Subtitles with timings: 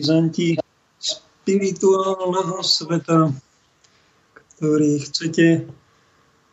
[0.00, 0.56] Byzanti
[0.96, 3.36] spirituálneho sveta,
[4.56, 5.68] ktorý chcete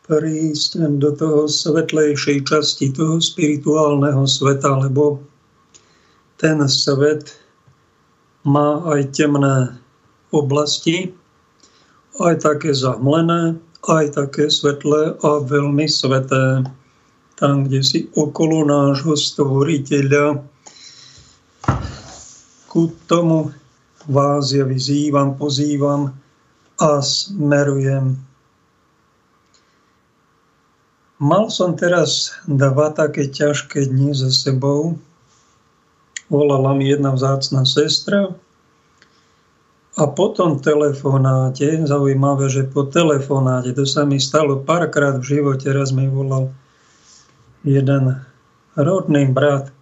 [0.04, 5.24] prísť do toho svetlejšej časti toho spirituálneho sveta, lebo
[6.36, 7.40] ten svet
[8.44, 9.80] má aj temné
[10.28, 11.16] oblasti,
[12.20, 13.56] aj také zahmlené,
[13.88, 16.68] aj také svetlé a veľmi sveté.
[17.40, 20.36] Tam, kde si okolo nášho stvoriteľa
[22.68, 23.50] ku tomu
[24.04, 26.12] vás ja vyzývam, pozývam
[26.78, 28.14] a smerujem.
[31.18, 34.94] Mal som teraz dva také ťažké dni za sebou.
[36.30, 38.30] Volala mi jedna vzácna sestra
[39.98, 45.66] a po tom telefonáte, zaujímavé, že po telefonáte, to sa mi stalo párkrát v živote,
[45.74, 46.54] raz mi volal
[47.66, 48.22] jeden
[48.78, 49.74] rodný brat,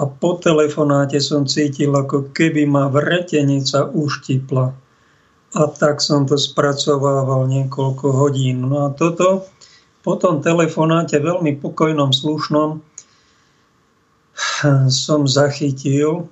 [0.00, 4.72] a po telefonáte som cítil, ako keby ma vretenica uštipla.
[5.52, 8.64] A tak som to spracovával niekoľko hodín.
[8.72, 9.44] No a toto
[10.00, 12.80] po tom telefonáte veľmi pokojnom, slušnom
[14.88, 16.26] som zachytil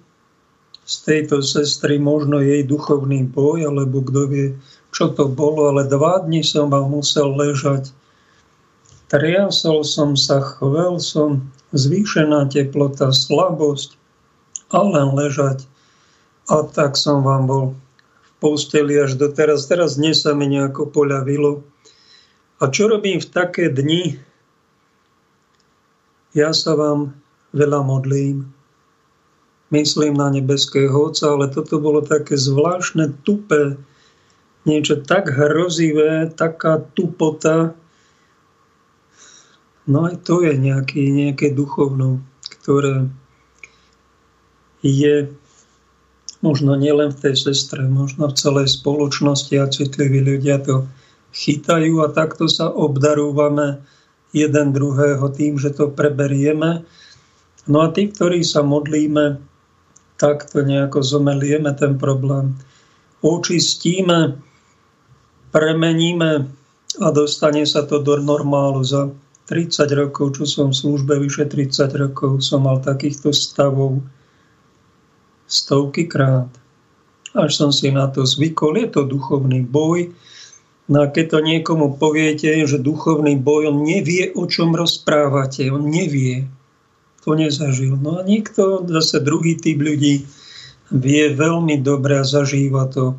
[0.88, 4.46] z tejto sestry možno jej duchovný boj, alebo kto vie,
[4.90, 7.94] čo to bolo, ale dva dni som vám musel ležať.
[9.06, 13.96] Triasol som sa, chvel som, zvýšená teplota, slabosť
[14.74, 15.66] a len ležať.
[16.50, 17.64] A tak som vám bol
[18.22, 19.70] v posteli až do teraz.
[19.70, 21.62] Teraz dnes sa mi nejako poľavilo.
[22.60, 24.18] A čo robím v také dni?
[26.34, 27.14] Ja sa vám
[27.54, 28.46] veľa modlím.
[29.70, 33.78] Myslím na nebeského Otca, ale toto bolo také zvláštne, tupé,
[34.66, 37.78] niečo tak hrozivé, taká tupota,
[39.90, 43.10] No aj to je nejaký, nejaké duchovno, ktoré
[44.86, 45.34] je
[46.40, 50.86] možno nielen v tej sestre, možno v celej spoločnosti a citliví ľudia to
[51.34, 53.82] chytajú a takto sa obdarúvame
[54.30, 56.86] jeden druhého tým, že to preberieme.
[57.66, 59.42] No a tí, ktorí sa modlíme,
[60.16, 62.54] takto nejako zomelieme ten problém.
[63.26, 64.38] Očistíme,
[65.50, 66.46] premeníme
[67.02, 69.10] a dostane sa to do normálu za
[69.50, 73.98] 30 rokov, čo som v službe, vyše 30 rokov, som mal takýchto stavov
[75.50, 76.46] stovky krát.
[77.34, 80.14] Až som si na to zvykol, je to duchovný boj.
[80.86, 85.90] No a keď to niekomu poviete, že duchovný boj, on nevie, o čom rozprávate, on
[85.90, 86.46] nevie.
[87.26, 87.98] To nezažil.
[87.98, 90.30] No a niekto, zase druhý typ ľudí,
[90.94, 93.18] vie veľmi dobre a zažíva to.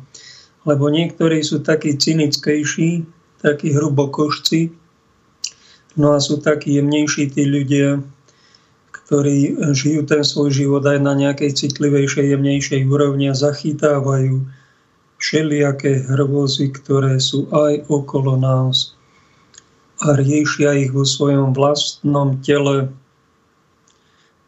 [0.64, 3.04] Lebo niektorí sú takí cynickejší,
[3.40, 4.81] takí hrubokošci,
[5.96, 8.00] No a sú takí jemnejší tí ľudia,
[8.92, 14.40] ktorí žijú ten svoj život aj na nejakej citlivejšej, jemnejšej úrovni a zachytávajú
[15.20, 18.96] všelijaké hrôzy, ktoré sú aj okolo nás
[20.02, 22.90] a riešia ich vo svojom vlastnom tele.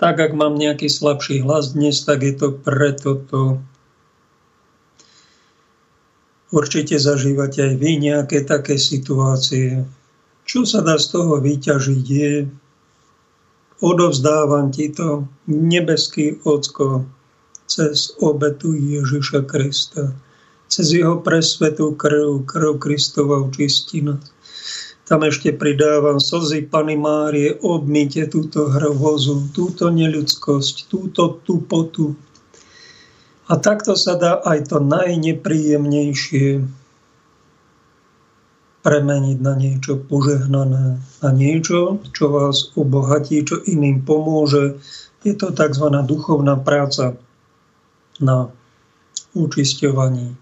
[0.03, 3.63] Tak, ak mám nejaký slabší hlas dnes, tak je to preto to.
[6.51, 9.87] Určite zažívate aj vy nejaké také situácie.
[10.45, 12.45] Čo sa dá z toho vyťažiť je,
[13.81, 17.09] odovzdávam ti to, nebeský Ocko,
[17.65, 20.13] cez obetu Ježiša Krista,
[20.69, 24.05] cez jeho presvetú krv, krv Kristova očistí.
[25.05, 32.17] Tam ešte pridávam slzy Pany Márie, obmite túto hrvozu, túto neľudskosť, túto tupotu.
[33.49, 36.84] A takto sa dá aj to najnepríjemnejšie
[38.85, 44.77] premeniť na niečo požehnané, na niečo, čo vás obohatí, čo iným pomôže.
[45.25, 45.89] Je to tzv.
[46.05, 47.17] duchovná práca
[48.21, 48.53] na
[49.33, 50.37] učisťovaní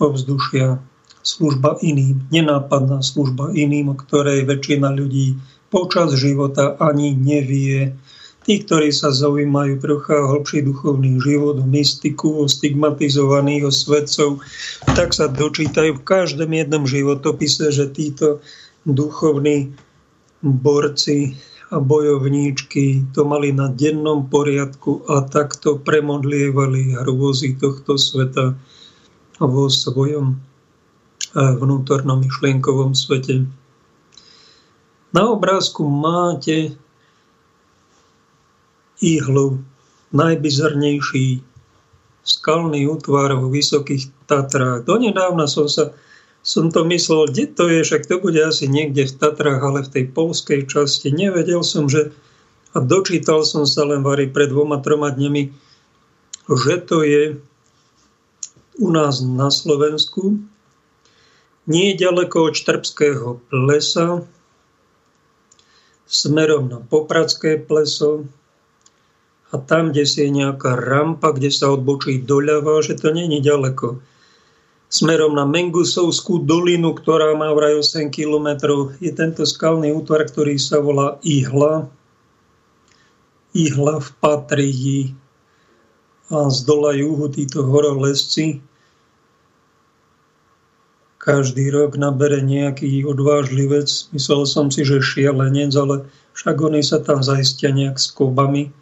[0.00, 0.80] ovzdušia,
[1.22, 5.38] služba iným, nenápadná služba iným, o ktorej väčšina ľudí
[5.68, 7.94] počas života ani nevie,
[8.42, 14.42] Tí, ktorí sa zaujímajú trocha hlbší duchovný život, o mystiku, o stigmatizovaných, o svedcov,
[14.98, 18.42] tak sa dočítajú v každom jednom životopise, že títo
[18.82, 19.70] duchovní
[20.42, 21.38] borci
[21.70, 28.58] a bojovníčky to mali na dennom poriadku a takto premodlievali hrôzy tohto sveta
[29.40, 30.38] vo svojom eh,
[31.32, 33.48] vnútornom myšlienkovom svete.
[35.12, 36.76] Na obrázku máte
[39.02, 39.58] ihlu,
[40.14, 41.42] najbizarnejší
[42.22, 44.86] skalný útvar vo Vysokých Tatrách.
[44.86, 45.90] Donedávna som sa
[46.42, 49.92] som to myslel, kde to je, však to bude asi niekde v Tatrách, ale v
[49.94, 51.14] tej polskej časti.
[51.14, 52.10] Nevedel som, že
[52.74, 55.52] a dočítal som sa len vari pred dvoma, troma dňami,
[56.50, 57.38] že to je
[58.80, 60.40] u nás na Slovensku,
[61.70, 64.26] nie ďaleko od Štrbského plesa,
[66.10, 68.26] smerom na Popradské pleso
[69.52, 74.00] a tam, kde si je nejaká rampa, kde sa odbočí doľava, že to je ďaleko.
[74.92, 80.80] Smerom na Mengusovskú dolinu, ktorá má vraj 8 kilometrov, je tento skalný útvar, ktorý sa
[80.80, 81.88] volá Ihla.
[83.52, 85.00] Ihla v Patrii
[86.32, 88.64] a z dola juhu títo horolesci
[91.22, 93.86] každý rok nabere nejaký odvážlivec.
[94.10, 98.74] Myslel som si, že šialenec, ale však oni sa tam zaistia nejak s kobami.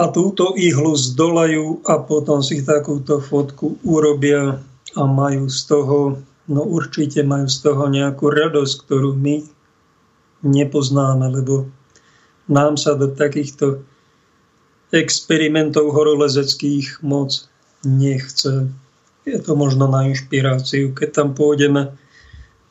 [0.00, 4.64] A túto ihlu zdolajú a potom si takúto fotku urobia
[4.96, 5.98] a majú z toho,
[6.48, 9.44] no určite majú z toho nejakú radosť, ktorú my
[10.40, 11.68] nepoznáme, lebo
[12.48, 13.84] nám sa do takýchto
[14.96, 17.44] experimentov horolezeckých moc
[17.84, 18.72] nechce
[19.24, 20.96] je to možno na inšpiráciu.
[20.96, 21.94] Keď tam pôjdeme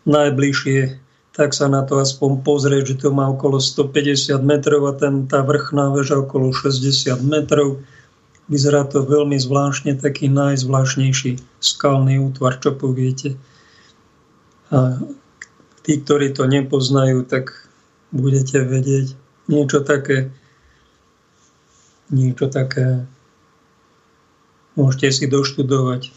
[0.09, 0.99] najbližšie,
[1.39, 5.39] tak sa na to aspoň pozrieť, že to má okolo 150 metrov a ten, tá
[5.39, 7.79] vrchná väža okolo 60 metrov.
[8.51, 13.39] Vyzerá to veľmi zvláštne, taký najzvláštnejší skalný útvar, čo poviete.
[14.67, 14.99] A
[15.87, 17.55] tí, ktorí to nepoznajú, tak
[18.11, 19.15] budete vedieť
[19.47, 20.35] niečo také,
[22.11, 23.07] niečo také
[24.75, 26.11] môžete si doštudovať.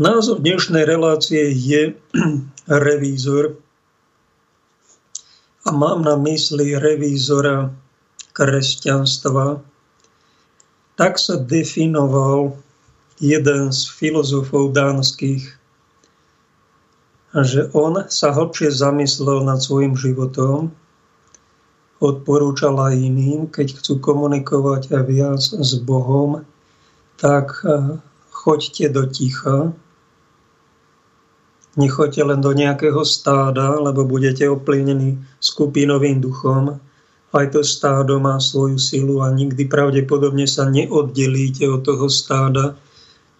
[0.00, 1.92] Názov dnešnej relácie je
[2.88, 3.60] revízor
[5.68, 7.68] a mám na mysli revízora
[8.32, 9.60] kresťanstva.
[10.96, 12.56] Tak sa definoval
[13.20, 15.44] jeden z filozofov dánskych,
[17.36, 20.72] že on sa hlbšie zamyslel nad svojim životom,
[22.00, 26.40] odporúčal aj iným, keď chcú komunikovať viac s Bohom,
[27.20, 28.00] tak eh,
[28.32, 29.76] choďte do ticha,
[31.78, 36.82] Nechoďte len do nejakého stáda, lebo budete oplnení skupinovým duchom.
[37.30, 42.74] Aj to stádo má svoju silu a nikdy pravdepodobne sa neoddelíte od toho stáda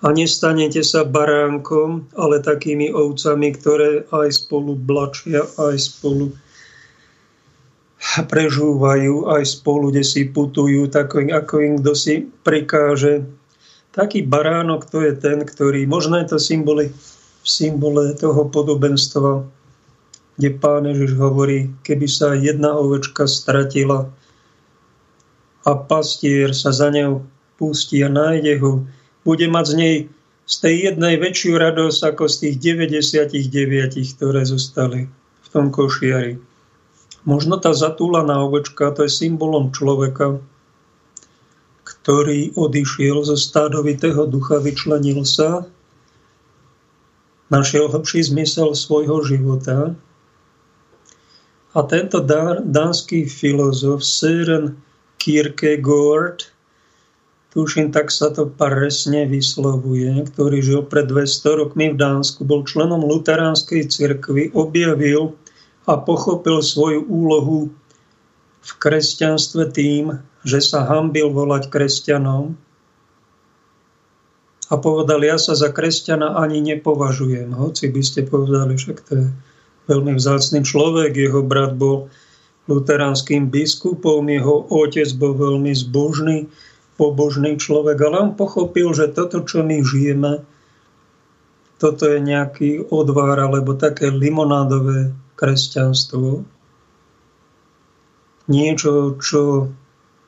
[0.01, 6.31] a nestanete sa baránkom, ale takými ovcami, ktoré aj spolu blačia, aj spolu
[8.31, 13.29] prežúvajú, aj spolu, kde si putujú, tak ako im kto si prikáže.
[13.93, 16.95] Taký baránok to je ten, ktorý, možno je to symboly
[17.41, 19.45] v symbole toho podobenstva,
[20.37, 24.09] kde pán Ježiš hovorí, keby sa jedna ovečka stratila
[25.65, 27.25] a pastier sa za ňou
[27.61, 28.85] pustí a nájde ho,
[29.25, 29.97] bude mať z nej
[30.51, 35.07] z tej jednej väčšiu radosť ako z tých 99, ktoré zostali
[35.47, 36.43] v tom košiari.
[37.23, 40.43] Možno tá zatúlaná ovečka, to je symbolom človeka,
[41.87, 45.71] ktorý odišiel zo stádovitého ducha, vyčlenil sa
[47.51, 49.99] našiel hlbší zmysel svojho života.
[51.71, 52.19] A tento
[52.67, 54.79] dánsky filozof Søren
[55.19, 56.51] Kierkegaard,
[57.55, 63.03] tuším, tak sa to presne vyslovuje, ktorý žil pred 200 rokmi v Dánsku, bol členom
[63.07, 65.39] luteránskej cirkvi, objavil
[65.87, 67.71] a pochopil svoju úlohu
[68.61, 72.55] v kresťanstve tým, že sa hambil volať kresťanom,
[74.71, 77.51] a povedal, ja sa za kresťana ani nepovažujem.
[77.59, 79.27] Hoci by ste povedali, však to je
[79.91, 82.07] veľmi vzácný človek, jeho brat bol
[82.71, 86.47] luteránskym biskupom, jeho otec bol veľmi zbožný,
[86.95, 90.47] pobožný človek, ale on pochopil, že toto, čo my žijeme,
[91.81, 96.45] toto je nejaký odvár alebo také limonádové kresťanstvo.
[98.47, 99.73] Niečo, čo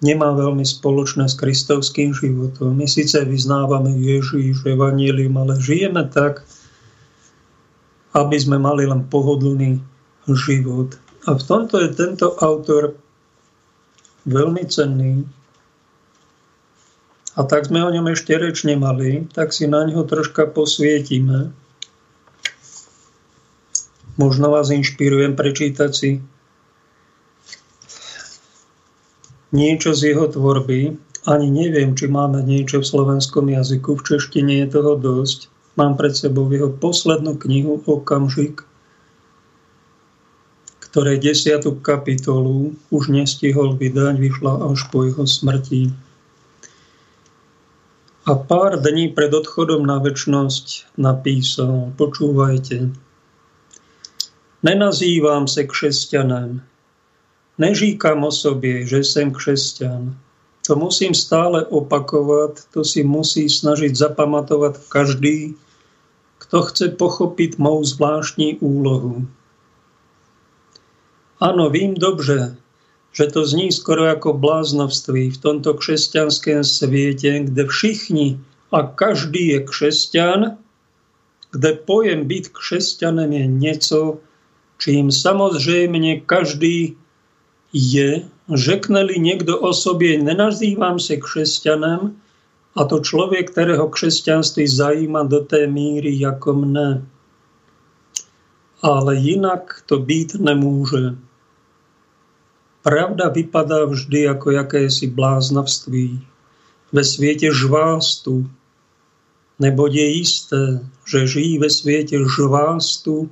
[0.03, 2.75] nemá veľmi spoločné s kristovským životom.
[2.75, 6.43] My síce vyznávame Ježíš, Evangelium, ale žijeme tak,
[8.13, 9.79] aby sme mali len pohodlný
[10.27, 10.99] život.
[11.31, 12.99] A v tomto je tento autor
[14.27, 15.23] veľmi cenný.
[17.39, 21.55] A tak sme o ňom ešte reč nemali, tak si na ňo troška posvietime.
[24.21, 26.21] Možno vás inšpirujem prečítať si
[29.53, 30.97] niečo z jeho tvorby.
[31.23, 33.95] Ani neviem, či máme niečo v slovenskom jazyku.
[34.01, 35.47] V češtine je toho dosť.
[35.79, 38.67] Mám pred sebou jeho poslednú knihu Okamžik,
[40.93, 45.89] ktorej desiatú kapitolu už nestihol vydať, vyšla až po jeho smrti.
[48.29, 52.93] A pár dní pred odchodom na väčnosť napísal, počúvajte,
[54.61, 56.61] nenazývam sa křesťanem,
[57.59, 60.17] Neříkám o sobě, že jsem křesťan.
[60.67, 65.55] To musím stále opakovať, to si musí snažiť zapamatovať každý,
[66.39, 69.27] kto chce pochopiť moju zvláštní úlohu.
[71.43, 72.57] Áno, vím dobře,
[73.13, 78.39] že to zní skoro ako bláznovství v tomto křesťanském svete, kde všichni
[78.73, 80.41] a každý je křesťan,
[81.53, 84.01] kde pojem byť křesťanem je niečo,
[84.79, 86.97] čím samozrejme každý
[87.73, 92.17] je, řekne-li niekto o sobě, nenazývam se křesťanem,
[92.77, 97.05] a to člověk, ktorého křesťanství zajíma do té míry ako mne.
[98.83, 101.15] Ale jinak to být nemůže.
[102.83, 106.21] Pravda vypadá vždy ako jakési bláznavství.
[106.93, 108.51] Ve sviete žvástu,
[109.59, 113.31] nebo je isté, že žijí ve sviete žvástu,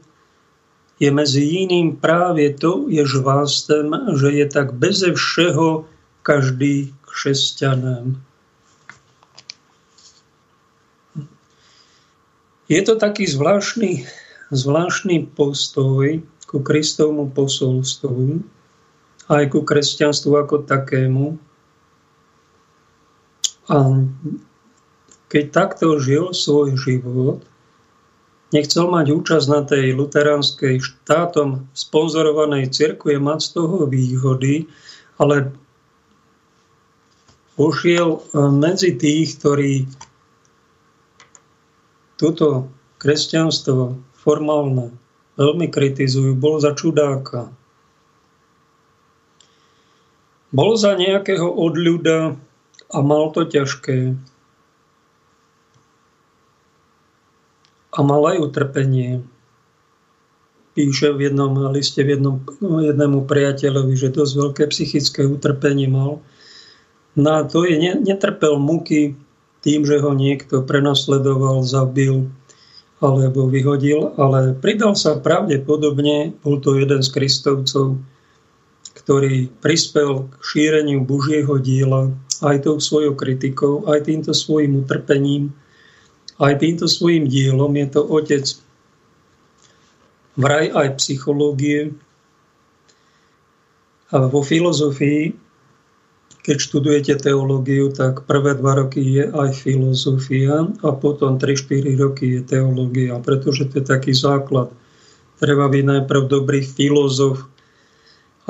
[1.01, 3.91] je mezi jiným právě to je žvástem,
[4.21, 5.85] že je tak beze všeho
[6.23, 8.23] každý křesťanem.
[12.69, 14.07] Je to taký zvláštny,
[14.55, 18.47] zvláštny postoj ku Kristovmu posolstvu,
[19.27, 21.35] aj ku kresťanstvu ako takému.
[23.67, 24.07] A
[25.31, 27.43] keď takto žil svoj život,
[28.51, 34.67] nechcel mať účasť na tej luteránskej štátom sponzorovanej cirkvi, mať z toho výhody,
[35.19, 35.55] ale
[37.61, 39.87] ušiel e, medzi tých, ktorí
[42.21, 42.69] túto
[43.01, 44.93] kresťanstvo formálne
[45.41, 47.49] veľmi kritizujú, bol za čudáka.
[50.51, 52.37] Bol za nejakého odľuda
[52.91, 54.19] a mal to ťažké.
[57.91, 59.23] A mal aj utrpenie.
[60.79, 66.23] Píše v jednom liste v jednom, jednému priateľovi, že dosť veľké psychické utrpenie mal.
[67.19, 69.19] Na to je, netrpel muky
[69.67, 72.31] tým, že ho niekto prenasledoval, zabil
[73.01, 77.97] alebo vyhodil, ale pridal sa pravdepodobne, bol to jeden z kristovcov,
[78.93, 82.13] ktorý prispel k šíreniu Božieho diela
[82.45, 85.49] aj tou svojou kritikou, aj týmto svojim utrpením,
[86.41, 87.77] aj týmto svojim dielom.
[87.77, 88.45] Je to otec
[90.41, 91.93] vraj aj psychológie.
[94.11, 95.37] A vo filozofii,
[96.43, 102.43] keď študujete teológiu, tak prvé dva roky je aj filozofia a potom 3-4 roky je
[102.43, 104.73] teológia, pretože to je taký základ.
[105.39, 107.47] Treba byť najprv dobrý filozof,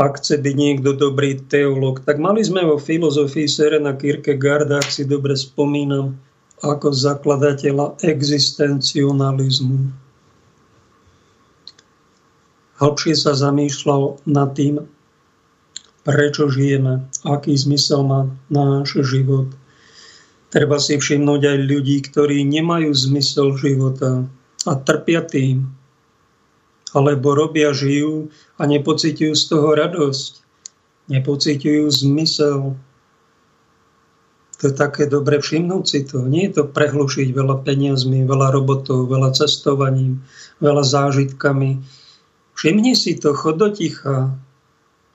[0.00, 2.00] ak chce byť niekto dobrý teológ.
[2.08, 6.16] Tak mali sme vo filozofii Serena Kierkegaarda, ak si dobre spomínam,
[6.60, 9.92] ako zakladateľa existencionalizmu.
[12.80, 14.80] Hlbšie sa zamýšľal nad tým,
[16.00, 19.52] prečo žijeme, aký zmysel má náš život.
[20.48, 24.24] Treba si všimnúť aj ľudí, ktorí nemajú zmysel života
[24.64, 25.68] a trpia tým,
[26.90, 30.42] alebo robia, žijú a nepocitujú z toho radosť,
[31.06, 32.74] nepocitujú zmysel.
[34.60, 36.20] To je také dobre všimnúť si to.
[36.28, 40.20] Nie je to prehlušiť veľa peniazmi, veľa robotov, veľa cestovaním,
[40.60, 41.80] veľa zážitkami.
[42.52, 44.36] Všimni si to, chod do ticha.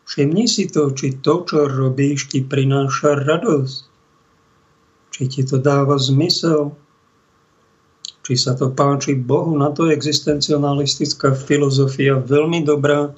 [0.10, 3.78] Všimni si to, či to, čo robíš, ti prináša radosť.
[5.14, 6.74] Či ti to dáva zmysel
[8.26, 9.54] či sa to páči Bohu.
[9.54, 13.14] Na to je existencionalistická filozofia veľmi dobrá,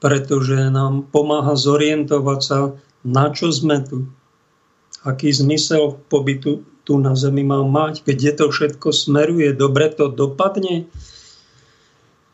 [0.00, 2.72] pretože nám pomáha zorientovať sa,
[3.04, 4.08] na čo sme tu.
[5.06, 10.88] Aký zmysel pobytu tu na Zemi má mať, kde to všetko smeruje, dobre to dopadne.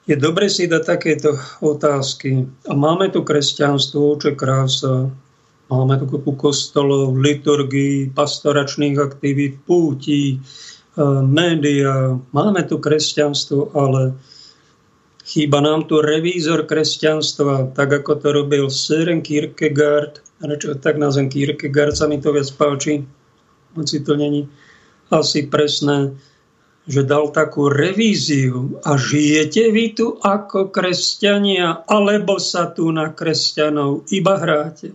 [0.04, 2.44] Je dobre si dať takéto otázky.
[2.68, 5.10] A máme tu kresťanstvo, čo krása,
[5.72, 10.38] Máme tu kopu kostolov, liturgii, pastoračných aktivít, pútí, e,
[11.24, 12.20] média.
[12.36, 14.12] Máme tu kresťanstvo, ale
[15.24, 21.96] chýba nám tu revízor kresťanstva, tak ako to robil Søren Kierkegaard, Rečo, tak nazvem Kierkegaard,
[21.96, 23.00] sa mi to viac páči,
[23.72, 24.44] hoci to není
[25.08, 26.12] asi presné,
[26.84, 34.04] že dal takú revíziu a žijete vy tu ako kresťania, alebo sa tu na kresťanov
[34.12, 34.92] iba hráte.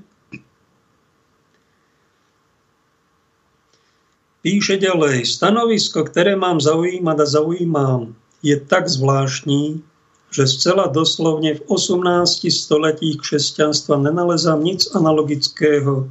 [4.45, 8.01] Píše ďalej, stanovisko, ktoré mám zaujímať a zaujímam,
[8.45, 9.81] je tak zvláštní,
[10.29, 16.09] že zcela doslovne v 18 století křesťanstva nenalezám nic analogického,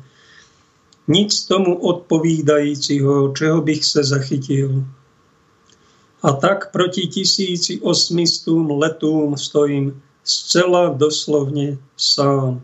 [1.09, 4.85] nic tomu odpovídajícího, čeho bych se zachytil.
[6.23, 7.81] A tak proti 1800
[8.71, 12.61] letům stojím zcela doslovne sám.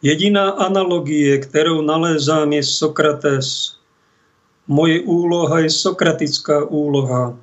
[0.00, 3.76] Jediná analogie, ktorou nalézám, je Sokrates.
[4.64, 7.36] Moje úloha je sokratická úloha.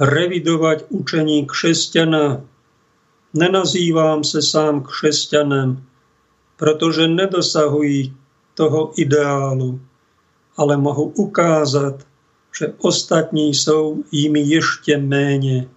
[0.00, 2.40] Revidovať učení křesťana.
[3.34, 5.84] Nenazývám se sám křesťanem,
[6.56, 8.16] protože nedosahují
[8.54, 9.80] toho ideálu,
[10.56, 12.06] ale mohu ukázat,
[12.58, 15.68] že ostatní jsou jimi ještě méně.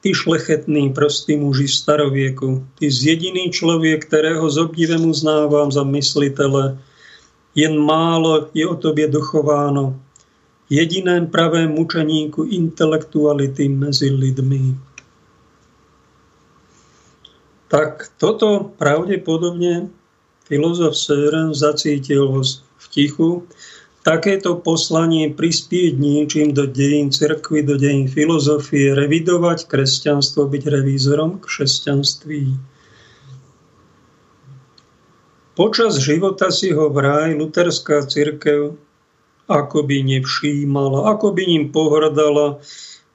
[0.00, 6.78] Ty šlechetný, prostý muži starovieku, ty jediný člověk, kterého s obdivem uznávám za myslitele,
[7.54, 10.00] jen málo je o tobě dochováno,
[10.70, 14.78] jediném pravém mučeníku intelektuality mezi lidmi.
[17.70, 19.90] Tak toto pravdepodobne
[20.46, 22.42] filozof Sören zacítil
[22.78, 23.46] v tichu.
[24.02, 32.56] Takéto poslanie prispieť niečím do dejín cirkvy, do dejín filozofie, revidovať kresťanstvo, byť revízorom kresťanství.
[35.54, 38.02] Počas života si ho vraj luterská
[39.50, 42.62] církev akoby nevšímala, ako by ním pohrdala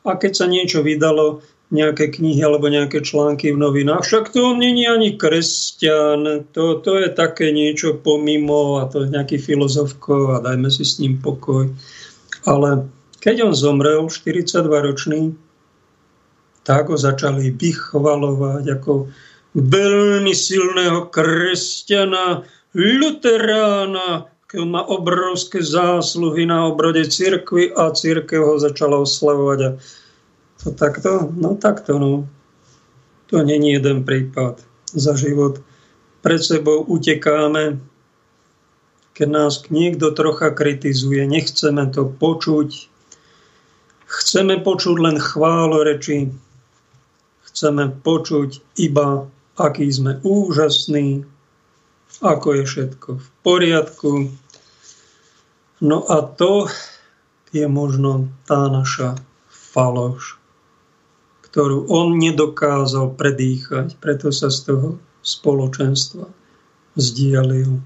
[0.04, 1.42] a keď sa niečo vydalo,
[1.74, 4.06] nejaké knihy alebo nejaké články v novinách.
[4.06, 9.10] Však to on není ani kresťan, to, to je také niečo pomimo a to je
[9.10, 11.74] nejaký filozofko a dajme si s ním pokoj.
[12.46, 12.86] Ale
[13.18, 15.34] keď on zomrel, 42-ročný,
[16.62, 19.10] tak ho začali vychvalovať ako
[19.58, 22.46] veľmi silného kresťana,
[22.78, 29.70] luterána, keď má obrovské zásluhy na obrode cirkvy a církev ho začala oslavovať a
[30.64, 31.28] to takto?
[31.36, 32.24] No takto, no.
[33.28, 34.64] To není jeden prípad
[34.96, 35.60] za život.
[36.24, 37.84] Pred sebou utekáme,
[39.12, 42.88] keď nás niekto trocha kritizuje, nechceme to počuť.
[44.08, 45.20] Chceme počuť len
[45.84, 46.32] reči.
[47.44, 49.28] Chceme počuť iba,
[49.60, 51.28] aký sme úžasní,
[52.24, 54.12] ako je všetko v poriadku.
[55.86, 56.66] No a to
[57.54, 59.22] je možno tá naša
[59.54, 60.42] faloš
[61.56, 66.28] ktorú on nedokázal predýchať, preto sa z toho spoločenstva
[67.00, 67.80] zdialil.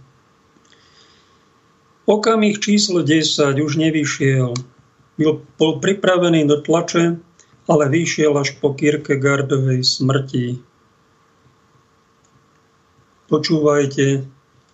[2.09, 4.57] Okamih číslo 10 už nevyšiel.
[5.61, 7.21] Bol pripravený do tlače,
[7.69, 10.57] ale vyšiel až po Kierkegaardovej smrti.
[13.29, 14.25] Počúvajte,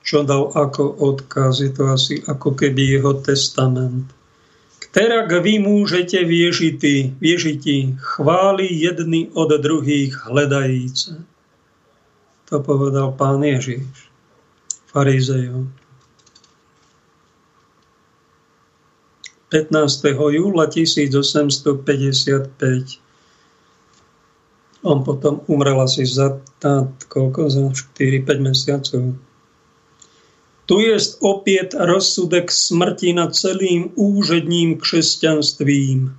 [0.05, 1.65] čo dal ako odkaz.
[1.65, 4.05] Je to asi ako keby jeho testament.
[4.93, 11.19] Terak vy môžete viežiti, viežiti, chváli jedny od druhých hledajíce.
[12.47, 13.83] To povedal pán Ježiš
[14.93, 15.67] farizejom.
[19.51, 20.15] 15.
[20.15, 23.03] júla 1855
[24.85, 27.65] on potom umrel asi za, tá, koľko, za
[27.97, 29.17] 4-5 mesiacov.
[30.65, 36.17] Tu je opět rozsudek smrti nad celým úředním křesťanstvím.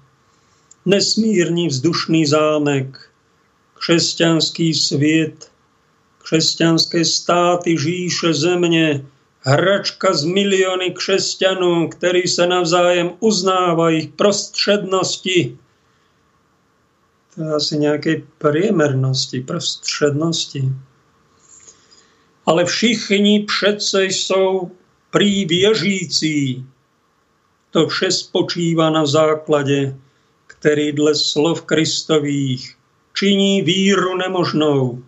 [0.85, 3.11] Nesmírný vzdušný zámek,
[3.74, 5.50] křesťanský svět,
[6.18, 9.06] křesťanské státy, žíše země,
[9.40, 15.59] hračka z miliony křesťanů, který se navzájem uznávají prostřednosti.
[17.35, 20.72] To je asi nějaké priemernosti, prostřednosti
[22.46, 24.70] ale všichni přece jsou
[25.11, 26.66] prý věřící.
[27.70, 29.96] To vše spočívá na základě,
[30.46, 32.76] který dle slov Kristových
[33.18, 35.02] činí víru nemožnou.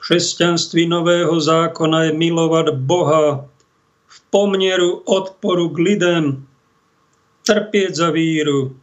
[0.00, 3.48] Křesťanství nového zákona je milovat Boha
[4.06, 6.46] v poměru odporu k lidem,
[7.46, 8.76] trpět za víru,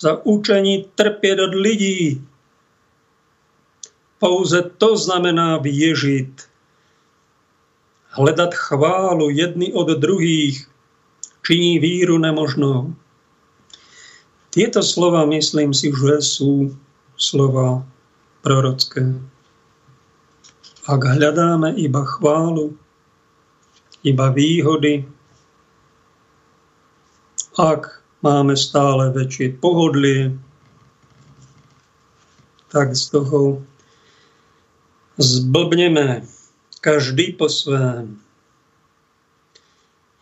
[0.00, 2.22] za učení trpět od lidí,
[4.18, 6.48] pouze to znamená věžit.
[8.08, 10.68] Hledat chválu jedny od druhých
[11.46, 12.94] činí víru nemožnou.
[14.50, 16.72] Tieto slova, myslím si, že sú
[17.20, 17.84] slova
[18.40, 19.04] prorocké.
[20.88, 22.72] Ak hľadáme iba chválu,
[24.00, 25.04] iba výhody,
[27.60, 30.32] ak máme stále väčšie pohodlie,
[32.72, 33.60] tak z toho
[35.18, 36.22] zblbneme,
[36.80, 38.18] každý po svém.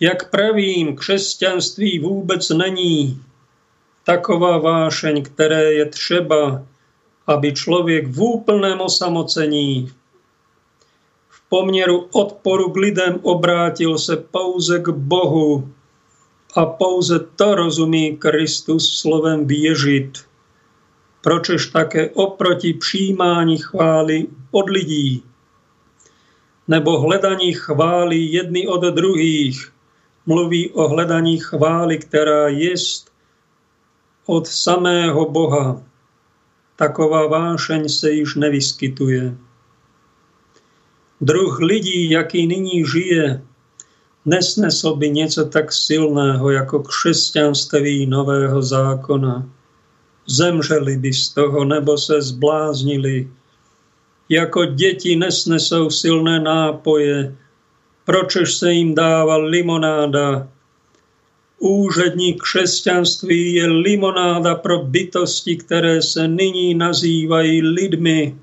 [0.01, 3.23] Jak pravím, křesťanství vůbec není
[4.05, 6.63] taková vášeň, které je třeba,
[7.27, 9.93] aby člověk v úplném osamocení,
[11.29, 15.73] v poměru odporu k lidem obrátil se pouze k Bohu
[16.55, 20.19] a pouze to rozumí Kristus slovem věžit.
[21.25, 25.23] Pročež také oproti přijímání chvály od lidí,
[26.69, 29.73] nebo hledaní chvály jedny od druhých,
[30.27, 33.11] mluví o hledaní chvály, která jest
[34.27, 35.83] od samého Boha.
[36.77, 39.37] Taková vášeň se již nevyskytuje.
[41.21, 43.43] Druh lidí, jaký nyní žije,
[44.25, 49.49] nesnesl by něco tak silného jako křesťanství nového zákona.
[50.27, 53.29] Zemřeli by z toho, nebo se zbláznili.
[54.29, 57.37] Jako děti nesnesou silné nápoje,
[58.05, 60.49] pročež se jim dává limonáda.
[61.59, 68.39] Úředník křesťanství je limonáda pro bytosti, které se nyní nazývají lidmi.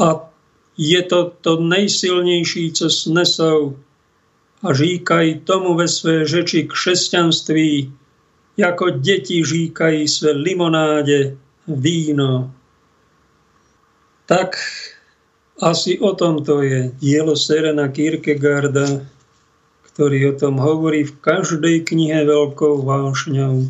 [0.00, 0.30] A
[0.78, 3.76] je to to nejsilnější, co snesou
[4.62, 7.92] a říkají tomu ve své řeči křesťanství,
[8.60, 11.36] jako děti říkají své limonádě
[11.68, 12.52] víno.
[14.26, 14.56] Tak
[15.60, 19.04] asi o tom to je dielo Serena Kierkegaarda,
[19.92, 23.68] ktorý o tom hovorí v každej knihe veľkou vášňou,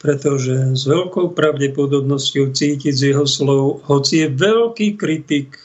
[0.00, 5.60] pretože s veľkou pravdepodobnosťou cítiť z jeho slov, hoci je veľký kritik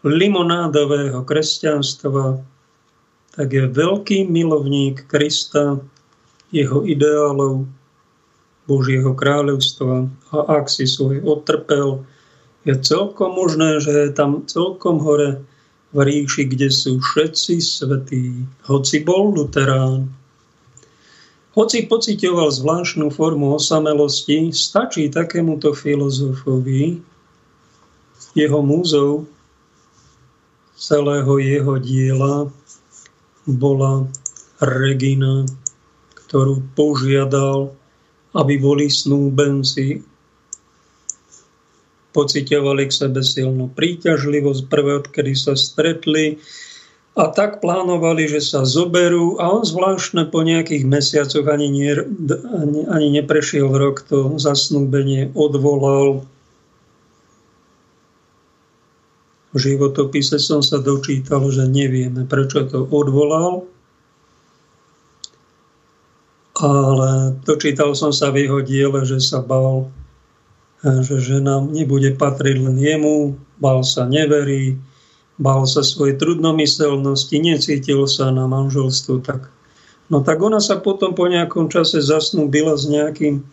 [0.00, 2.40] limonádového kresťanstva,
[3.36, 5.82] tak je veľký milovník Krista,
[6.54, 7.66] jeho ideálov,
[8.64, 12.06] Božieho kráľovstva a ak si svoj odtrpel,
[12.64, 15.44] je celkom možné, že je tam celkom hore
[15.92, 20.08] v ríši, kde sú všetci svetí, hoci bol Luterán.
[21.54, 26.98] Hoci pocitoval zvláštnu formu osamelosti, stačí takémuto filozofovi,
[28.34, 29.28] jeho múzou
[30.74, 32.50] celého jeho diela
[33.46, 34.10] bola
[34.58, 35.46] Regina,
[36.34, 37.70] ktorú požiadal,
[38.34, 40.02] aby boli snúbenci
[42.10, 46.42] pocitovali k sebe silnú príťažlivosť prvé, odkedy sa stretli
[47.14, 51.94] a tak plánovali, že sa zoberú a on zvláštne po nejakých mesiacoch ani, nie,
[52.50, 56.26] ani, ani neprešiel rok to zasnúbenie odvolal.
[59.54, 63.70] V životopise som sa dočítal, že nevieme, prečo to odvolal,
[66.64, 69.92] ale dočítal som sa v jeho diele, že sa bal,
[70.80, 74.80] že žena nebude patriť len jemu, bal sa neverí,
[75.36, 79.20] bal sa svojej trudnomyselnosti, necítil sa na manželstvo.
[79.20, 79.52] Tak.
[80.08, 83.44] No tak ona sa potom po nejakom čase zasnúbila s nejakým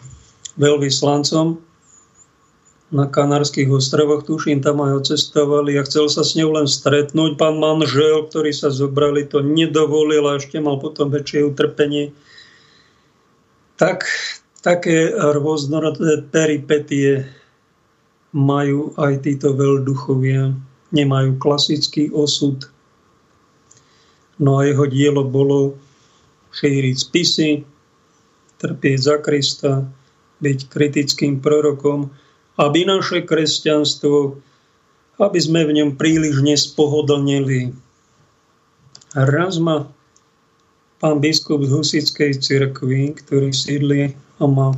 [0.56, 1.60] veľvyslancom
[2.92, 7.40] na Kanárskych ostrovoch, tuším, tam aj ocestovali a chcel sa s ňou len stretnúť.
[7.40, 12.12] Pán manžel, ktorý sa zobrali, to nedovolil a ešte mal potom väčšie utrpenie
[13.82, 14.06] tak
[14.62, 17.26] také rôznorodé peripetie
[18.30, 20.54] majú aj títo veľduchovia.
[20.94, 22.70] Nemajú klasický osud.
[24.38, 25.82] No a jeho dielo bolo
[26.54, 27.50] šíriť spisy,
[28.62, 29.90] trpieť za Krista,
[30.46, 32.14] byť kritickým prorokom,
[32.62, 34.38] aby naše kresťanstvo,
[35.18, 37.74] aby sme v ňom príliš nespohodlnili.
[39.18, 39.90] Raz ma
[41.02, 44.78] pán biskup z Husickej cirkvi, ktorý sídli a má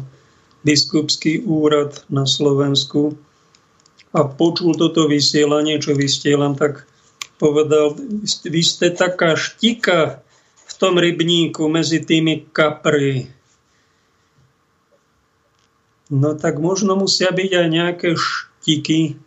[0.64, 3.20] biskupský úrad na Slovensku
[4.16, 6.88] a počul toto vysielanie, čo vystielam, tak
[7.36, 8.00] povedal,
[8.48, 10.24] vy ste taká štika
[10.64, 13.28] v tom rybníku medzi tými kapry.
[16.08, 19.20] No tak možno musia byť aj nejaké štiky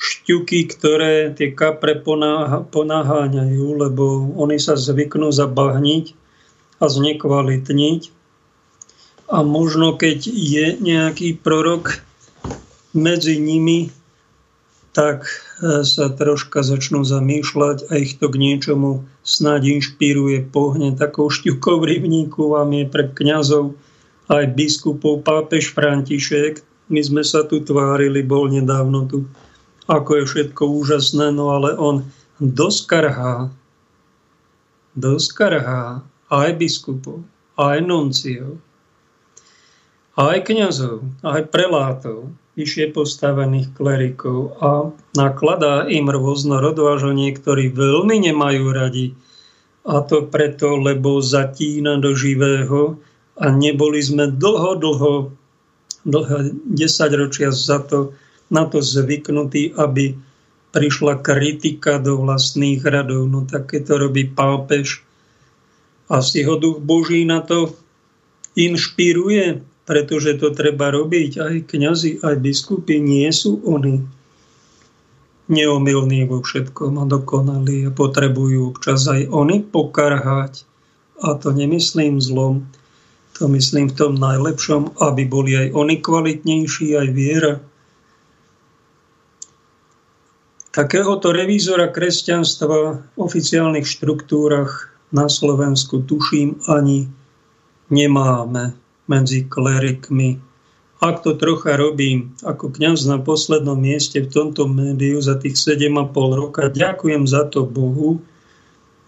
[0.00, 2.00] šťuky, ktoré tie kapre
[2.72, 6.16] ponáháňajú, lebo oni sa zvyknú zabahniť
[6.80, 8.02] a znekvalitniť.
[9.30, 12.00] A možno keď je nejaký prorok
[12.96, 13.92] medzi nimi,
[14.90, 15.30] tak
[15.62, 21.78] e, sa troška začnú zamýšľať a ich to k niečomu snáď inšpiruje, pohne takou šťukou
[21.78, 23.78] rybníku vám je pre kňazov
[24.26, 26.66] aj biskupov pápež František.
[26.90, 29.30] My sme sa tu tvárili, bol nedávno tu
[29.90, 32.06] ako je všetko úžasné, no ale on
[32.38, 33.50] doskarhá,
[34.94, 37.26] doskarhá aj biskupov,
[37.58, 38.62] aj nunciov,
[40.14, 48.64] aj kňazov, aj prelátov, vyššie postavených klerikov a nakladá im rôzno rodvážo niektorí veľmi nemajú
[48.70, 49.16] radi.
[49.88, 53.00] A to preto, lebo zatína do živého
[53.40, 55.14] a neboli sme dlho, dlho,
[56.04, 56.36] dlho
[56.68, 56.76] 10
[57.16, 58.12] ročia za to,
[58.50, 60.18] na to zvyknutí, aby
[60.70, 63.26] prišla kritika do vlastných radov.
[63.30, 65.02] No tak keď to robí pápež,
[66.10, 67.74] asi ho duch Boží na to
[68.58, 71.30] inšpiruje, pretože to treba robiť.
[71.38, 74.02] Aj kňazi, aj biskupy nie sú oni
[75.50, 80.66] neomilní vo všetkom a dokonalí a potrebujú občas aj oni pokarhať.
[81.20, 82.70] A to nemyslím zlom,
[83.36, 87.54] to myslím v tom najlepšom, aby boli aj oni kvalitnejší, aj viera.
[90.70, 97.10] Takéhoto revízora kresťanstva v oficiálnych štruktúrach na Slovensku tuším ani
[97.90, 98.78] nemáme
[99.10, 100.38] medzi klerikmi.
[101.02, 106.14] Ak to trocha robím ako kňaz na poslednom mieste v tomto médiu za tých 7,5
[106.14, 108.22] roka, ďakujem za to Bohu.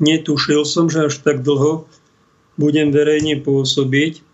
[0.03, 1.87] Netušil som, že až tak dlho
[2.59, 4.32] budem verejne pôsobiť.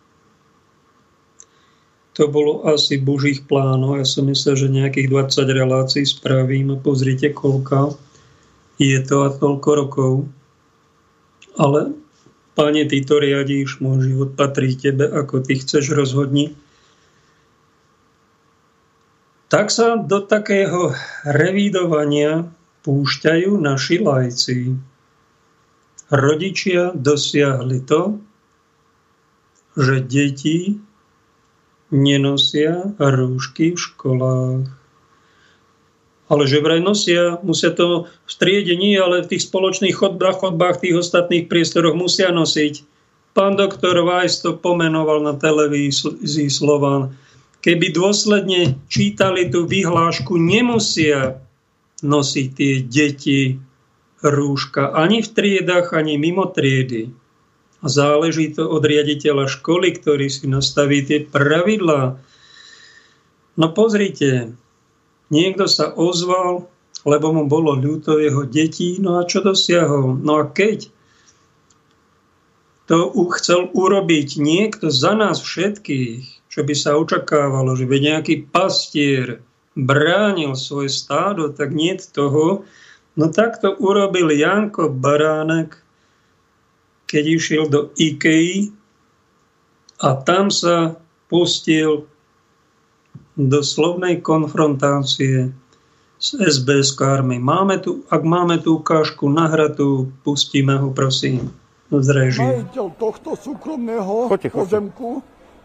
[2.19, 4.03] To bolo asi božích plánov.
[4.03, 7.95] Ja som myslel, že nejakých 20 relácií spravím a pozrite, koľka
[8.79, 10.13] je to a toľko rokov.
[11.55, 11.95] Ale
[12.59, 16.59] Pane, Ty to riadíš, môj život patrí Tebe, ako Ty chceš rozhodni.
[19.47, 22.51] Tak sa do takého revídovania
[22.83, 24.75] púšťajú naši lajci.
[26.11, 28.19] Rodičia dosiahli to,
[29.79, 30.83] že deti
[31.91, 34.79] nenosia rúšky v školách
[36.29, 40.85] ale že vraj nosia, musia to v striede nie, ale v tých spoločných chodbách, chodbách,
[40.85, 42.85] tých ostatných priestoroch musia nosiť.
[43.33, 47.17] Pán doktor Weiss to pomenoval na televízii Slován.
[47.65, 51.41] Keby dôsledne čítali tú vyhlášku, nemusia
[52.05, 53.41] nosiť tie deti
[54.21, 57.09] rúška ani v triedach, ani mimo triedy.
[57.79, 62.19] A záleží to od riaditeľa školy, ktorý si nastaví tie pravidlá.
[63.59, 64.59] No pozrite,
[65.29, 66.73] Niekto sa ozval,
[67.05, 70.17] lebo mu bolo ľúto jeho detí, no a čo dosiahol?
[70.25, 70.89] No a keď
[72.89, 79.45] to chcel urobiť niekto za nás všetkých, čo by sa očakávalo, že by nejaký pastier
[79.77, 82.65] bránil svoje stádo, tak nie toho.
[83.21, 85.77] No tak to urobil Janko Baránek,
[87.09, 88.69] keď išiel do Ikei
[89.99, 91.01] a tam sa
[91.33, 92.05] pustil
[93.35, 95.51] do slovnej konfrontácie
[96.19, 97.39] s SBS-kármi.
[97.39, 101.49] Máme tu, ak máme tú ukážku nahratú, pustíme ho, prosím,
[101.89, 102.45] z režie.
[102.45, 104.59] Majiteľ tohto súkromného choďte, choďte.
[104.59, 105.09] pozemku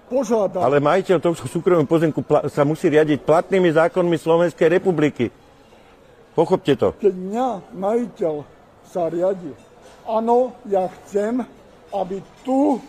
[0.07, 0.63] požiada...
[0.63, 5.33] Ale majiteľ tohto súkromného pozemku sa musí riadiť platnými zákonmi Slovenskej republiky.
[6.37, 6.95] Pochopte to.
[7.01, 8.33] Keď mňa majiteľ
[8.87, 9.72] sa riadi,
[10.07, 11.43] áno, ja chcem,
[11.93, 12.81] aby tu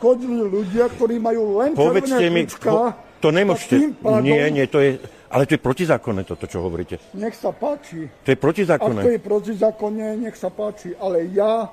[0.00, 4.00] chodili ľudia, ktorí majú len Povedzte mi, po, to nemôžete.
[4.00, 4.24] Pádom...
[4.24, 4.96] Nie, nie, to je...
[5.30, 6.98] Ale to je protizákonné toto, čo hovoríte.
[7.14, 8.10] Nech sa páči.
[8.26, 8.98] To je protizákonné.
[8.98, 10.90] Ak to je protizákonné, nech sa páči.
[10.98, 11.70] Ale ja...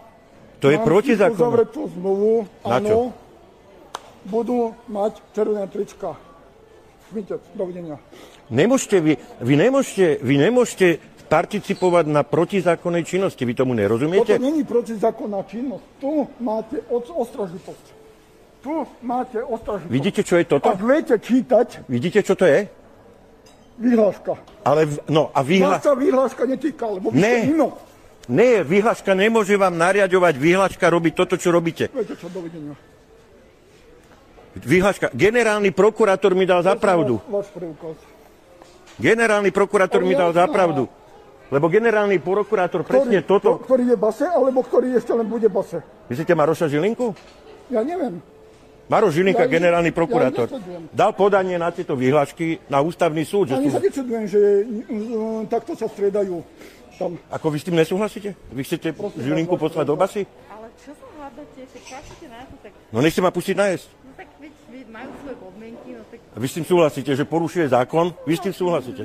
[0.62, 1.66] To je protizákonné.
[1.66, 3.00] Mám tú zmluvu, Na áno, čo?
[4.30, 6.14] budú mať červené trička.
[7.10, 7.98] Šmitec, dovidenia.
[8.52, 10.88] Nemôžete vy, vy nemôžete, vy nemôžete
[11.28, 13.44] participovať na protizákonnej činnosti.
[13.44, 14.40] Vy tomu nerozumiete?
[14.40, 15.86] Toto není protizákonná činnosť.
[16.00, 17.86] Tu máte ostražitosť.
[18.64, 19.92] Tu máte ostražitosť.
[19.92, 20.72] Vidíte, čo je toto?
[20.72, 21.86] Ak viete čítať...
[21.92, 22.66] Vidíte, čo to je?
[23.78, 24.34] Vyhláška.
[24.66, 25.78] Ale, no, a vyhla...
[25.78, 27.30] Vás sa vyhláška netýka, lebo vy ne.
[27.30, 27.78] ste mimo.
[28.28, 31.88] Nie, vyhláška nemôže vám nariadovať, vyhláška robiť toto, čo robíte.
[31.94, 32.76] Viete čo, dovidenia.
[34.58, 35.14] Vyhláška.
[35.14, 37.22] Generálny prokurátor mi dal za pravdu.
[38.98, 40.90] Generálny prokurátor mi dal za pravdu.
[41.48, 43.64] Lebo generálny prokurátor presne toto...
[43.64, 45.80] Ktorý je base, alebo ktorý ešte len bude base?
[46.12, 47.16] Myslíte Maroša Žilinku?
[47.72, 48.20] Ja neviem.
[48.88, 53.52] Maro Žilinka, ja, generálny prokurátor, ja dal podanie na tieto vyhlášky na ústavný súd.
[53.52, 56.40] Ja sa nečudujem, že um, takto sa striedajú
[56.96, 57.20] tam.
[57.28, 58.32] Ako vy s tým nesúhlasíte?
[58.48, 60.24] Vy chcete Prosím, Žilinku poslať do basy?
[60.48, 61.68] Ale čo sa hľadáte?
[61.68, 62.72] Však páčite na to, tak...
[62.96, 63.88] No nechce ma pustiť najesť.
[64.08, 66.20] No tak vy, vy majú svoje podmienky, no tak...
[66.24, 68.16] A vy s tým súhlasíte, že porušuje zákon?
[68.24, 69.04] Vy s tým súhlasíte?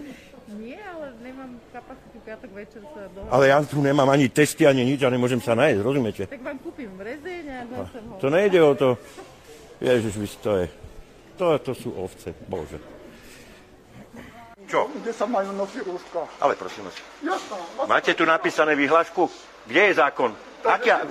[0.63, 3.33] Nie, ale nemám kapacitu piatok večer sa dohodnúť.
[3.35, 6.23] Ale ja tu nemám ani testy, ani nič a nemôžem sa najesť, rozumiete?
[6.31, 8.15] Tak vám kúpim rezeň a donesem ho.
[8.23, 8.89] To nejde o to.
[9.83, 10.67] Ježiš, vy to je...
[11.43, 12.79] To, to sú ovce, bože.
[14.71, 14.87] Čo?
[14.95, 16.23] Kde sa majú nosiť rúška?
[16.39, 16.97] Ale prosím vás.
[17.19, 17.59] Jasná.
[17.91, 19.27] Máte tu napísané vyhlášku?
[19.67, 20.31] Kde je zákon?
[20.63, 21.03] Aká,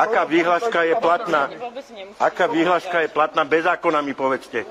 [0.00, 1.52] aká vyhláška je platná?
[2.16, 4.64] Aká vyhláška je platná bez zákona, mi povedzte.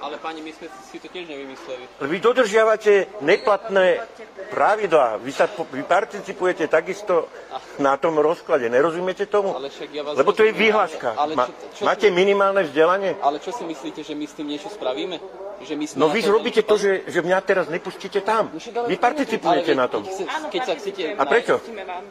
[0.00, 1.84] Ale pani, my sme si to tiež nevymysleli.
[2.00, 4.00] Vy dodržiavate neplatné
[4.48, 5.20] pravidlá.
[5.20, 7.28] Vy, sa, vy participujete takisto
[7.76, 8.66] na tom rozklade.
[8.66, 9.52] Nerozumiete tomu?
[9.52, 11.12] Ale však ja vás Lebo to je vyhláška.
[11.14, 13.20] ale Ma, čo- čo máte si- minimálne vzdelanie?
[13.20, 15.20] Ale čo si myslíte, že my s tým niečo spravíme?
[15.60, 18.48] Že my sme No vy to robíte to, že, že mňa teraz nepustíte tam.
[18.48, 20.00] No však Vy participujete na tom.
[20.48, 21.12] Keď, sa- chcete...
[21.14, 21.60] A prečo?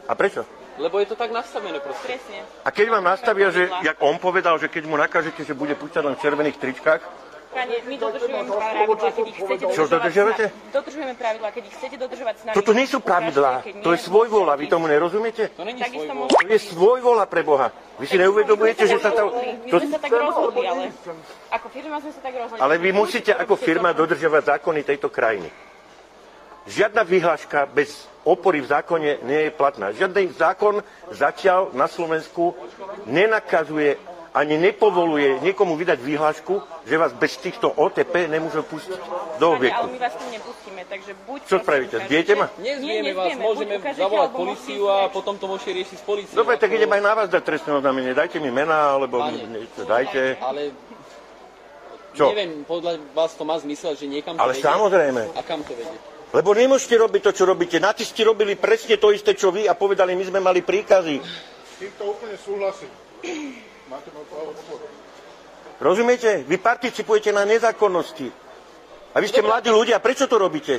[0.06, 0.46] A prečo?
[0.78, 2.14] Lebo je to tak nastavené proste.
[2.16, 2.46] Presne.
[2.64, 6.02] A keď vám nastavia, že, jak on povedal, že keď mu nakážete, že bude púšťať
[6.06, 7.02] len v červených tričkách,
[7.50, 10.36] Pane, my dodržujeme pravidlá, keď ich chcete Čo dodržovať.
[10.38, 12.54] sna- Dodržujeme pravidlá, keď ich chcete dodržovať s nami.
[12.54, 15.50] toto nie sú pravidlá, to je nie, svojvola, vy tomu nerozumiete?
[15.58, 17.74] To není Takisto svoj To je svojvola pre Boha.
[17.98, 19.34] Vy si neuvedomujete, že sa to...
[19.66, 20.82] My to sme sa tak rozhodli, ale
[21.50, 22.60] ako firma sme sa tak rozhodli.
[22.62, 25.50] ale vy musíte ako firma dodržiavať zákony tejto krajiny.
[26.70, 29.90] Žiadna vyhláška bez opory v zákone nie je platná.
[29.90, 32.52] Žiadny zákon zatiaľ na Slovensku
[33.04, 33.96] nenakazuje
[34.30, 36.54] ani nepovoluje niekomu vydať vyhlášku,
[36.86, 39.00] že vás bez týchto OTP nemôžu pustiť
[39.42, 39.74] do objektu.
[39.74, 41.38] ale my vás tu nepustíme, takže buď...
[41.50, 41.96] Čo spravíte?
[42.06, 42.46] Zbijete ma?
[42.62, 46.36] Nie, Nezvieme vás, môžeme zavolať policiu a potom to môžete riešiť s policiou.
[46.38, 48.14] Dobre, tak idem aj na vás dať trestné oznámenie.
[48.14, 50.38] Dajte mi mená, alebo niečo dajte.
[50.38, 50.70] Ale
[52.14, 52.30] Čo?
[52.30, 54.62] neviem, podľa vás to má zmysel, že niekam to Ale vedie.
[54.62, 55.22] samozrejme.
[55.34, 55.98] A kam to vedie?
[56.30, 57.82] Lebo nemôžete robiť to, čo robíte.
[57.82, 61.18] Nacisti robili presne to isté, čo vy a povedali, my sme mali príkazy.
[61.18, 62.90] S týmto úplne súhlasím.
[63.90, 64.06] Máte
[65.82, 66.46] Rozumiete?
[66.46, 68.30] Vy participujete na nezákonnosti.
[69.10, 70.78] A vy ste mladí ľudia, prečo to robíte?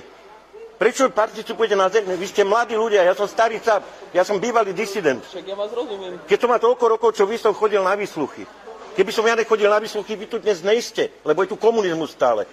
[0.80, 2.08] Prečo participujete na zem?
[2.08, 3.84] Vy ste mladí ľudia, ja som starý cap,
[4.16, 5.20] ja som bývalý disident.
[5.28, 6.24] Však ja vás rozumiem.
[6.24, 8.48] Keď som má toľko rokov, čo vy som chodil na výsluchy.
[8.96, 12.48] Keby som ja nechodil na výsluchy, vy tu dnes nejste, lebo je tu komunizmus stále.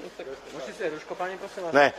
[0.54, 1.72] Môžete si ruško, pani, prosím vás?
[1.72, 1.94] Ne.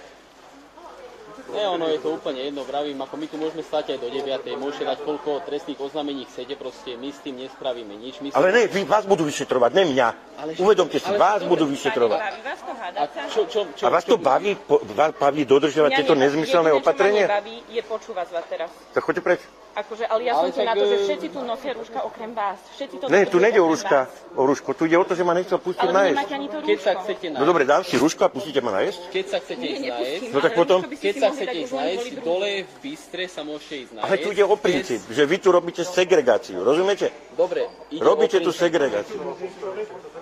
[1.50, 4.46] Nie, ono je to úplne jedno, vravím, ako my tu môžeme stať aj do 9.
[4.56, 8.22] Môžete dať koľko trestných oznámení chcete, proste my s tým nespravíme nič.
[8.22, 10.08] My Ale ne, vy, vás budú vyšetrovať, ne mňa.
[10.38, 12.20] Ale- Uvedomte si, ale- vás budú vyšetrovať.
[12.22, 13.22] baví vás to hádať A sa?
[13.28, 17.04] čo, čo, čo, A vás to baví, po, vás baví dodržiavať tieto nezmyselné Jediné, čo
[17.04, 18.70] ma nebaví, je počúvať vás teraz.
[18.94, 19.42] Tak choďte preč.
[19.70, 22.32] Akože, ale ja Ale som tu na to, že e, všetci tu nosia rúška okrem
[22.34, 22.58] vás.
[22.76, 24.74] Všetci to Ne, tu nejde o rúška, o rúško.
[24.74, 26.32] Tu ide o to, že ma nechcel pustiť Ale nájsť.
[26.32, 29.00] ani to Keď sa chcete No nájsť, dobre, dám si rúško a pustíte ma nájsť?
[29.10, 32.76] keď sa chcete ísť nájsť, No tak potom- keď sa chcete ísť nájsť, dole v
[32.82, 34.06] Bystre sa môžete ísť nájsť.
[34.06, 37.14] Ale tu ide o princíp, že vy tu robíte segregáciu, rozumiete?
[37.38, 38.52] Dobre, Robíte o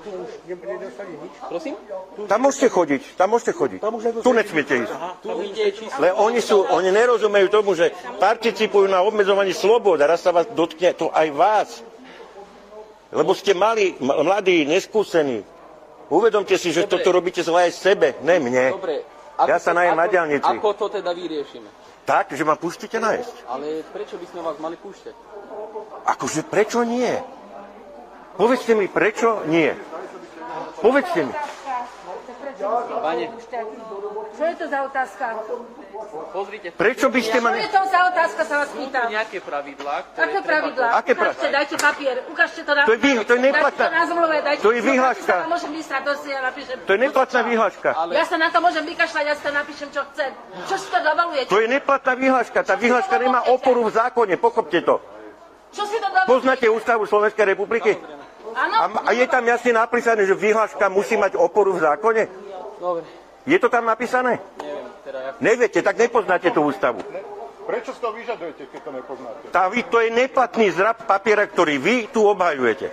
[0.08, 0.92] tu princíp.
[0.96, 1.18] segregáciu.
[1.52, 1.74] Prosím?
[2.26, 3.80] Tam môžete chodiť, tam môžete chodiť.
[4.24, 4.92] Tu nesmiete ísť.
[5.22, 6.00] Tu ide číslo...
[6.00, 10.48] Le oni sú, oni nerozumejú tomu, že participujú na obmedzovaní slobod a raz sa vás
[10.52, 11.70] dotkne to aj vás.
[13.12, 15.44] Lebo ste mali, mladí, neskúsení.
[16.08, 16.92] Uvedomte si, že Dobre.
[17.00, 18.72] toto robíte zle aj sebe, ne mne.
[18.72, 19.04] Dobre.
[19.46, 20.50] Ja sa najem ako, na diaľnici.
[20.50, 21.70] Ako to teda vyriešime?
[22.08, 23.36] Tak, že ma pustíte nájsť.
[23.52, 25.16] Ale prečo by sme vás mali púšťať?
[26.08, 27.12] Akože prečo nie?
[28.40, 29.76] Povedzte mi, prečo nie?
[30.78, 31.34] Povedzte mi.
[32.98, 33.24] Pane,
[34.30, 35.26] Čo je to za otázka?
[36.28, 37.50] pozrite, Prečo by ste ma...
[37.52, 39.06] Čo je to za otázka, sa vás sú pýtam?
[39.08, 40.48] nejaké pravidlá, ktoré Aké treba...
[40.48, 40.88] pravidlá?
[40.96, 42.82] Aké pra- Ukážte, dajte papier, ukážte to na...
[42.84, 45.34] To je vy- to je neplatná- Dajte to na zmluve, dajte to je vyhláška.
[45.36, 46.76] Ja sa môžem vysrať, to si ja napíšem.
[46.80, 47.90] To je neplatná vyhláška.
[48.12, 50.30] Ja sa na to môžem vykašľať, ja si to napíšem, čo chcem.
[50.66, 51.50] Čo si to dovolujete?
[51.50, 52.60] To je neplatná vyhláška.
[52.64, 54.98] Tá vyhláška nemá oporu v zákone, pochopte to.
[55.70, 56.30] Čo si to dovolujete?
[56.30, 57.98] Poznáte ústavu Slovenskej republiky?
[58.58, 58.76] Áno?
[58.82, 62.24] A, a je tam jasne napísané, že vyhláška musí mať oporu v zákone?
[62.82, 63.06] Dobre,
[63.46, 64.42] Je to tam napísané?
[64.58, 65.32] neviem, teda ja...
[65.38, 67.06] Neviete, tak nepoznáte tú ústavu.
[67.68, 69.44] Prečo si to vyžadujete, keď to nepoznáte?
[69.54, 72.90] Tá, vy, to je neplatný zrab papiera, ktorý vy tu obhajujete.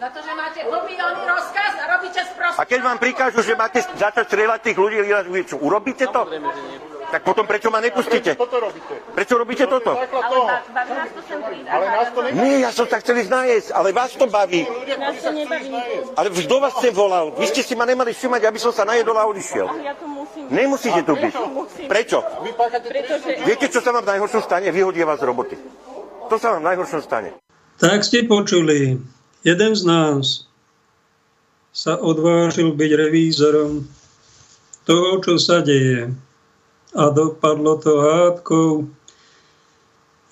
[0.00, 2.58] Za to, že máte blbý oný rozkaz a robíte sprostú.
[2.58, 6.24] A keď vám prikážu, že máte začať strieľať tých ľudí, vy čo, urobíte to?
[6.24, 6.93] Samozrejme, že nie.
[7.14, 8.34] Tak potom prečo ma nepustíte?
[8.34, 8.98] Toto robíte.
[9.14, 9.94] Prečo robíte toto?
[9.94, 11.68] Ale nás to sem prísť.
[11.70, 12.28] Ale nás to ne...
[12.34, 14.66] Nie, ja som sa chcel ísť nájsť, ale vás to baví.
[14.66, 15.70] Nás to nebaví.
[16.18, 17.30] Ale kto vás sem volal?
[17.38, 19.62] Vy ste si ma nemali všimať, aby som sa najedol a odišiel.
[19.62, 20.50] Ale ja to musím.
[20.50, 21.34] Nemusíte tu byť.
[21.86, 22.18] Prečo?
[23.46, 24.74] Viete, čo sa vám v najhoršom stane?
[24.74, 25.54] Vyhodia vás z roboty.
[26.26, 27.30] To sa vám v najhoršom stane.
[27.78, 28.98] Tak ste počuli,
[29.46, 30.50] jeden z nás
[31.70, 33.86] sa odvážil byť revízorom
[34.82, 36.10] toho, čo sa deje.
[36.94, 38.86] A dopadlo to hádkou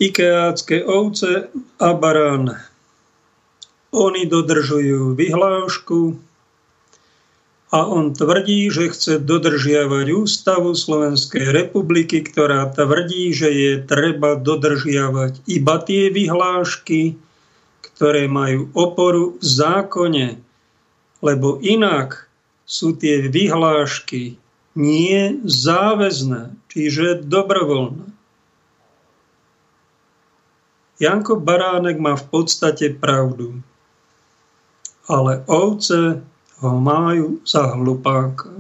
[0.03, 2.59] ikeácké ovce a barán.
[3.95, 6.17] Oni dodržujú vyhlášku
[7.73, 15.41] a on tvrdí, že chce dodržiavať ústavu Slovenskej republiky, ktorá tvrdí, že je treba dodržiavať
[15.49, 17.17] iba tie vyhlášky,
[17.81, 20.29] ktoré majú oporu v zákone,
[21.25, 22.29] lebo inak
[22.69, 24.42] sú tie vyhlášky
[24.73, 28.09] nie záväzné, čiže dobrovoľné.
[31.03, 33.59] Janko Baránek má v podstate pravdu.
[35.11, 36.23] Ale ovce
[36.63, 38.55] ho majú za hlupáka.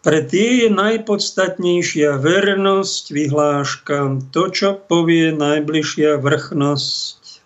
[0.00, 7.44] Pre tie je najpodstatnejšia vernosť, vyhláška, to, čo povie najbližšia vrchnosť.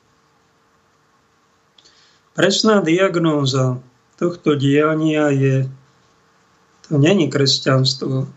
[2.39, 3.83] Presná diagnóza
[4.15, 5.67] tohto diania je,
[6.89, 8.29] to není kresťanstvo,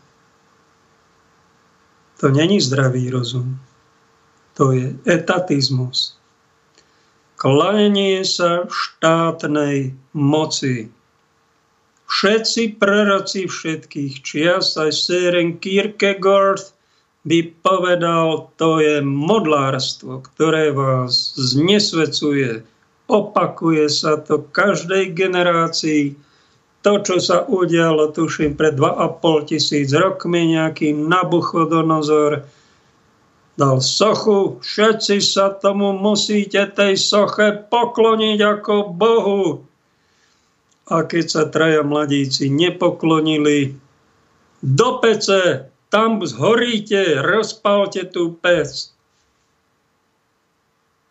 [2.19, 3.59] to není zdravý rozum,
[4.53, 6.17] to je etatizmus.
[7.37, 10.89] Klanie sa štátnej moci,
[12.07, 16.71] Všetci proroci všetkých čias, aj Søren Kierkegaard
[17.27, 22.63] by povedal, to je modlárstvo, ktoré vás znesvecuje.
[23.11, 26.15] Opakuje sa to každej generácii.
[26.87, 32.47] To, čo sa udialo, tuším, pred 2,5 tisíc rokmi, nejaký Nabuchodonozor
[33.59, 39.67] dal sochu, všetci sa tomu musíte tej soche pokloniť ako Bohu
[40.87, 43.75] a keď sa traja mladíci nepoklonili,
[44.63, 48.95] do pece, tam zhoríte, rozpalte tú pec.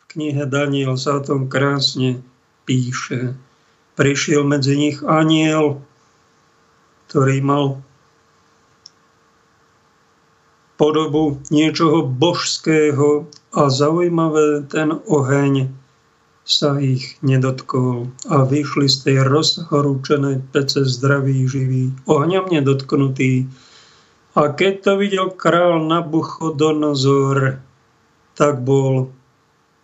[0.00, 2.24] V knihe Daniel sa o tom krásne
[2.64, 3.36] píše.
[3.96, 5.80] Prišiel medzi nich aniel,
[7.08, 7.64] ktorý mal
[10.76, 13.24] podobu niečoho božského
[13.56, 15.72] a zaujímavé ten oheň
[16.46, 23.50] sa ich nedotkol a vyšli z tej rozhorúčenej pece zdraví, živí, ohňom nedotknutí.
[24.36, 27.58] A keď to videl král Nabuchodonozor,
[28.38, 29.10] tak bol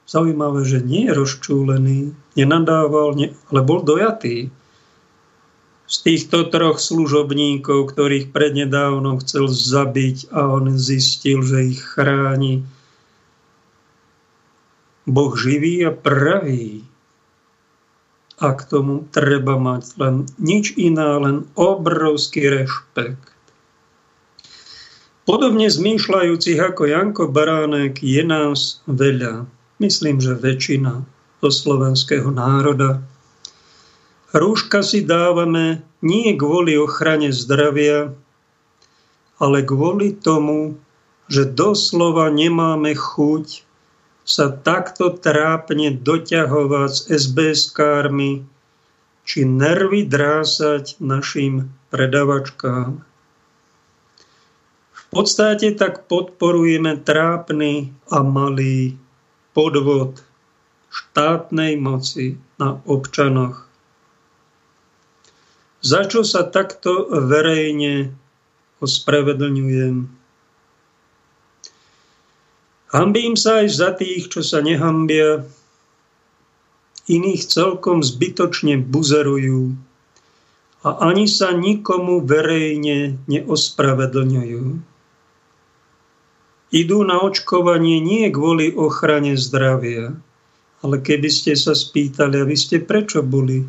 [0.07, 2.01] zaujímavé, že nie je rozčúlený,
[2.39, 4.49] nenadával, ne, ale bol dojatý.
[5.93, 12.65] Z týchto troch služobníkov, ktorých prednedávno chcel zabiť a on zistil, že ich chráni,
[15.03, 16.87] Boh živý a pravý.
[18.39, 23.35] A k tomu treba mať len nič iná, len obrovský rešpekt.
[25.23, 29.47] Podobne zmýšľajúcich ako Janko Baránek je nás veľa.
[29.79, 31.12] Myslím, že väčšina
[31.43, 33.03] do slovenského národa.
[34.31, 38.15] Rúška si dávame nie kvôli ochrane zdravia,
[39.43, 40.79] ale kvôli tomu,
[41.27, 43.67] že doslova nemáme chuť
[44.23, 48.47] sa takto trápne doťahovať s SBS-kármi
[49.27, 53.03] či nervy drásať našim predavačkám.
[54.95, 58.97] V podstate tak podporujeme trápny a malý
[59.53, 60.32] podvod
[60.93, 63.65] štátnej moci na občanoch.
[65.81, 68.13] Za čo sa takto verejne
[68.85, 70.07] ospravedlňujem?
[72.93, 75.49] Hambím sa aj za tých, čo sa nehambia,
[77.09, 79.75] iných celkom zbytočne buzerujú
[80.85, 84.65] a ani sa nikomu verejne neospravedlňujú.
[86.73, 90.21] Idú na očkovanie nie kvôli ochrane zdravia,
[90.83, 93.63] ale keby ste sa spýtali, a vy ste prečo boli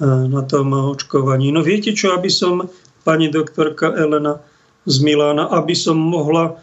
[0.00, 1.52] na tom očkovaní.
[1.52, 2.68] No viete čo, aby som,
[3.04, 4.40] pani doktorka Elena
[4.88, 6.56] z Milána, aby som mohla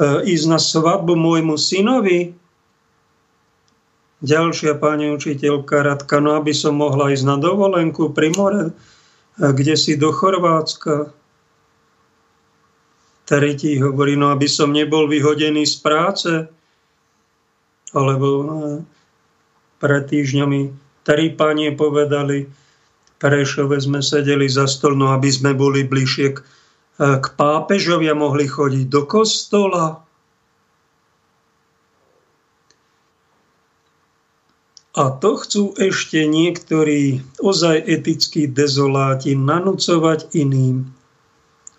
[0.00, 2.32] E, ísť na svadbu môjmu synovi?
[4.20, 8.72] Ďalšia pani učiteľka Radka, no aby som mohla ísť na dovolenku pri more, e,
[9.36, 11.10] kde si do Chorvátska.
[13.28, 16.30] Tretí hovorí, no aby som nebol vyhodený z práce,
[17.96, 18.44] alebo e,
[19.80, 20.60] pred týždňami
[21.06, 22.46] tri pánie povedali,
[23.20, 26.40] Prešove sme sedeli za stôl, no aby sme boli bližšie k
[27.00, 30.04] k pápežovi a mohli chodiť do kostola.
[34.90, 40.92] A to chcú ešte niektorí ozaj etickí dezoláti nanúcovať iným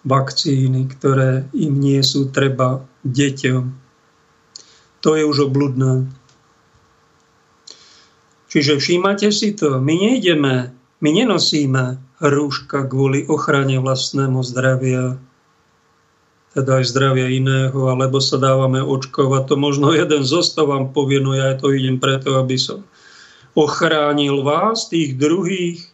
[0.02, 3.81] vakcíny, ktoré im nie sú treba deťom.
[5.02, 6.10] To je už obludné.
[8.52, 15.16] Čiže všímate si to, my nejdeme, my nenosíme rúška kvôli ochrane vlastnému zdravia,
[16.52, 19.48] teda aj zdravia iného, alebo sa dávame očkovať.
[19.50, 22.84] To možno jeden zostav vám povie, no ja to idem preto, aby som
[23.56, 25.88] ochránil vás, tých druhých.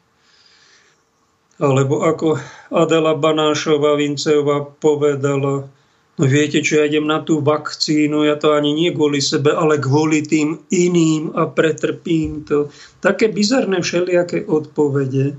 [1.62, 2.42] Alebo ako
[2.74, 5.70] Adela Banášová Vincevá povedala,
[6.18, 9.78] no viete čo, ja idem na tú vakcínu, ja to ani nie kvôli sebe, ale
[9.78, 12.74] kvôli tým iným a pretrpím to.
[13.00, 15.38] Také bizarné všelijaké odpovede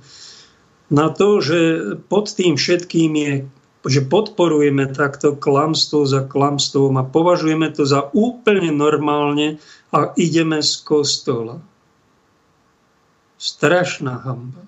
[0.88, 1.58] na to, že
[2.06, 3.32] pod tým všetkým je,
[3.90, 9.58] že podporujeme takto klamstvo za klamstvom a považujeme to za úplne normálne
[9.90, 11.58] a ideme z kostola.
[13.38, 14.62] Strašná hamba.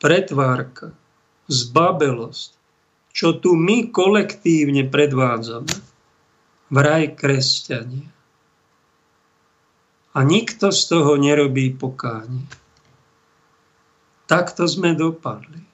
[0.00, 0.96] Pretvárka,
[1.52, 2.59] zbabelosť,
[3.10, 5.74] čo tu my kolektívne predvádzame.
[6.70, 8.08] Vraj kresťania.
[10.10, 12.46] A nikto z toho nerobí pokánie.
[14.30, 15.70] Takto sme dopadli.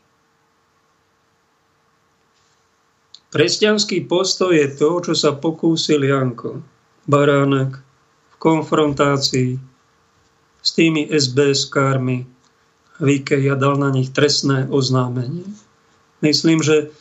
[3.36, 6.64] Kresťanský postoj je to, čo sa pokúsil Janko
[7.04, 7.76] Baránek
[8.32, 9.60] v konfrontácii
[10.64, 12.24] s tými SBS-kármi
[12.96, 15.44] Vike a dal na nich trestné oznámenie.
[16.24, 16.96] Myslím, že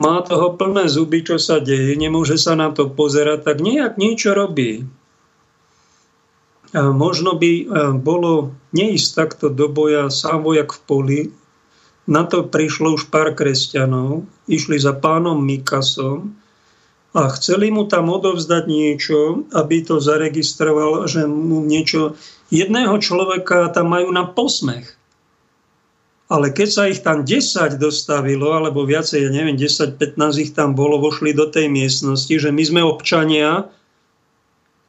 [0.00, 4.32] má toho plné zuby, čo sa deje, nemôže sa na to pozerať, tak nejak niečo
[4.32, 4.88] robí.
[6.72, 7.64] A možno by e,
[8.00, 11.20] bolo neísť takto do boja sám vojak v poli.
[12.08, 16.40] Na to prišlo už pár kresťanov, išli za pánom Mikasom
[17.10, 22.14] a chceli mu tam odovzdať niečo, aby to zaregistroval, že mu niečo...
[22.50, 24.99] Jedného človeka tam majú na posmech.
[26.30, 31.02] Ale keď sa ich tam 10 dostavilo, alebo viacej, ja neviem, 10-15 ich tam bolo,
[31.02, 33.66] vošli do tej miestnosti, že my sme občania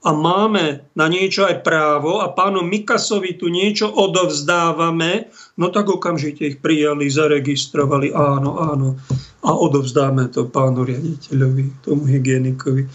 [0.01, 6.41] a máme na niečo aj právo a pánom Mikasovi tu niečo odovzdávame, no tak okamžite
[6.45, 9.01] ich prijali, zaregistrovali, áno, áno,
[9.41, 12.85] a odovzdáme to pánu riaditeľovi, tomu hygienikovi.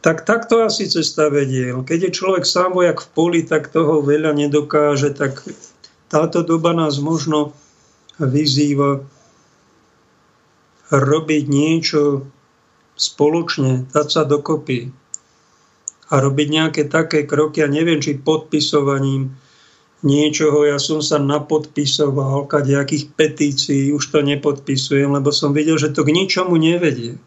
[0.00, 1.72] Tak takto asi cesta vedie.
[1.72, 5.40] Keď je človek sám vojak v poli, tak toho veľa nedokáže, tak
[6.12, 7.56] táto doba nás možno
[8.20, 9.04] vyzýva
[10.92, 12.24] robiť niečo
[12.96, 14.88] spoločne, dať sa dokopy
[16.08, 17.60] a robiť nejaké také kroky.
[17.60, 19.34] Ja neviem, či podpisovaním
[20.06, 26.06] niečoho, ja som sa napodpisoval, nejakých petícií, už to nepodpisujem, lebo som videl, že to
[26.06, 27.18] k ničomu nevedie.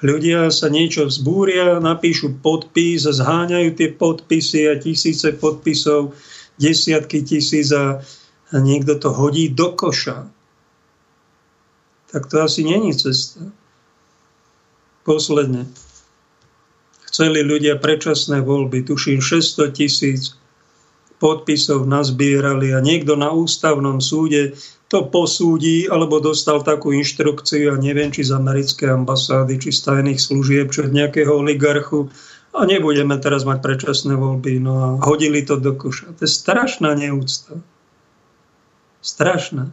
[0.00, 6.16] Ľudia sa niečo vzbúria, napíšu podpis zháňajú tie podpisy a tisíce podpisov,
[6.56, 8.00] desiatky tisíc a
[8.50, 10.26] a niekto to hodí do koša,
[12.10, 13.40] tak to asi není cesta.
[15.06, 15.70] Posledne.
[17.06, 20.34] Chceli ľudia predčasné voľby, tuším 600 tisíc
[21.22, 24.58] podpisov nazbierali a niekto na ústavnom súde
[24.90, 30.18] to posúdi alebo dostal takú inštrukciu, a neviem, či z americkej ambasády, či z tajných
[30.18, 32.10] služieb, či od nejakého oligarchu,
[32.50, 34.58] a nebudeme teraz mať predčasné voľby.
[34.58, 36.18] No a hodili to do koša.
[36.18, 37.62] To je strašná neúcta.
[39.00, 39.64] Strašné.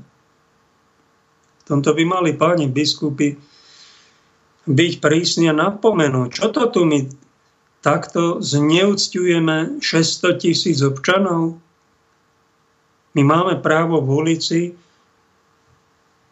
[1.59, 3.35] V tomto by mali páni biskupy
[4.67, 7.07] byť prísni a napomenúť, čo to tu my
[7.79, 11.59] takto zneúctujeme 600 tisíc občanov.
[13.15, 14.59] My máme právo v ulici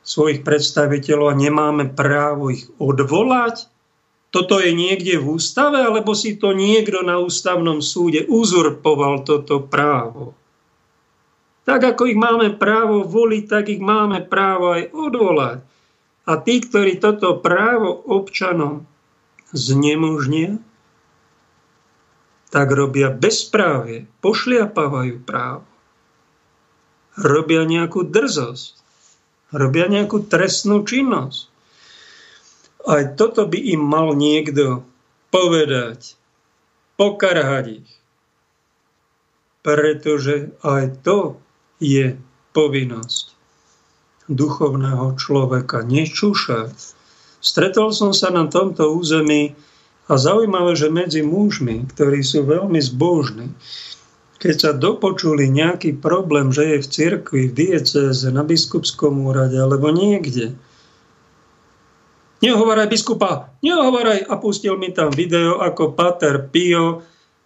[0.06, 3.72] svojich predstaviteľov a nemáme právo ich odvolať?
[4.30, 10.36] Toto je niekde v ústave, alebo si to niekto na ústavnom súde uzurpoval toto právo?
[11.66, 15.59] Tak ako ich máme právo voliť, tak ich máme právo aj odvolať.
[16.26, 18.86] A tí, ktorí toto právo občanom
[19.49, 20.61] znemožnia,
[22.53, 25.66] tak robia bezprávie, pošliapávajú právo.
[27.18, 28.74] Robia nejakú drzosť,
[29.51, 31.49] robia nejakú trestnú činnosť.
[32.86, 34.86] Aj toto by im mal niekto
[35.34, 36.13] povedať,
[36.95, 37.91] pokarhať ich.
[39.66, 41.41] Pretože aj to
[41.80, 42.16] je
[42.56, 43.36] povinnosť
[44.26, 46.74] duchovného človeka nečúšať.
[47.44, 49.54] Stretol som sa na tomto území
[50.10, 53.54] a zaujímavé, že medzi mužmi, ktorí sú veľmi zbožní,
[54.42, 59.90] keď sa dopočuli nejaký problém, že je v cirkvi, v diecéze, na biskupskom úrade alebo
[59.90, 60.54] niekde,
[62.46, 67.02] nehovoraj biskupa, nehovoraj a pustil mi tam video, ako Pater Pio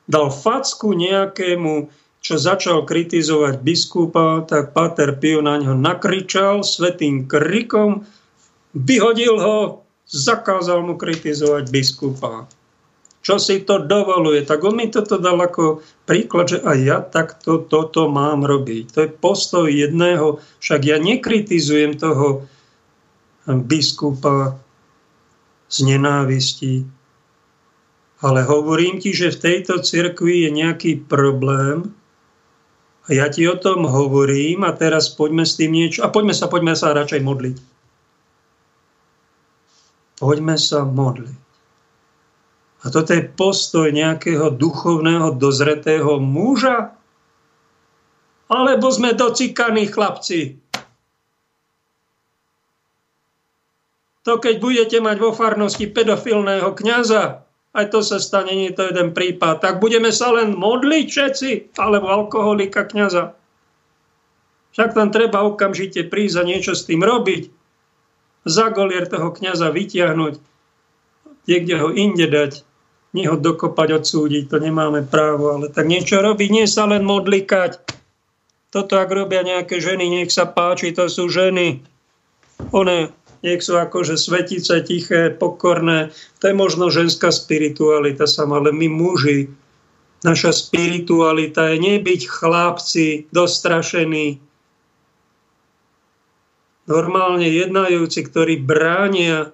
[0.10, 1.88] dal facku nejakému
[2.20, 8.04] čo začal kritizovať biskupa, tak Pater Pio na ňo nakričal svetým krikom,
[8.76, 9.58] vyhodil ho,
[10.06, 12.46] zakázal mu kritizovať biskupa.
[13.20, 14.48] Čo si to dovoluje?
[14.48, 18.84] Tak on mi toto dal ako príklad, že aj ja takto toto mám robiť.
[18.96, 22.48] To je postoj jedného, však ja nekritizujem toho
[23.48, 24.56] biskupa
[25.70, 26.88] z nenávistí,
[28.20, 31.92] ale hovorím ti, že v tejto cirkvi je nejaký problém,
[33.10, 36.06] ja ti o tom hovorím a teraz poďme s tým niečo.
[36.06, 37.56] A poďme sa, poďme sa radšej modliť.
[40.22, 41.40] Poďme sa modliť.
[42.80, 46.96] A toto je postoj nejakého duchovného, dozretého muža?
[48.48, 50.62] Alebo sme docikaní chlapci?
[54.24, 58.84] To keď budete mať vo farnosti pedofilného kňaza, Aj to sa stane, nie je to
[58.90, 59.62] jeden prípad.
[59.62, 63.38] Tak budeme sa len modliť všetci, alebo alkoholika kniaza.
[64.74, 67.50] Však tam treba okamžite prísť a niečo s tým robiť.
[68.50, 70.42] Za golier toho kniaza vytiahnuť,
[71.46, 72.64] niekde ho inde dať,
[73.14, 77.82] nie ho dokopať, odsúdiť, to nemáme právo, ale tak niečo robiť, nie sa len modlikať.
[78.70, 81.82] Toto, ak robia nejaké ženy, nech sa páči, to sú ženy.
[82.70, 83.10] One
[83.40, 86.12] nech sú akože svetice, tiché, pokorné.
[86.44, 89.48] To je možno ženská spiritualita sama, ale my muži,
[90.24, 94.44] naša spiritualita je nebyť chlapci dostrašení,
[96.90, 99.54] normálne jednajúci, ktorí bránia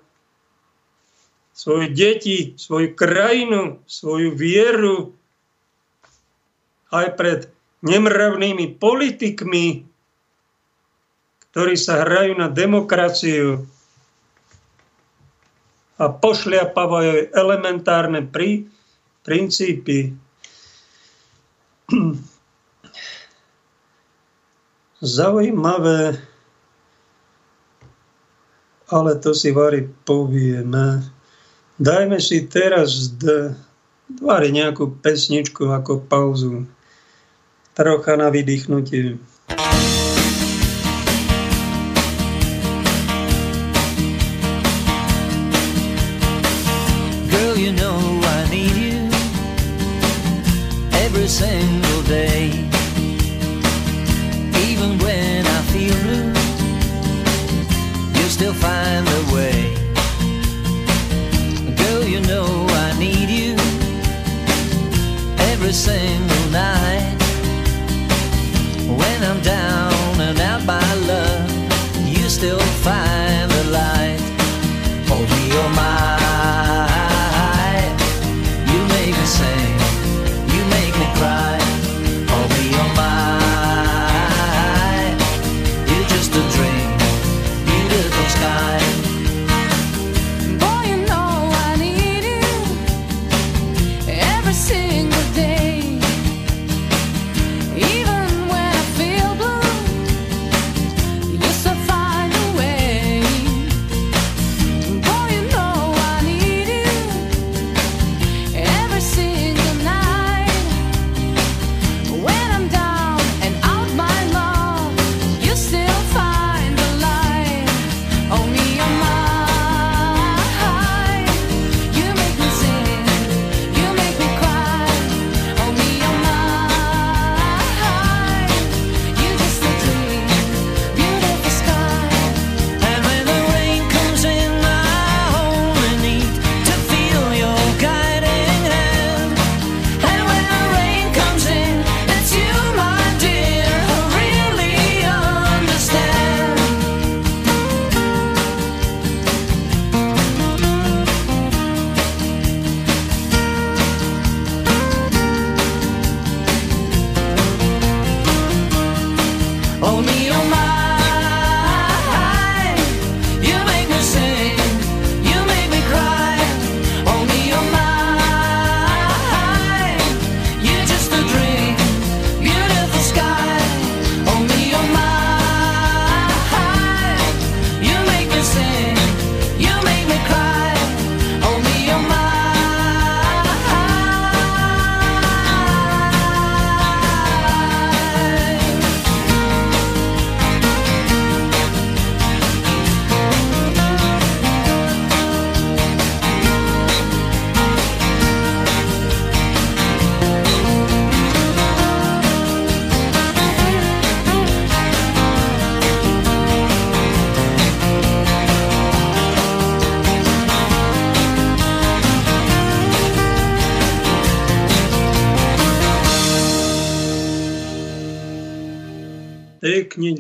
[1.52, 5.12] svoje deti, svoju krajinu, svoju vieru
[6.96, 7.40] aj pred
[7.84, 9.84] nemravnými politikmi,
[11.52, 13.68] ktorí sa hrajú na demokraciu,
[15.96, 18.68] a pošliapavajú elementárne pri,
[19.24, 20.12] princípy.
[25.00, 26.20] Zaujímavé,
[28.90, 31.04] ale to si Vary povieme.
[31.76, 33.12] Dajme si teraz
[34.22, 36.70] Vary nejakú pesničku ako pauzu.
[37.76, 39.20] Trocha na vydýchnutie.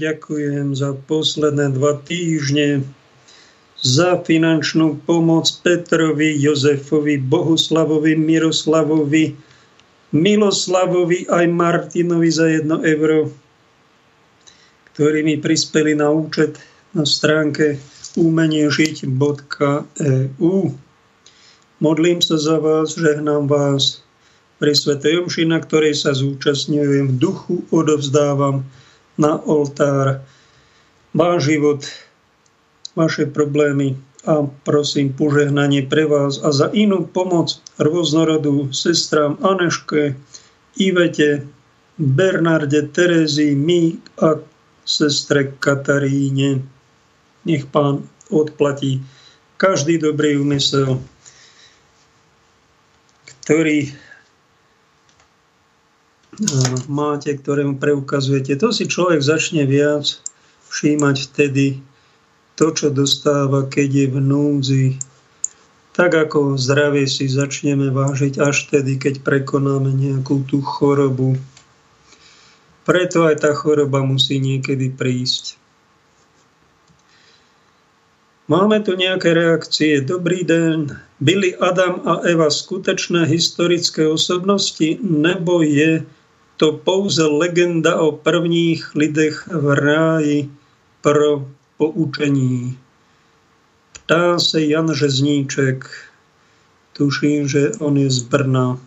[0.05, 2.85] Ďakujem za posledné dva týždne
[3.81, 9.33] za finančnú pomoc Petrovi, Jozefovi, Bohuslavovi, Miroslavovi,
[10.13, 13.33] Miloslavovi aj Martinovi za 1 euro,
[14.93, 16.61] ktorí mi prispeli na účet
[16.93, 17.81] na stránke
[18.15, 20.55] umeniežiť.eu.
[21.83, 23.99] Modlím sa za vás, žehnám vás
[24.61, 28.63] pri Svetej Omši, na ktorej sa zúčastňujem v duchu, odovzdávam
[29.15, 30.23] na oltár
[31.15, 31.81] váš život,
[32.95, 33.95] vaše problémy
[34.25, 40.17] a prosím požehnanie pre vás a za inú pomoc rôznorodú sestram Aneške,
[40.75, 41.45] Ivete,
[41.95, 44.41] Bernarde, Terezii, my a
[44.83, 46.65] sestre Kataríne.
[47.45, 48.03] Nech pán
[48.33, 48.99] odplatí
[49.55, 50.99] každý dobrý úmysel,
[53.45, 53.93] ktorý
[56.91, 58.59] máte, ktorému preukazujete.
[58.59, 60.19] To si človek začne viac
[60.71, 61.79] všímať vtedy
[62.55, 64.87] to, čo dostáva, keď je v núdzi.
[65.95, 71.39] Tak ako zdravie si začneme vážiť až vtedy, keď prekonáme nejakú tú chorobu.
[72.83, 75.55] Preto aj tá choroba musí niekedy prísť.
[78.45, 80.05] Máme tu nejaké reakcie.
[80.05, 80.93] Dobrý den.
[81.17, 86.05] Byli Adam a Eva skutečné historické osobnosti, nebo je
[86.57, 90.49] to pouze legenda o prvních lidech v ráji
[91.01, 91.47] pro
[91.77, 92.77] poučení.
[93.93, 95.89] Ptá se Jan Žezníček,
[96.93, 98.79] tuším, že on je z Brna.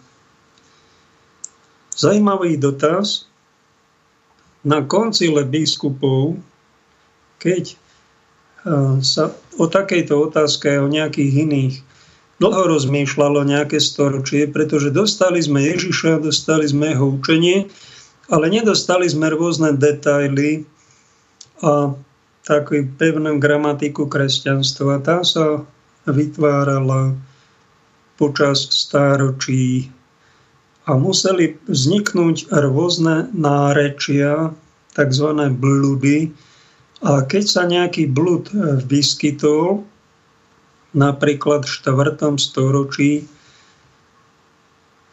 [1.98, 3.26] Zajímavý dotaz.
[4.64, 6.42] Na koncile biskupov,
[7.38, 7.78] keď
[9.00, 11.74] sa o takejto otázke a o nejakých iných
[12.38, 17.66] dlho rozmýšľalo nejaké storočie, pretože dostali sme Ježiša, dostali sme jeho učenie,
[18.30, 20.66] ale nedostali sme rôzne detaily
[21.62, 21.92] a
[22.46, 25.02] takú pevnú gramatiku kresťanstva.
[25.02, 25.66] Tá sa
[26.08, 27.18] vytvárala
[28.16, 29.90] počas stáročí
[30.88, 34.56] a museli vzniknúť rôzne nárečia,
[34.96, 35.28] tzv.
[35.52, 36.32] bludy.
[37.04, 38.50] A keď sa nejaký blud
[38.88, 39.86] vyskytol,
[40.96, 42.38] napríklad v 4.
[42.40, 43.28] storočí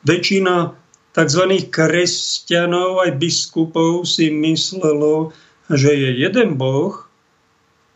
[0.05, 0.71] väčšina
[1.15, 1.43] tzv.
[1.67, 5.33] kresťanov aj biskupov si myslelo,
[5.71, 7.09] že je jeden Boh,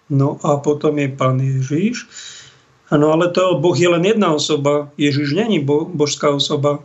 [0.09, 2.09] no a potom je Pán Ježiš.
[2.89, 6.81] No ale to Boh je len jedna osoba, Ježiš není bo, božská osoba.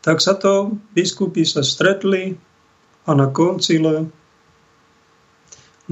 [0.00, 2.40] Tak sa to, biskupy sa stretli
[3.04, 4.08] a na koncile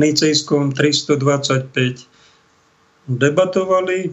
[0.00, 2.07] Nicejskom 325
[3.08, 4.12] debatovali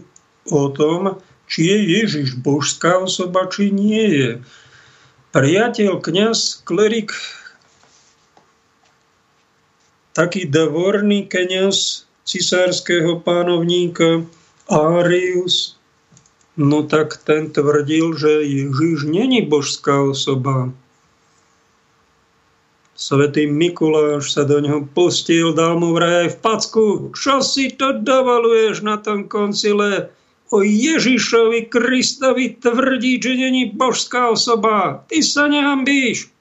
[0.50, 4.30] o tom, či je Ježiš božská osoba, či nie je.
[5.30, 7.12] Priateľ, kniaz, klerik,
[10.16, 14.24] taký dvorný kniaz cisárskeho pánovníka
[14.66, 15.76] Arius,
[16.56, 20.72] no tak ten tvrdil, že Ježiš není božská osoba.
[22.96, 26.84] Svetý Mikuláš sa do neho pustil, dal mu vraj v packu.
[27.12, 30.08] Čo si to dovoluješ na tom koncile?
[30.48, 35.04] O Ježišovi Kristovi tvrdí, že není božská osoba.
[35.12, 36.32] Ty sa nehambíš.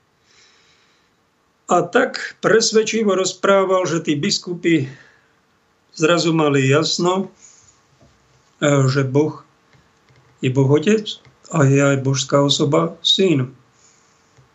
[1.68, 4.88] A tak presvedčivo rozprával, že tí biskupy
[5.98, 7.34] zrazu mali jasno,
[8.62, 9.44] e, že Boh
[10.40, 13.50] je Boh Otec a je aj božská osoba Syn.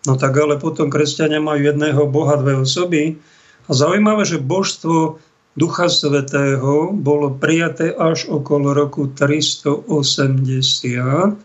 [0.09, 3.21] No tak ale potom kresťania majú jedného Boha, dve osoby.
[3.69, 5.21] A zaujímavé, že božstvo
[5.59, 11.37] Ducha Svetého bolo prijaté až okolo roku 380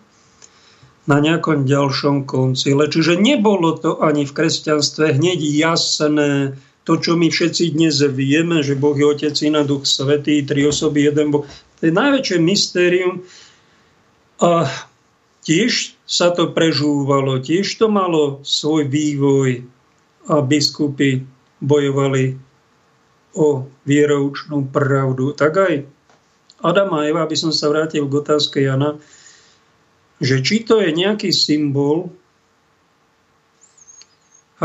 [1.06, 2.90] na nejakom ďalšom koncile.
[2.90, 8.78] Čiže nebolo to ani v kresťanstve hneď jasné, to, čo my všetci dnes vieme, že
[8.78, 11.50] Boh je Otec, Syna, Duch Svetý, tri osoby, jeden Boh.
[11.82, 13.26] To je najväčšie mystérium.
[14.38, 14.70] A
[15.42, 19.66] tiež sa to prežúvalo, tiež to malo svoj vývoj
[20.30, 21.26] a biskupy
[21.62, 22.38] bojovali
[23.36, 25.34] o vieroučnú pravdu.
[25.34, 25.74] Tak aj
[26.62, 28.98] Adam a Eva, aby som sa vrátil k otázke Jana,
[30.24, 32.14] že či to je nejaký symbol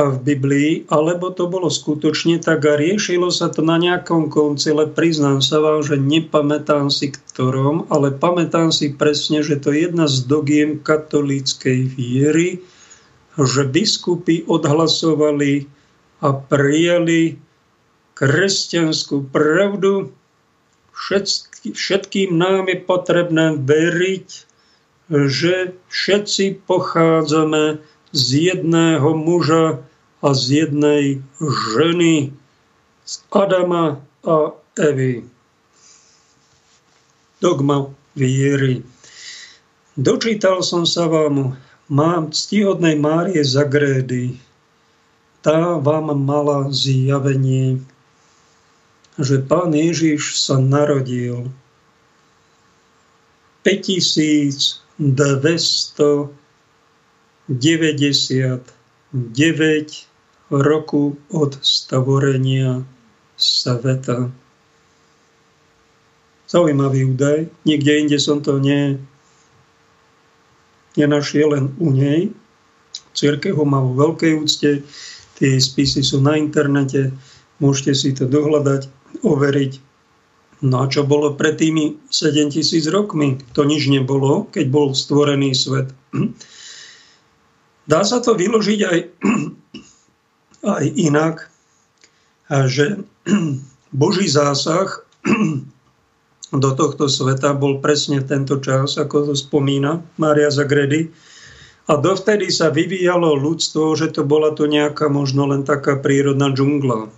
[0.09, 4.89] v Biblii, alebo to bolo skutočne tak a riešilo sa to na nejakom koncile.
[4.89, 10.09] Priznám sa vám, že nepamätám si ktorom, ale pamätám si presne, že to je jedna
[10.09, 12.65] z dogiem katolíckej viery,
[13.37, 15.69] že biskupy odhlasovali
[16.25, 17.37] a prijali
[18.17, 20.13] kresťanskú pravdu.
[21.73, 24.29] Všetkým nám je potrebné veriť,
[25.11, 27.81] že všetci pochádzame
[28.13, 29.83] z jedného muža
[30.21, 32.33] a z jednej ženy,
[33.05, 35.25] z Adama a Evy.
[37.41, 38.85] Dogma viery.
[39.97, 41.57] Dočítal som sa vám,
[41.89, 44.37] mám ctihodnej Márie Zagrédy.
[45.41, 47.81] Tá vám mala zjavenie,
[49.17, 51.49] že Pán Ježiš sa narodil
[53.65, 56.41] 5200
[57.51, 58.71] 99
[60.51, 62.83] roku od stvorenia
[63.39, 64.35] sveta.
[66.51, 67.47] Zaujímavý údaj.
[67.63, 68.99] Nikde inde som to ne,
[70.99, 72.35] nenašiel len u nej.
[73.15, 74.83] Církev ho má vo veľkej úcte.
[75.39, 77.15] Tie spisy sú na internete.
[77.63, 78.91] Môžete si to dohľadať,
[79.23, 79.73] overiť.
[80.61, 83.41] No a čo bolo pred tými 7000 rokmi?
[83.57, 85.95] To nič nebolo, keď bol stvorený svet.
[87.91, 88.99] Dá sa to vyložiť aj,
[90.65, 91.51] aj inak,
[92.51, 93.01] že
[94.01, 95.05] Boží zásah
[96.65, 101.11] do tohto sveta bol presne tento čas, ako to spomína Mária Zagredy.
[101.91, 107.11] A dovtedy sa vyvíjalo ľudstvo, že to bola to nejaká možno len taká prírodná džungla.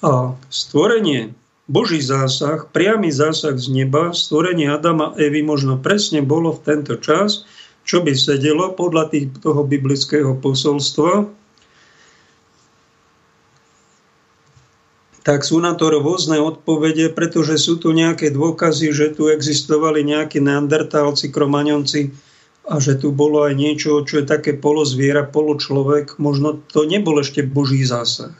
[0.00, 1.34] A stvorenie,
[1.66, 6.98] Boží zásah, priamy zásah z neba, stvorenie Adama a Evy možno presne bolo v tento
[6.98, 7.46] čas,
[7.90, 11.26] čo by sedelo podľa tých, toho biblického posolstva,
[15.26, 20.38] tak sú na to rôzne odpovede, pretože sú tu nejaké dôkazy, že tu existovali nejakí
[20.38, 22.14] neandertálci, kromaňonci
[22.70, 26.14] a že tu bolo aj niečo, čo je také polozviera, poločlovek.
[26.22, 28.30] Možno to nebol ešte Boží zásah.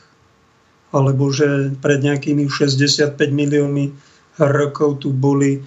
[0.95, 3.91] Alebo že pred nejakými 65 miliónmi
[4.39, 5.59] rokov tu boli,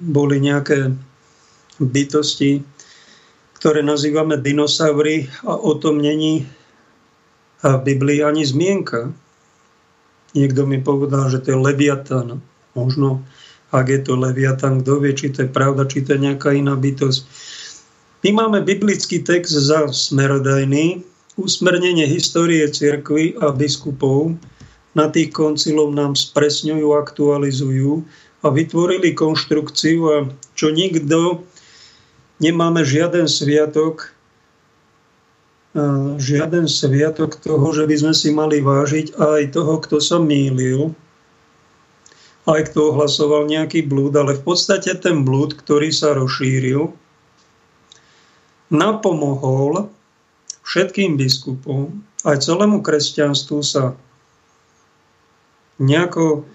[0.00, 0.92] boli nejaké
[1.76, 2.64] bytosti,
[3.60, 6.44] ktoré nazývame dinosaury a o tom není
[7.64, 9.08] v Biblii ani zmienka.
[10.36, 12.44] Niekto mi povedal, že to je Leviatan.
[12.76, 13.24] Možno,
[13.72, 16.76] ak je to Leviatan, kto vie, či to je pravda, či to je nejaká iná
[16.76, 17.22] bytosť.
[18.24, 21.04] My máme biblický text za smerodajný,
[21.36, 24.36] usmernenie histórie cirkvy a biskupov
[24.94, 28.06] na tých koncilov nám spresňujú, aktualizujú
[28.44, 30.16] a vytvorili konštrukciu a
[30.52, 31.48] čo nikto,
[32.44, 34.12] nemáme žiaden sviatok,
[36.20, 40.92] žiaden sviatok toho, že by sme si mali vážiť aj toho, kto sa mýlil,
[42.44, 46.92] aj kto ohlasoval nejaký blúd, ale v podstate ten blúd, ktorý sa rozšíril,
[48.68, 49.88] napomohol
[50.62, 53.96] všetkým biskupom, aj celému kresťanstvu sa
[55.80, 56.46] nejako,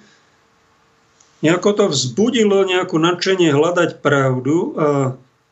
[1.39, 4.89] nejako to vzbudilo, nejakú nadšenie hľadať pravdu a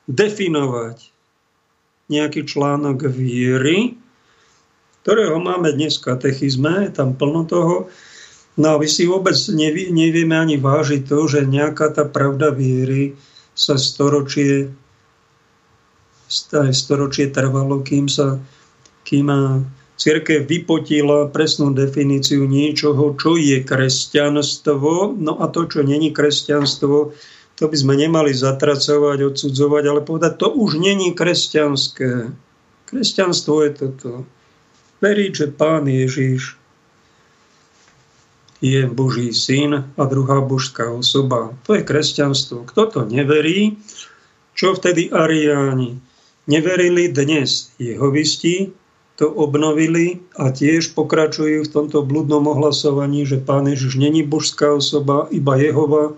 [0.08, 1.12] definovať
[2.08, 4.00] nejaký článok viery,
[5.04, 7.92] ktorého máme dnes v katechizme, je tam plno toho.
[8.56, 13.20] No a my si vôbec nevie, nevieme ani vážiť to, že nejaká tá pravda viery
[13.52, 14.72] sa storočie,
[16.72, 18.40] storočie trvalo, kým sa
[19.08, 19.32] kým
[19.98, 25.18] církev vypotila presnú definíciu niečoho, čo je kresťanstvo.
[25.18, 27.18] No a to, čo není kresťanstvo,
[27.58, 32.30] to by sme nemali zatracovať, odsudzovať, ale povedať, to už není kresťanské.
[32.86, 34.12] Kresťanstvo je toto.
[35.02, 36.56] Veriť, že Pán Ježiš
[38.62, 41.54] je Boží syn a druhá božská osoba.
[41.66, 42.66] To je kresťanstvo.
[42.66, 43.78] Kto to neverí,
[44.58, 46.02] čo vtedy Ariáni
[46.50, 48.74] neverili dnes jehovisti,
[49.18, 55.26] to obnovili a tiež pokračujú v tomto bludnom ohlasovaní, že Pán Ježiš není božská osoba,
[55.34, 56.14] iba Jehova,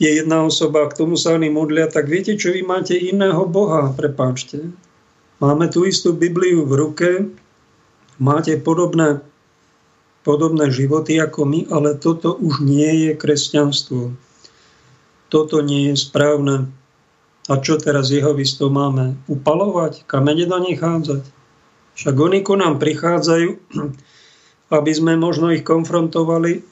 [0.00, 3.92] je jedna osoba, k tomu sa oni modlia, tak viete, čo vy máte iného Boha,
[3.92, 4.72] prepáčte.
[5.40, 7.08] Máme tú istú Bibliu v ruke,
[8.20, 9.24] máte podobné,
[10.20, 14.12] podobné životy ako my, ale toto už nie je kresťanstvo.
[15.32, 16.68] Toto nie je správne.
[17.48, 19.16] A čo teraz jeho vysto máme?
[19.32, 20.04] Upalovať?
[20.04, 21.39] Kamene do nich hádzať?
[22.00, 23.48] Však oni ku nám prichádzajú,
[24.72, 26.64] aby sme možno ich konfrontovali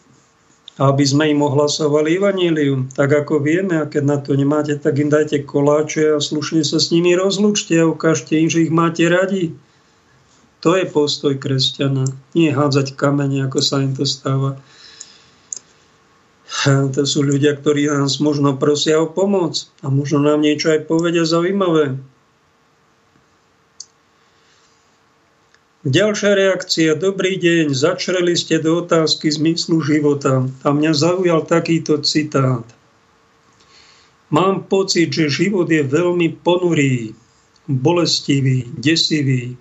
[0.79, 2.87] aby sme im ohlasovali evanílium.
[2.95, 6.79] Tak ako vieme, a keď na to nemáte, tak im dajte koláče a slušne sa
[6.79, 9.59] s nimi rozlúčte a ukážte im, že ich máte radi.
[10.63, 12.07] To je postoj kresťana.
[12.39, 14.63] Nie hádzať kamene, ako sa im to stáva.
[16.95, 21.27] To sú ľudia, ktorí nás možno prosia o pomoc a možno nám niečo aj povedia
[21.27, 21.99] zaujímavé.
[25.87, 26.99] Ďalšia reakcia.
[26.99, 32.67] Dobrý deň, začreli ste do otázky zmyslu života a mňa zaujal takýto citát.
[34.35, 37.15] Mám pocit, že život je veľmi ponurý,
[37.71, 39.55] bolestivý, desivý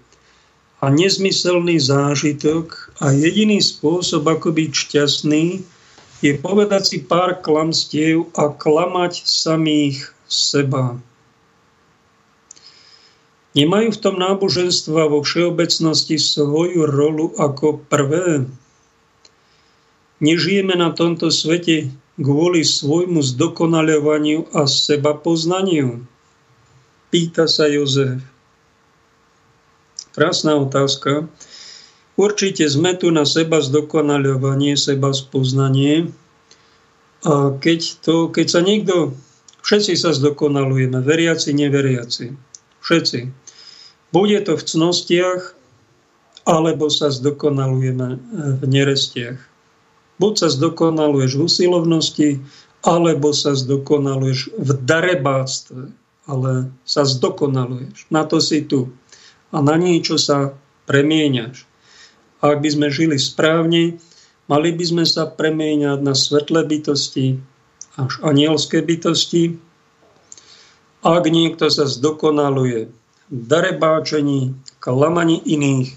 [0.82, 5.62] a nezmyselný zážitok a jediný spôsob, ako byť šťastný,
[6.26, 10.98] je povedať si pár klamstiev a klamať samých seba.
[13.58, 18.46] Nemajú v tom náboženstva vo všeobecnosti svoju rolu ako prvé?
[20.22, 21.90] Nežijeme na tomto svete
[22.22, 26.06] kvôli svojmu zdokonaľovaniu a seba poznaniu?
[27.10, 28.22] Pýta sa Jozef.
[30.14, 31.26] Krásna otázka.
[32.14, 36.14] Určite sme tu na seba zdokonaľovanie, seba spoznanie.
[37.26, 39.18] A keď, to, keď sa niekto,
[39.66, 42.38] všetci sa zdokonalujeme, veriaci, neveriaci,
[42.86, 43.47] všetci.
[44.16, 45.58] Bude to v cnostiach,
[46.48, 48.08] alebo sa zdokonalujeme
[48.60, 49.40] v nerestiach.
[50.18, 52.30] Buď sa zdokonaluješ v usilovnosti,
[52.88, 55.92] alebo sa zdokonaluješ v darebáctve,
[56.24, 58.08] ale sa zdokonaluješ.
[58.08, 58.96] Na to si tu.
[59.52, 60.56] A na niečo sa
[60.88, 61.68] premieňaš.
[62.40, 64.00] A ak by sme žili správne,
[64.48, 67.44] mali by sme sa premieňať na svetlé bytosti,
[68.00, 69.60] až anielské bytosti.
[71.04, 72.88] Ak niekto sa zdokonaluje
[73.32, 75.96] darebáčení, klamaní iných,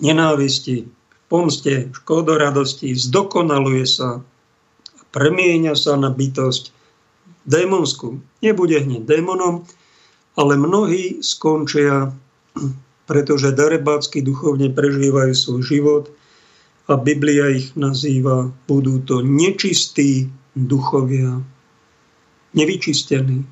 [0.00, 0.88] nenávisti,
[1.28, 6.72] pomste, škodoradosti, zdokonaluje sa a premieňa sa na bytosť
[7.44, 8.20] démonskú.
[8.40, 9.68] Nebude hneď démonom,
[10.34, 12.12] ale mnohí skončia
[13.04, 16.04] pretože darebácky duchovne prežívajú svoj život
[16.88, 21.40] a Biblia ich nazýva, budú to nečistí duchovia,
[22.56, 23.44] nevyčistení.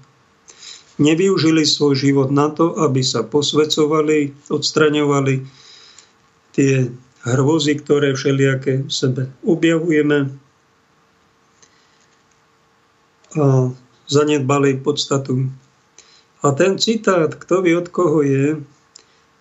[1.03, 5.35] Nevyužili svoj život na to, aby sa posvecovali, odstraňovali
[6.55, 6.87] tie
[7.27, 10.31] hrôzy, ktoré všelijaké v sebe objavujeme
[13.33, 13.73] a
[14.07, 15.49] zanedbali podstatu.
[16.43, 18.61] A ten citát, kto vie od koho je,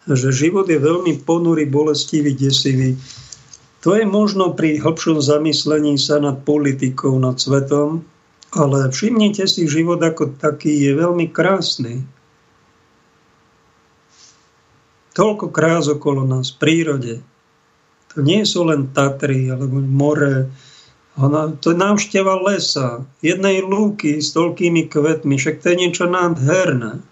[0.08, 2.96] že život je veľmi ponurý, bolestivý, desivý.
[3.82, 8.06] To je možno pri hlbšom zamyslení sa nad politikou, nad svetom,
[8.52, 12.04] ale všimnite si, život ako taký je veľmi krásny.
[15.12, 17.16] Toľko krás okolo nás, v prírode.
[18.16, 20.52] To nie sú len Tatry alebo more,
[21.60, 27.04] to je návšteva lesa, jednej lúky s toľkými kvetmi, však to je niečo nádherné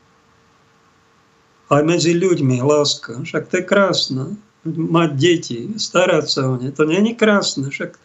[1.69, 3.21] aj medzi ľuďmi, láska.
[3.21, 4.25] Však to je krásne.
[4.65, 6.73] Mať deti, starať sa o ne.
[6.73, 7.69] To není krásne.
[7.69, 7.95] Však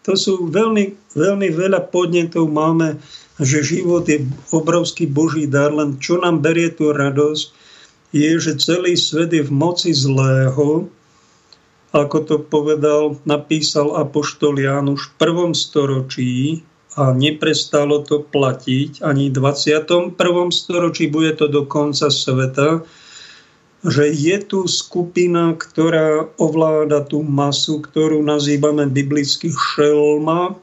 [0.00, 2.96] to sú veľmi, veľmi veľa podnetov máme,
[3.40, 7.44] že život je obrovský Boží dar, len čo nám berie tú radosť,
[8.10, 10.90] je, že celý svet je v moci zlého,
[11.90, 16.62] ako to povedal, napísal Apoštol Jánuš v prvom storočí
[16.98, 20.14] a neprestalo to platiť ani v 21.
[20.50, 22.82] storočí, bude to do konca sveta,
[23.80, 30.56] že je tu skupina, ktorá ovláda tú masu, ktorú nazývame biblicky šelma,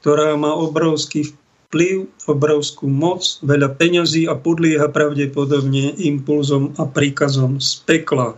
[0.00, 1.28] ktorá má obrovský
[1.68, 8.32] vplyv, obrovskú moc, veľa peňazí a podlieha pravdepodobne impulzom a príkazom z pekla.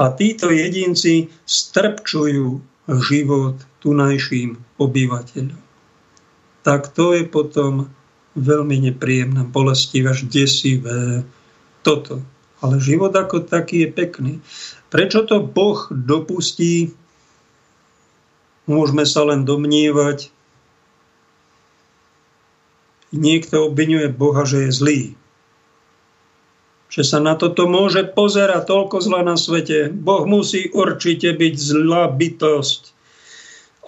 [0.00, 2.62] A títo jedinci strpčujú
[3.04, 5.60] život tunajším obyvateľom.
[6.64, 7.92] Tak to je potom
[8.38, 11.26] veľmi nepríjemné, bolestivé, až desivé,
[11.80, 12.20] toto.
[12.60, 14.32] Ale život ako taký je pekný.
[14.92, 16.92] Prečo to Boh dopustí?
[18.68, 20.28] Môžeme sa len domnievať.
[23.10, 25.00] Niekto obvinuje Boha, že je zlý.
[26.90, 29.90] Že sa na toto môže pozerať toľko zla na svete.
[29.90, 32.82] Boh musí určite byť zlá bytosť.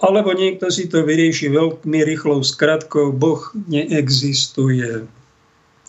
[0.03, 3.15] Alebo niekto si to vyrieši veľmi rýchlou skratkou.
[3.15, 3.39] Boh
[3.71, 5.07] neexistuje.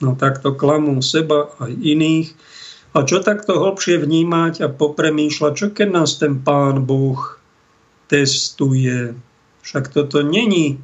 [0.04, 2.28] No takto klamú seba aj iných.
[2.94, 7.18] A čo takto hlbšie vnímať a popremýšľať, čo keď nás ten Pán Boh
[8.06, 9.16] testuje.
[9.64, 10.78] Však toto není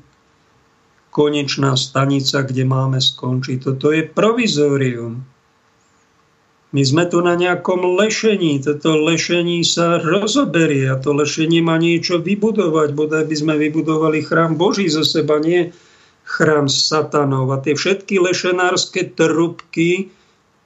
[1.12, 3.59] konečná stanica, kde máme skončiť.
[3.61, 5.23] Toto je provizórium.
[6.71, 8.62] My sme tu na nejakom lešení.
[8.62, 12.95] Toto lešení sa rozoberie a to lešenie má niečo vybudovať.
[12.95, 15.75] Bodaj by sme vybudovali chrám Boží zo seba, nie
[16.31, 17.51] chrám satanov.
[17.51, 20.14] A tie všetky lešenárske trubky,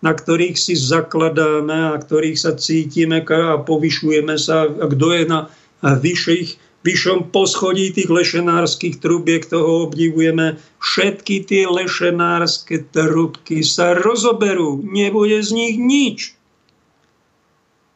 [0.05, 5.49] na ktorých si zakladáme a ktorých sa cítime a povyšujeme sa, a kto je na
[5.81, 10.61] vyšších, vyššom poschodí tých lešenárskych trubiek, toho obdivujeme.
[10.85, 14.85] Všetky tie lešenárske trubky sa rozoberú.
[14.85, 16.37] Nebude z nich nič.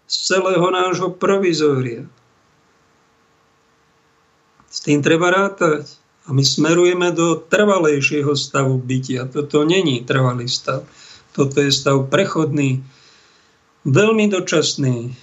[0.09, 2.09] Z celého nášho provizória.
[4.73, 6.08] S tým treba rátať.
[6.29, 9.25] A my smerujeme do trvalejšieho stavu bytia.
[9.25, 10.85] Toto není trvalý stav.
[11.33, 12.85] Toto je stav prechodný,
[13.89, 15.17] veľmi dočasný.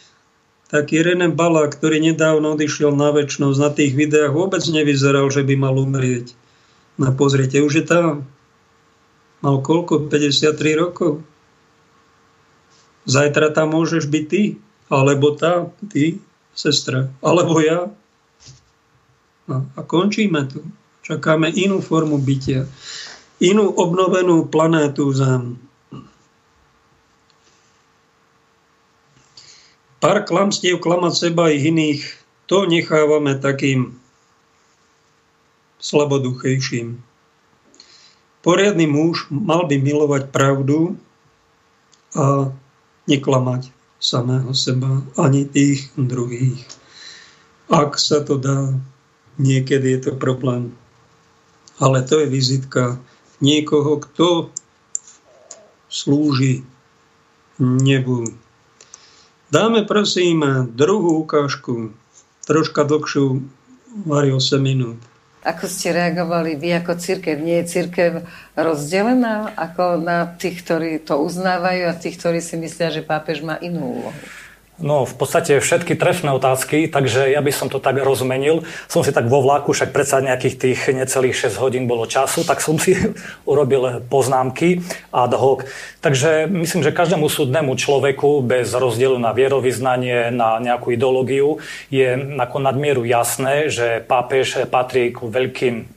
[0.65, 5.53] Taký René Bala, ktorý nedávno odišiel na väčšnosť, na tých videách vôbec nevyzeral, že by
[5.53, 6.33] mal umrieť.
[6.97, 8.25] No pozrite, už je tam.
[9.45, 10.09] Mal koľko?
[10.09, 11.21] 53 rokov.
[13.05, 14.57] Zajtra tam môžeš byť ty,
[14.89, 16.17] alebo tá, ty,
[16.57, 17.93] sestra, alebo ja.
[19.45, 20.65] No, a končíme tu.
[21.05, 22.65] Čakáme inú formu bytia,
[23.37, 25.61] inú obnovenú planétu Zem.
[30.05, 32.05] pár klamstiev, klamať seba i iných,
[32.45, 33.97] to nechávame takým
[35.81, 37.01] slaboduchejším.
[38.45, 40.93] Poriadny muž mal by milovať pravdu
[42.13, 42.53] a
[43.09, 46.61] neklamať samého seba ani tých druhých.
[47.65, 48.77] Ak sa to dá,
[49.41, 50.77] niekedy je to problém.
[51.75, 52.99] Ale to je vizitka
[53.43, 54.49] niekoho, kto
[55.91, 56.63] slúži
[57.59, 58.31] nebu.
[59.51, 61.95] Dáme prosím druhú ukážku,
[62.43, 63.43] troška dlhšiu,
[64.03, 64.99] Mari 8 minút.
[65.45, 67.37] Ako ste reagovali vy ako církev?
[67.37, 68.25] Nie je církev
[68.57, 73.55] rozdelená ako na tých, ktorí to uznávajú a tých, ktorí si myslia, že pápež má
[73.61, 74.11] inú úlohu?
[74.75, 78.67] No, v podstate všetky trefné otázky, takže ja by som to tak rozmenil.
[78.91, 82.59] Som si tak vo vlaku, však predsa nejakých tých necelých 6 hodín bolo času, tak
[82.59, 82.91] som si
[83.47, 84.83] urobil poznámky
[85.15, 85.63] ad hoc.
[86.03, 92.59] Takže myslím, že každému súdnemu človeku bez rozdielu na vierovýznanie, na nejakú ideológiu je ako
[92.59, 95.94] nadmieru jasné, že pápež patrí k veľkým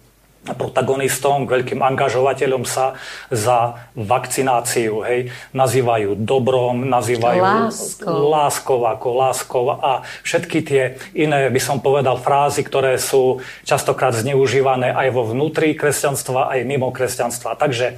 [0.55, 2.97] protagonistom, veľkým angažovateľom sa
[3.29, 5.03] za vakcináciu.
[5.05, 5.33] Hej.
[5.53, 8.09] Nazývajú dobrom, nazývajú láskou.
[8.09, 10.83] láskou ako láskou a všetky tie
[11.17, 16.93] iné, by som povedal, frázy, ktoré sú častokrát zneužívané aj vo vnútri kresťanstva, aj mimo
[16.95, 17.57] kresťanstva.
[17.57, 17.95] Takže e,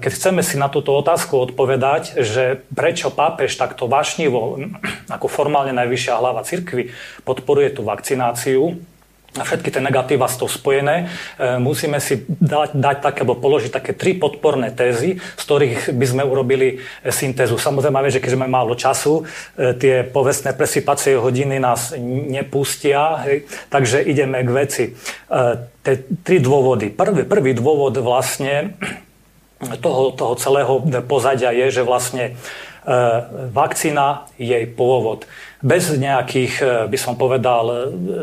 [0.00, 4.58] keď chceme si na túto otázku odpovedať, že prečo pápež takto vášnivo,
[5.08, 8.80] ako formálne najvyššia hlava cirkvi, podporuje tú vakcináciu,
[9.32, 11.08] a všetky tie negatíva s tou spojené,
[11.40, 16.06] e, musíme si dať, dať také, alebo položiť také tri podporné tézy, z ktorých by
[16.06, 17.56] sme urobili e, syntézu.
[17.56, 19.24] Samozrejme, že keď sme málo času,
[19.56, 24.84] e, tie povestné presypacie hodiny nás nepustia, hej, takže ideme k veci.
[25.82, 26.92] Tie tri dôvody.
[26.92, 28.76] Prvý, prvý dôvod vlastne
[29.80, 32.36] toho, toho celého pozadia je, že vlastne
[33.54, 35.24] vakcína, jej pôvod
[35.62, 37.76] bez nejakých, e, by som povedal, e,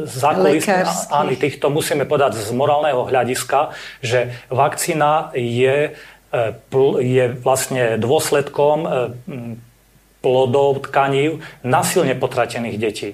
[0.06, 3.72] zákulisných, týchto musíme povedať z morálneho hľadiska,
[4.04, 6.42] že vakcína je, e,
[7.00, 8.78] je vlastne dôsledkom
[10.20, 13.10] plodov, tkaní nasilne potratených detí.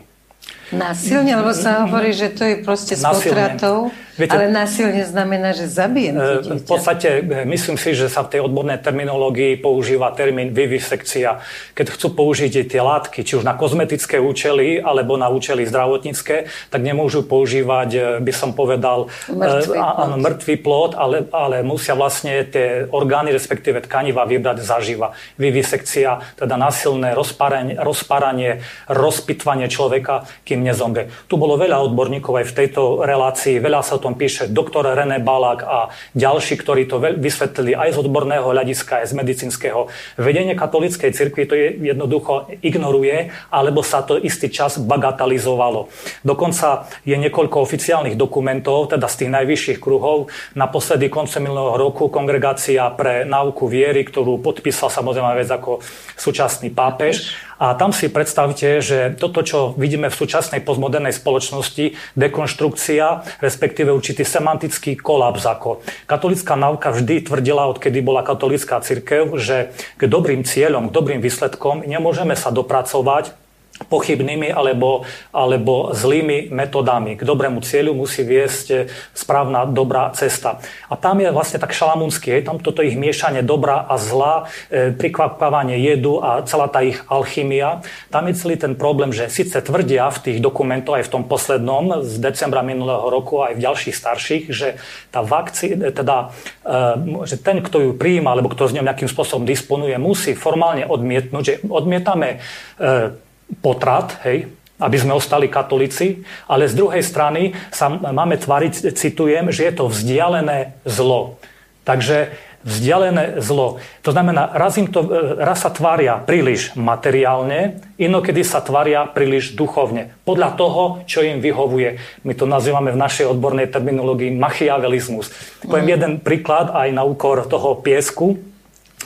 [0.74, 3.94] Násilne, lebo sa hovorí, že to je proste s potratou.
[4.16, 6.64] Viete, ale násilne znamená, že zabijem dieťa.
[6.64, 11.44] V podstate myslím si, že sa v tej odbornej terminológii používa termín vivisekcia.
[11.76, 16.80] Keď chcú použiť tie látky, či už na kozmetické účely, alebo na účely zdravotnícke, tak
[16.80, 22.88] nemôžu používať, by som povedal, mŕtvý plod, áno, mŕtvý plod ale, ale musia vlastne tie
[22.88, 25.12] orgány, respektíve tkaniva vybrať zaživa.
[25.36, 31.12] Vivisekcia, teda násilné rozparanie, rozparanie rozpitvanie človeka, kým nezombe.
[31.28, 35.60] Tu bolo veľa odborníkov aj v tejto relácii, veľa sa tom píše doktor René Balák
[35.66, 39.90] a ďalší, ktorí to vysvetlili aj z odborného hľadiska, aj z medicínskeho.
[40.22, 45.90] Vedenie katolíckej cirkvi to je jednoducho ignoruje, alebo sa to istý čas bagatelizovalo.
[46.22, 50.30] Dokonca je niekoľko oficiálnych dokumentov, teda z tých najvyšších kruhov.
[50.54, 55.82] Naposledy koncem minulého roku kongregácia pre náuku viery, ktorú podpísal samozrejme vec ako
[56.14, 63.40] súčasný pápež, a tam si predstavte, že toto, čo vidíme v súčasnej postmodernej spoločnosti, dekonštrukcia,
[63.40, 65.48] respektíve určitý semantický kolaps.
[65.48, 65.80] Ako
[66.10, 71.88] katolická náuka vždy tvrdila, odkedy bola katolická cirkev, že k dobrým cieľom, k dobrým výsledkom
[71.88, 73.45] nemôžeme sa dopracovať
[73.76, 75.04] pochybnými alebo,
[75.36, 77.20] alebo zlými metodami.
[77.20, 78.78] K dobrému cieľu musí viesť e,
[79.12, 80.64] správna dobrá cesta.
[80.88, 84.96] A tam je vlastne tak šalamúnsky, je tam toto ich miešanie dobra a zla, e,
[84.96, 87.84] prikvapkávanie jedu a celá tá ich alchymia.
[88.08, 92.08] Tam je celý ten problém, že síce tvrdia v tých dokumentoch, aj v tom poslednom
[92.08, 94.80] z decembra minulého roku, aj v ďalších starších, že
[95.12, 96.32] tá vakcí, e, teda,
[96.64, 100.88] e, že ten, kto ju prijíma, alebo kto s ňou nejakým spôsobom disponuje, musí formálne
[100.88, 102.40] odmietnúť, že odmietame
[102.80, 103.25] e,
[103.62, 104.50] potrat, hej,
[104.80, 109.88] aby sme ostali katolíci, ale z druhej strany sa máme tvariť, citujem, že je to
[109.88, 111.40] vzdialené zlo.
[111.88, 112.36] Takže
[112.66, 113.78] vzdialené zlo.
[114.02, 115.06] To znamená, raz, im to,
[115.38, 120.18] raz sa tvária príliš materiálne, inokedy sa tvária príliš duchovne.
[120.26, 122.02] Podľa toho, čo im vyhovuje.
[122.26, 125.30] My to nazývame v našej odbornej terminológii machiavelizmus.
[125.62, 125.94] Poviem mm.
[125.94, 128.42] jeden príklad aj na úkor toho piesku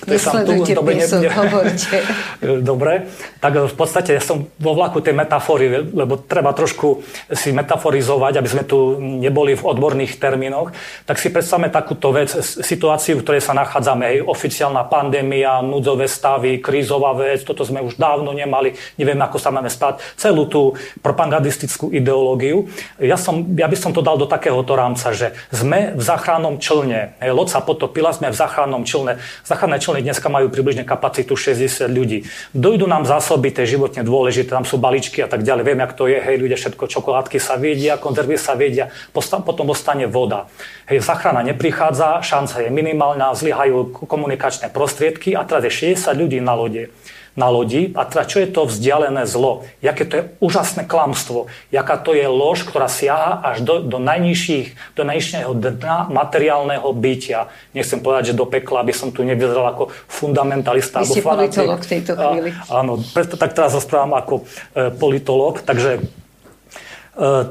[0.08, 1.96] Nesledujte dobre, piesok, ne, hovorte.
[2.70, 3.12] Dobre,
[3.44, 7.04] tak v podstate ja som vo vlaku tej metafory, lebo treba trošku
[7.36, 10.72] si metaforizovať, aby sme tu neboli v odborných termínoch,
[11.04, 12.32] tak si predstavme takúto vec,
[12.64, 18.00] situáciu, v ktorej sa nachádzame, hej, oficiálna pandémia, núdzové stavy, krízová vec, toto sme už
[18.00, 22.72] dávno nemali, neviem, ako sa máme spať, celú tú propagandistickú ideológiu.
[23.04, 27.20] Ja, som, ja by som to dal do takéhoto rámca, že sme v záchrannom člne,
[27.20, 29.20] hej, loď sa potopila, sme v záchrannom člne.
[29.44, 32.30] Záchranné člny dneska majú približne kapacitu 60 ľudí.
[32.53, 35.66] Dojdu nám zásoby, tie životne dôležité, tam sú baličky a tak ďalej.
[35.66, 40.06] Viem, jak to je, hej, ľudia všetko, čokoládky sa vedia, konzervy sa vedia, potom ostane
[40.06, 40.45] voda.
[40.86, 46.53] Hej, zachrana neprichádza, šanca je minimálna, zlyhajú komunikačné prostriedky a teraz je 60 ľudí na
[46.53, 46.94] lode
[47.40, 47.95] na lodi.
[47.95, 49.64] A teda čo je to vzdialené zlo?
[49.80, 51.48] Jaké to je úžasné klamstvo?
[51.72, 57.48] Jaká to je lož, ktorá siaha až do, do najnižších, do najnižšieho dna materiálneho bytia.
[57.72, 60.99] Nechcem povedať, že do pekla, aby som tu nevyzeral ako fundamentalista.
[60.99, 62.49] Vy ste politolog v tejto chvíli.
[62.68, 64.44] áno, preto tak teraz rozprávam ako
[64.76, 65.64] e, politolog.
[65.64, 66.03] Takže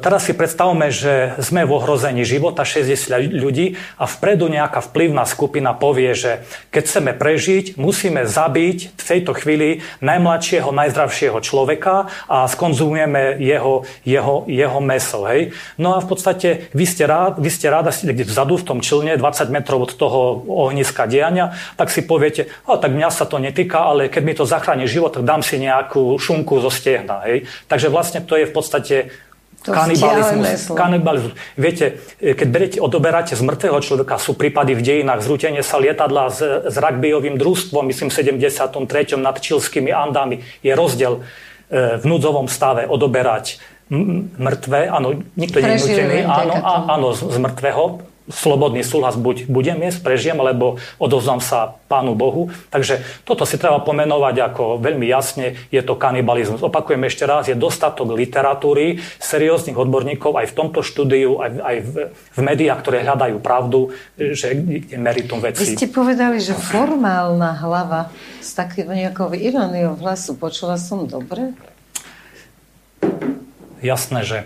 [0.01, 5.77] teraz si predstavme, že sme v ohrození života 60 ľudí a vpredu nejaká vplyvná skupina
[5.77, 6.43] povie, že
[6.73, 14.49] keď chceme prežiť, musíme zabiť v tejto chvíli najmladšieho, najzdravšieho človeka a skonzumujeme jeho, jeho,
[14.49, 15.29] jeho meso.
[15.29, 15.53] Hej?
[15.77, 19.21] No a v podstate vy ste, rád, vy ste rád asi vzadu v tom člne,
[19.21, 23.85] 20 metrov od toho ohniska diania, tak si poviete, a tak mňa sa to netýka,
[23.85, 27.29] ale keď mi to zachráni život, tak dám si nejakú šunku zo stehna.
[27.29, 27.45] Hej?
[27.69, 28.97] Takže vlastne to je v podstate
[29.63, 31.33] to kanibalizmus, kanibalizmus.
[31.59, 36.41] Viete, keď berete, odoberáte z mŕtvého človeka, sú prípady v dejinách, zrútenie sa lietadla s,
[36.71, 39.19] s rugbyovým družstvom, myslím 73.
[39.19, 43.59] nad Čilskými Andami, je rozdiel e, v núdzovom stave odoberať
[43.89, 46.55] mŕtve, áno, nikto nie je nutený, áno,
[46.93, 52.53] áno, z, z mŕtvého, slobodný súhlas buď budem jesť, prežijem, alebo odovzdám sa Pánu Bohu.
[52.69, 56.61] Takže toto si treba pomenovať ako veľmi jasne, je to kanibalizmus.
[56.61, 61.93] Opakujem ešte raz, je dostatok literatúry, serióznych odborníkov aj v tomto štúdiu, aj, aj v,
[62.13, 64.53] v médiách, ktoré hľadajú pravdu, že
[64.89, 65.65] je meritum veci.
[65.65, 68.13] Vy ste povedali, že formálna hlava
[68.45, 71.57] s takým nejakou iróniou hlasu, počula som dobre?
[73.79, 74.39] Jasné, že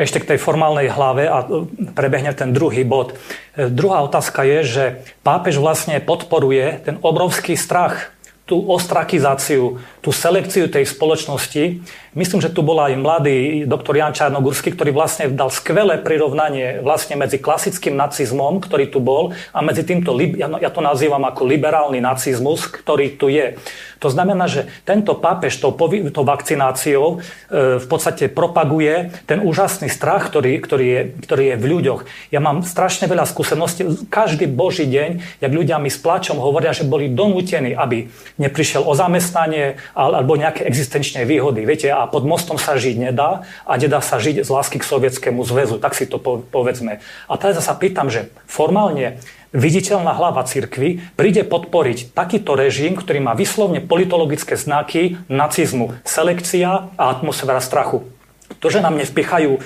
[0.00, 3.12] ešte k tej formálnej hlave a e, prebehne ten druhý bod.
[3.52, 4.84] E, druhá otázka je, že
[5.20, 8.16] pápež vlastne podporuje ten obrovský strach,
[8.50, 11.86] tú ostrakizáciu, tú selekciu tej spoločnosti.
[12.18, 17.14] Myslím, že tu bol aj mladý doktor Jan Čarnogurský, ktorý vlastne dal skvelé prirovnanie vlastne
[17.14, 22.66] medzi klasickým nacizmom, ktorý tu bol, a medzi týmto, ja to nazývam ako liberálny nacizmus,
[22.66, 23.54] ktorý tu je.
[24.00, 25.76] To znamená, že tento pápež tou,
[26.10, 31.64] tou vakcináciou e, v podstate propaguje ten úžasný strach, ktorý, ktorý, je, ktorý je v
[31.68, 32.00] ľuďoch.
[32.32, 34.08] Ja mám strašne veľa skúseností.
[34.08, 38.08] Každý boží deň, jak ľudia mi s plačom hovoria, že boli donútení, aby
[38.40, 41.68] neprišiel o zamestnanie alebo nejaké existenčné výhody.
[41.68, 45.44] Viete, a pod mostom sa žiť nedá a nedá sa žiť z lásky k Sovietskému
[45.44, 45.76] zväzu.
[45.76, 46.16] Tak si to
[46.48, 47.04] povedzme.
[47.28, 49.20] A teraz sa pýtam, že formálne
[49.50, 57.04] viditeľná hlava cirkvy príde podporiť takýto režim, ktorý má vyslovne politologické znaky nacizmu, selekcia a
[57.10, 58.06] atmosféra strachu.
[58.58, 59.60] To, že nám nevpichajú e,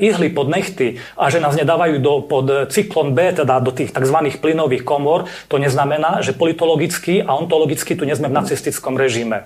[0.00, 4.16] ihly pod nechty a že nás nedávajú do, pod cyklon B, teda do tých tzv.
[4.40, 9.44] plynových komor, to neznamená, že politologicky a ontologicky tu nie sme v nacistickom režime.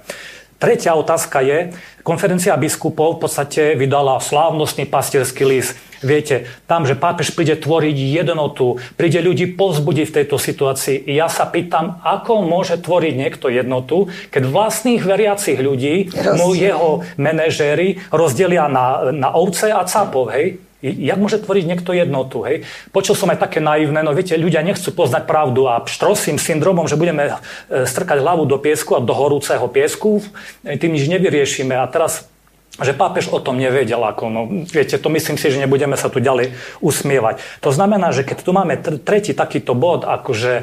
[0.58, 1.70] Tretia otázka je,
[2.02, 8.78] konferencia biskupov v podstate vydala slávnostný pastierský list Viete, tam, že pápež príde tvoriť jednotu,
[8.94, 11.10] príde ľudí povzbudiť v tejto situácii.
[11.10, 17.98] Ja sa pýtam, ako môže tvoriť niekto jednotu, keď vlastných veriacich ľudí mu jeho manažéri
[18.14, 20.62] rozdelia na, na ovce a capov, hej?
[20.78, 22.46] Jak môže tvoriť niekto jednotu?
[22.46, 22.62] Hej?
[22.94, 26.94] Počul som aj také naivné, no viete, ľudia nechcú poznať pravdu a štrosím syndromom, že
[26.94, 30.22] budeme e, strkať hlavu do piesku a do horúceho piesku,
[30.62, 31.74] e, tým nič nevyriešime.
[31.74, 32.30] A teraz
[32.78, 33.98] že pápež o tom nevedel.
[33.98, 37.42] Ako, no, viete, to myslím si, že nebudeme sa tu ďalej usmievať.
[37.60, 40.62] To znamená, že keď tu máme tretí takýto bod, akože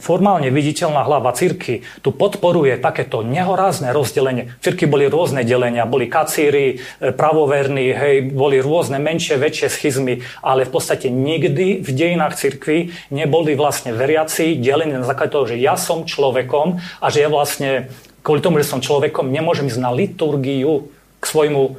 [0.00, 4.56] formálne viditeľná hlava cirky tu podporuje takéto nehorázne rozdelenie.
[4.64, 10.64] Cirky boli rôzne delenia, boli kacíri, e, pravoverní, hej, boli rôzne menšie, väčšie schizmy, ale
[10.64, 15.76] v podstate nikdy v dejinách cirkvi neboli vlastne veriaci delení na základe toho, že ja
[15.76, 17.92] som človekom a že ja vlastne
[18.24, 21.76] kvôli tomu, že som človekom, nemôžem ísť na liturgiu k svojmu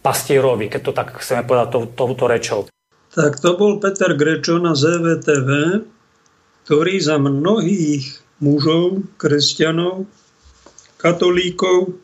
[0.00, 2.60] pastierovi, keď to tak chceme povedať to, touto rečou.
[3.12, 5.82] Tak to bol Peter Grečo na ZVTV,
[6.64, 10.06] ktorý za mnohých mužov, kresťanov,
[11.00, 11.98] katolíkov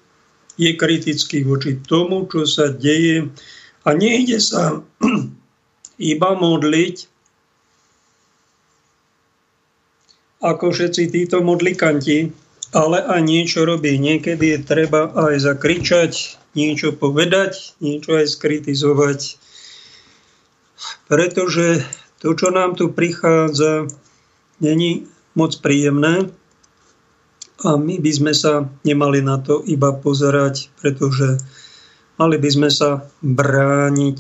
[0.55, 3.31] je kritický voči tomu, čo sa deje
[3.85, 4.81] a nejde sa
[6.15, 6.97] iba modliť,
[10.45, 12.44] ako všetci títo modlikanti,
[12.75, 13.95] ale aj niečo robí.
[13.97, 19.21] Niekedy je treba aj zakričať, niečo povedať, niečo aj skritizovať.
[21.07, 21.87] Pretože
[22.19, 23.87] to, čo nám tu prichádza,
[24.59, 25.07] není
[25.39, 26.35] moc príjemné
[27.63, 31.39] a my by sme sa nemali na to iba pozerať, pretože
[32.19, 34.19] mali by sme sa brániť.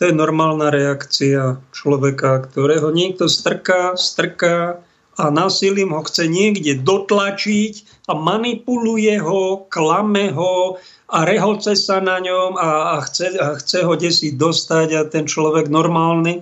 [0.00, 4.80] To je normálna reakcia človeka, ktorého niekto strká, strká
[5.18, 10.80] a násilím ho chce niekde dotlačiť a manipuluje ho, klame ho
[11.12, 15.28] a rehoce sa na ňom a, a, chce, a chce ho desi dostať a ten
[15.28, 16.40] človek normálny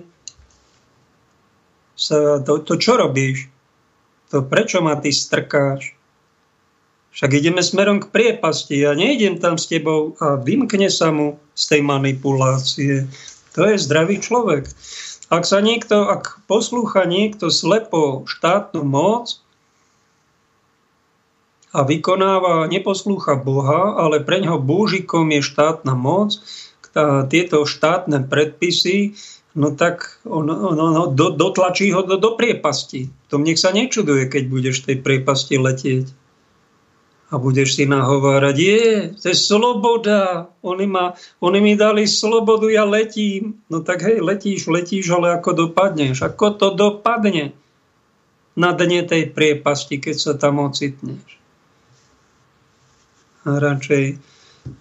[2.01, 3.45] sa, to, to čo robíš?
[4.33, 5.93] To prečo ma ty strkáš?
[7.11, 8.87] Však ideme smerom k priepasti.
[8.87, 13.05] Ja nejdem tam s tebou a vymkne sa mu z tej manipulácie.
[13.53, 14.71] To je zdravý človek.
[15.31, 19.39] Ak sa niekto, ak poslúcha niekto slepo štátnu moc
[21.71, 26.35] a vykonáva, neposlúcha Boha, ale pre ňoho búžikom je štátna moc,
[27.31, 29.15] tieto štátne predpisy,
[29.55, 33.07] no tak on, on, on, do, dotlačí ho do, do priepasti.
[33.31, 36.11] To nech sa nečuduje, keď budeš tej priepasti letieť
[37.31, 38.85] a budeš si nahovárať, je,
[39.15, 43.63] to je sloboda, oni, ma, oni mi dali slobodu, ja letím.
[43.71, 46.27] No tak hej, letíš, letíš, ale ako dopadneš?
[46.27, 47.55] Ako to dopadne
[48.59, 51.39] na dne tej priepasti, keď sa tam ocitneš?
[53.47, 54.19] A radšej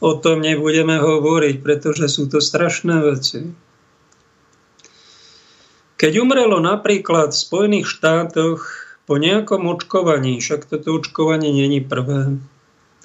[0.03, 3.47] o tom nebudeme hovoriť, pretože sú to strašné veci.
[5.97, 12.39] Keď umrelo napríklad v Spojených štátoch po nejakom očkovaní, však toto očkovanie není prvé,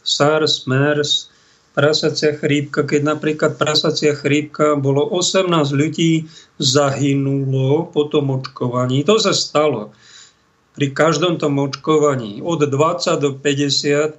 [0.06, 1.34] SARS, MERS,
[1.74, 6.30] prasacia chrípka, keď napríklad prasacia chrípka bolo 18 ľudí
[6.62, 9.02] zahynulo po tom očkovaní.
[9.10, 9.98] To sa stalo.
[10.78, 14.14] Pri každom tom očkovaní od 20 do 50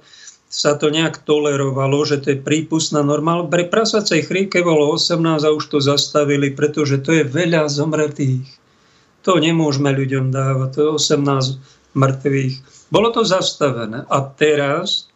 [0.51, 3.47] sa to nejak tolerovalo, že to je prípustná normál.
[3.47, 8.43] Pri prasacej chrípke bolo 18 a už to zastavili, pretože to je veľa zomretých.
[9.23, 10.69] To nemôžeme ľuďom dávať.
[10.75, 12.55] To je 18 mŕtvych.
[12.93, 14.05] Bolo to zastavené.
[14.05, 15.09] A teraz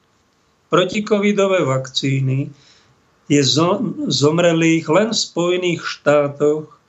[0.74, 2.50] protikovidové vakcíny
[3.32, 3.42] je
[4.10, 6.82] zomrelých len v Spojených štátoch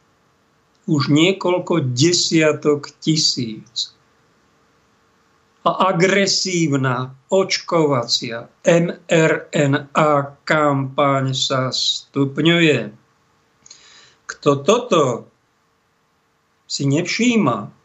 [0.91, 3.95] už niekoľko desiatok tisíc.
[5.63, 10.13] A agresívna očkovacia mRNA
[10.43, 12.91] kampaň sa stupňuje.
[14.27, 15.31] Kto toto
[16.67, 17.82] si nevšíma,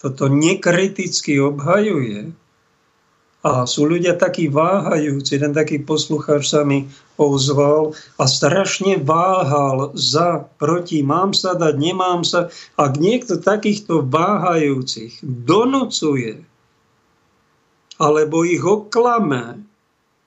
[0.00, 2.32] toto nekriticky obhajuje,
[3.40, 5.40] a sú ľudia takí váhajúci.
[5.40, 12.20] Jeden taký poslucháč sa mi ozval a strašne váhal za, proti, mám sa dať, nemám
[12.20, 12.52] sa.
[12.76, 16.44] Ak niekto takýchto váhajúcich donocuje
[18.00, 19.64] alebo ich oklame,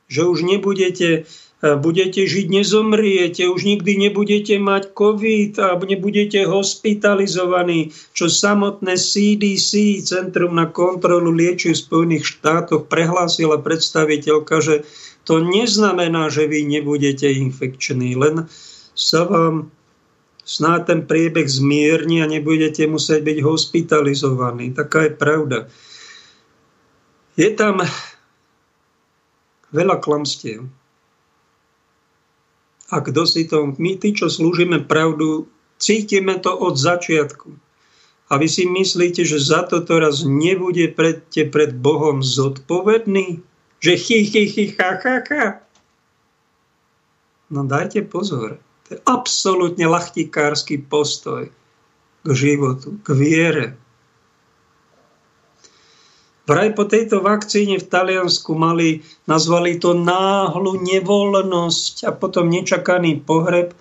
[0.10, 1.26] že už nebudete
[1.64, 10.60] budete žiť, nezomriete, už nikdy nebudete mať COVID a nebudete hospitalizovaní, čo samotné CDC, Centrum
[10.60, 14.76] na kontrolu liečiv v Spojených štátoch, prehlásila predstaviteľka, že
[15.24, 18.52] to neznamená, že vy nebudete infekční, len
[18.92, 19.72] sa vám
[20.44, 24.76] snáď ten priebeh zmierni a nebudete musieť byť hospitalizovaní.
[24.76, 25.72] Taká je pravda.
[27.40, 27.80] Je tam
[29.72, 30.68] veľa klamstiev.
[32.94, 35.50] A kto si to, my tí, čo slúžime pravdu,
[35.82, 37.50] cítime to od začiatku.
[38.30, 43.42] A vy si myslíte, že za to teraz nebude pred, pred Bohom zodpovedný?
[43.82, 45.46] Že chy, chy, chy, cha, cha, cha.
[47.50, 48.62] No dajte pozor.
[48.88, 51.50] To je absolútne lachtikársky postoj
[52.24, 53.66] k životu, k viere,
[56.44, 59.00] Vraj po tejto vakcíne v Taliansku mali,
[59.32, 63.72] nazvali to náhlu nevoľnosť a potom nečakaný pohreb.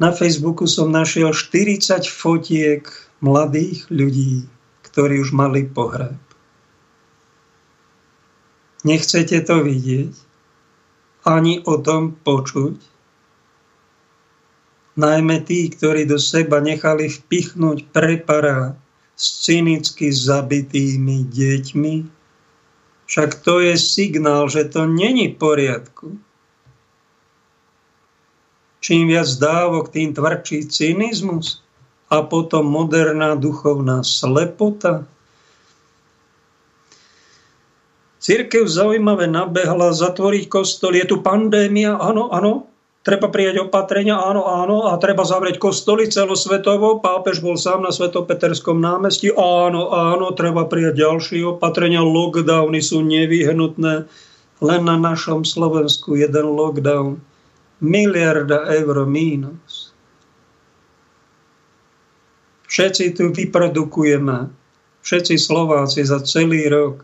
[0.00, 2.88] Na Facebooku som našiel 40 fotiek
[3.20, 4.48] mladých ľudí,
[4.88, 6.16] ktorí už mali pohreb.
[8.80, 10.16] Nechcete to vidieť?
[11.28, 12.80] Ani o tom počuť?
[14.96, 18.79] Najmä tí, ktorí do seba nechali vpichnúť preparát,
[19.20, 21.94] s cynicky zabitými deťmi.
[23.04, 26.16] Však to je signál, že to není v poriadku.
[28.80, 31.60] Čím viac dávok, tým tvrdší cynizmus
[32.08, 35.04] a potom moderná duchovná slepota.
[38.24, 40.96] Církev zaujímavé nabehla zatvoriť kostol.
[40.96, 42.69] Je tu pandémia, áno, áno,
[43.00, 47.00] Treba prijať opatrenia, áno, áno, a treba zavrieť kostoly celosvetovo.
[47.00, 52.04] Pápež bol sám na Svetopeterskom námestí, áno, áno, treba prijať ďalšie opatrenia.
[52.04, 54.04] Lockdowny sú nevyhnutné.
[54.60, 57.24] Len na našom Slovensku jeden lockdown.
[57.80, 59.96] Miliarda eur mínus.
[62.68, 64.52] Všetci tu vyprodukujeme,
[65.00, 67.02] všetci Slováci za celý rok,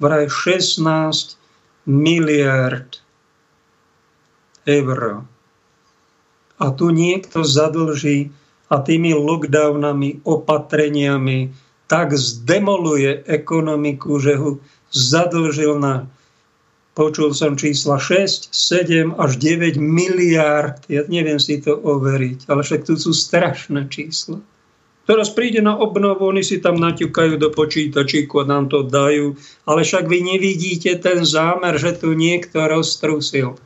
[0.00, 1.36] vraj 16
[1.84, 3.03] miliard
[4.66, 5.24] eur.
[6.58, 8.30] A tu niekto zadlží
[8.72, 11.52] a tými lockdownami, opatreniami
[11.84, 14.56] tak zdemoluje ekonomiku, že ho
[14.90, 16.08] zadlžil na,
[16.96, 20.80] počul som čísla 6, 7 až 9 miliárd.
[20.88, 24.40] Ja neviem si to overiť, ale však tu sú strašné čísla.
[25.04, 29.36] Teraz príde na obnovu, oni si tam naťukajú do počítačíku a nám to dajú.
[29.68, 33.60] Ale však vy nevidíte ten zámer, že tu niekto roztrusil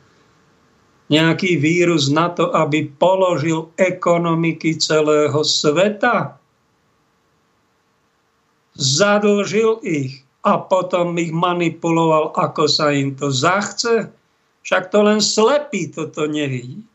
[1.09, 6.37] nejaký vírus na to, aby položil ekonomiky celého sveta.
[8.77, 14.07] Zadlžil ich a potom ich manipuloval, ako sa im to zachce.
[14.63, 16.85] Však to len slepý toto nevidí.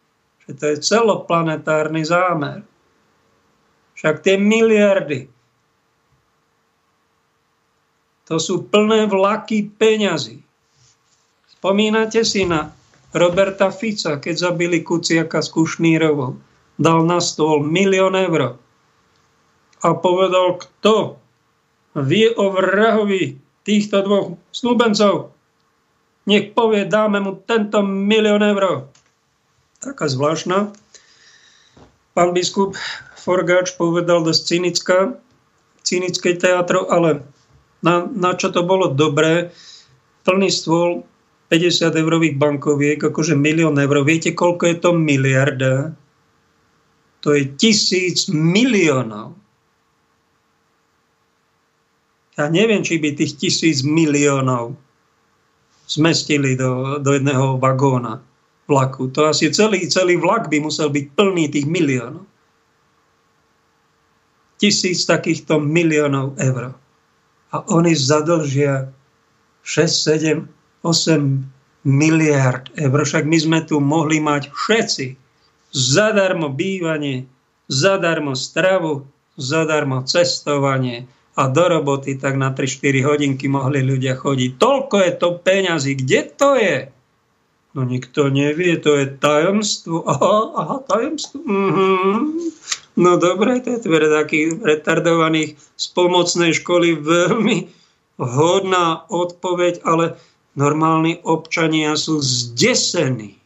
[0.47, 2.63] Že to je celoplanetárny zámer.
[3.99, 5.27] Však tie miliardy,
[8.25, 10.41] to sú plné vlaky peňazí.
[11.61, 12.73] Spomínate si na
[13.15, 16.35] Roberta Fica, keď zabili Kuciaka s Kušnírovou.
[16.75, 18.59] Dal na stôl milión eur.
[19.79, 21.23] A povedal, kto
[21.95, 25.31] vie o vrahovi týchto dvoch snúbencov.
[26.27, 28.91] Nech povie, dáme mu tento milión eur.
[29.79, 30.75] Taká zvláštna.
[32.19, 32.75] Pán biskup
[33.15, 34.99] Forgáč povedal dosť cynická,
[35.87, 37.23] cynické teatro, ale
[37.85, 39.55] na, na čo to bolo dobré,
[40.25, 41.05] plný stôl
[41.55, 44.03] 50 eurových bankoviek, akože milión eur.
[44.03, 45.95] Viete, koľko je to miliarda?
[47.23, 49.39] To je tisíc miliónov.
[52.35, 54.75] Ja neviem, či by tých tisíc miliónov
[55.87, 58.19] zmestili do, do jedného vagóna
[58.67, 59.15] vlaku.
[59.15, 62.27] To asi celý, celý vlak by musel byť plný tých miliónov
[64.59, 66.73] tisíc takýchto miliónov eur.
[67.53, 68.89] A oni zadlžia
[69.63, 70.54] 6, 7, 8
[71.85, 73.01] miliard eur.
[73.05, 75.07] Však my sme tu mohli mať všetci
[75.75, 77.27] zadarmo bývanie,
[77.67, 79.05] zadarmo stravu,
[79.35, 84.55] zadarmo cestovanie a do roboty tak na 3-4 hodinky mohli ľudia chodiť.
[84.55, 85.93] Toľko je to peňazí.
[85.99, 86.77] Kde to je?
[87.75, 90.07] No nikto nevie, to je tajomstvo.
[90.07, 91.43] Aha, aha tajomstvo.
[91.43, 92.15] Mm-hmm.
[92.95, 97.67] No dobre, to je pre takých retardovaných z pomocnej školy veľmi
[98.15, 100.15] vhodná odpoveď, ale
[100.55, 103.39] normálni občania sú zdesení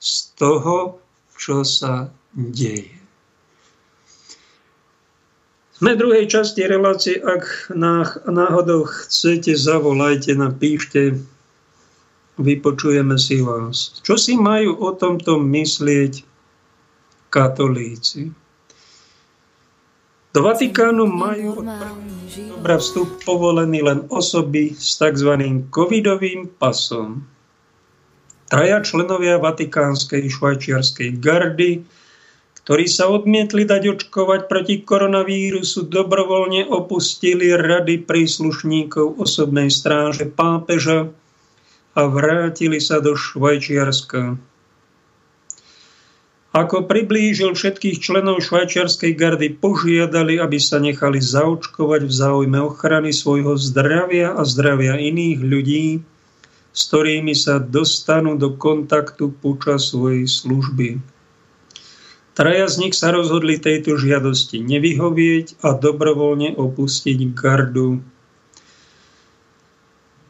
[0.00, 1.00] z toho,
[1.36, 3.04] čo sa deje.
[5.74, 7.18] Sme v druhej časti relácie.
[7.20, 7.68] Ak
[8.28, 11.18] náhodou chcete, zavolajte, napíšte,
[12.38, 13.98] vypočujeme si vás.
[14.00, 16.24] Čo si majú o tomto myslieť
[17.28, 18.30] katolíci.
[20.34, 21.66] Do Vatikánu majú od
[22.34, 25.38] oktobra vstup povolený len osoby s tzv.
[25.70, 27.22] covidovým pasom.
[28.50, 31.86] Traja členovia Vatikánskej švajčiarskej gardy,
[32.58, 41.14] ktorí sa odmietli dať očkovať proti koronavírusu, dobrovoľne opustili rady príslušníkov osobnej stráže pápeža
[41.94, 44.34] a vrátili sa do Švajčiarska.
[46.54, 53.58] Ako priblížil všetkých členov švajčiarskej gardy, požiadali, aby sa nechali zaočkovať v záujme ochrany svojho
[53.58, 55.86] zdravia a zdravia iných ľudí,
[56.70, 61.02] s ktorými sa dostanú do kontaktu počas svojej služby.
[62.38, 67.98] Traja z nich sa rozhodli tejto žiadosti nevyhovieť a dobrovoľne opustiť gardu.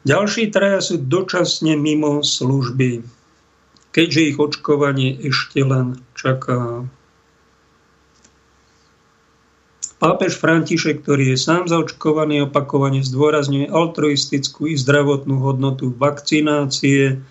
[0.09, 3.24] Ďalší traja sú dočasne mimo služby
[3.95, 6.83] keďže ich očkovanie ešte len čaká.
[10.03, 17.23] Pápež František, ktorý je sám zaočkovaný, opakovane zdôrazňuje altruistickú i zdravotnú hodnotu vakcinácie.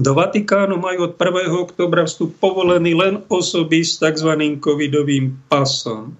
[0.00, 1.52] Do Vatikánu majú od 1.
[1.52, 4.32] oktobra vstup povolený len osoby s tzv.
[4.58, 6.16] covidovým pasom.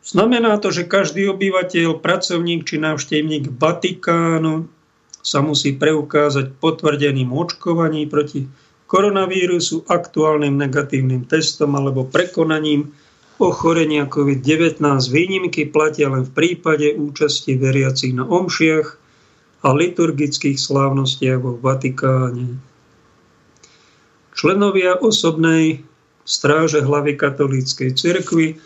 [0.00, 4.72] Znamená to, že každý obyvateľ, pracovník či návštevník Vatikánu
[5.24, 8.44] sa musí preukázať potvrdeným očkovaním proti
[8.84, 12.92] koronavírusu, aktuálnym negatívnym testom alebo prekonaním
[13.40, 14.78] ochorenia COVID-19.
[15.08, 19.00] Výnimky platia len v prípade účasti veriacich na omšiach
[19.64, 22.60] a liturgických slávnostiach vo Vatikáne.
[24.36, 25.80] Členovia osobnej
[26.28, 28.60] stráže hlavy katolíckej cirkvi,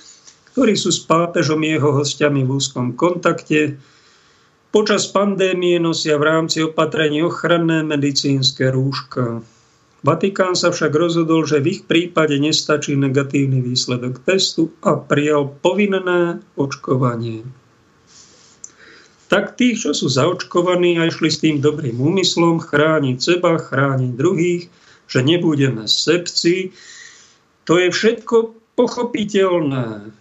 [0.52, 3.78] ktorí sú s pápežom jeho hostiami v úzkom kontakte,
[4.68, 9.40] Počas pandémie nosia v rámci opatrení ochranné medicínske rúška.
[10.04, 16.44] Vatikán sa však rozhodol, že v ich prípade nestačí negatívny výsledok testu a prijal povinné
[16.54, 17.48] očkovanie.
[19.32, 24.68] Tak tých, čo sú zaočkovaní a išli s tým dobrým úmyslom chrániť seba, chrániť druhých,
[25.08, 26.76] že nebudeme sepci,
[27.64, 30.12] to je všetko pochopiteľné.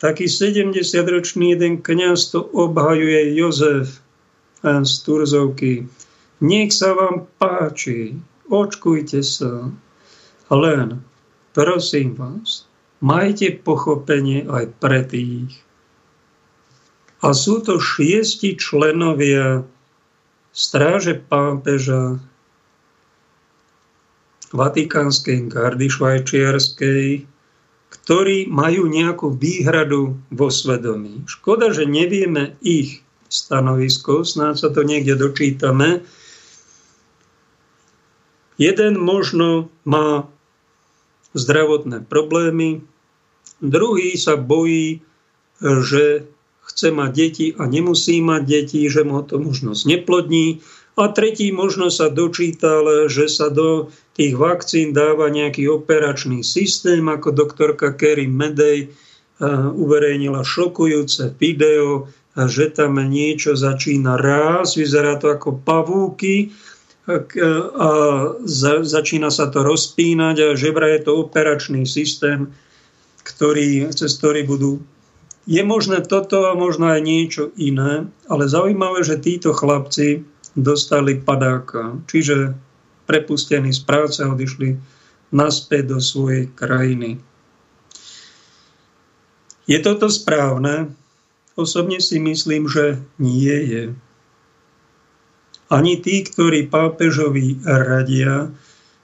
[0.00, 4.00] Taký 70-ročný jeden kniaz to obhajuje Jozef
[4.64, 5.84] z Turzovky.
[6.40, 8.16] Nech sa vám páči,
[8.48, 9.68] očkujte sa.
[10.48, 11.04] Len,
[11.52, 12.64] prosím vás,
[13.04, 15.52] majte pochopenie aj pre tých.
[17.20, 19.68] A sú to šiesti členovia
[20.56, 22.16] stráže pápeža,
[24.50, 27.29] Vatikánskej gardy švajčiarskej,
[28.04, 31.24] ktorí majú nejakú výhradu vo svedomí.
[31.28, 36.02] Škoda, že nevieme ich stanovisko, snáď sa to niekde dočítame.
[38.60, 40.28] Jeden možno má
[41.32, 42.82] zdravotné problémy,
[43.62, 45.00] druhý sa bojí,
[45.62, 46.26] že
[46.66, 50.64] chce mať deti a nemusí mať deti, že mu to možno neplodní.
[50.98, 53.88] A tretí možno sa dočítal, že sa do
[54.20, 58.92] tých vakcín dáva nejaký operačný systém, ako doktorka Kerry Medej
[59.72, 62.04] uverejnila šokujúce video,
[62.36, 66.52] že tam niečo začína rás, vyzerá to ako pavúky,
[67.80, 67.90] a
[68.84, 72.52] začína sa to rozpínať a že je to operačný systém,
[73.24, 74.84] ktorý, cez ktorý budú.
[75.48, 81.96] Je možné toto a možno aj niečo iné, ale zaujímavé, že títo chlapci dostali padáka,
[82.04, 82.52] čiže
[83.10, 84.78] prepustení z práce a odišli
[85.34, 87.18] naspäť do svojej krajiny.
[89.66, 90.94] Je toto správne?
[91.58, 93.84] Osobne si myslím, že nie je.
[95.70, 98.54] Ani tí, ktorí pápežovi radia,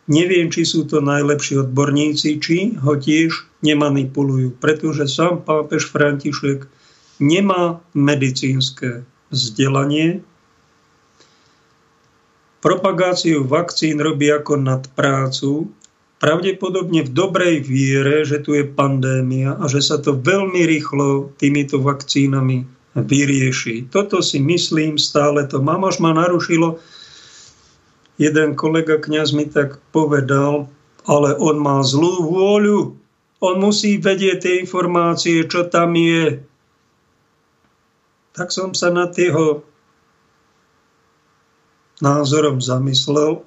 [0.07, 6.71] Neviem, či sú to najlepší odborníci, či ho tiež nemanipulujú, pretože sám pápež František
[7.19, 9.03] nemá medicínske
[9.35, 10.23] vzdelanie.
[12.67, 15.71] Propagáciu vakcín robí ako nadprácu,
[16.19, 21.79] pravdepodobne v dobrej viere, že tu je pandémia a že sa to veľmi rýchlo týmito
[21.79, 22.67] vakcínami
[22.99, 23.87] vyrieši.
[23.87, 26.83] Toto si myslím stále to mám, až ma narušilo
[28.17, 30.69] jeden kolega kňaz mi tak povedal,
[31.05, 32.97] ale on má zlú vôľu.
[33.45, 36.41] On musí vedieť tie informácie, čo tam je.
[38.33, 39.65] Tak som sa nad jeho
[42.01, 43.45] názorom zamyslel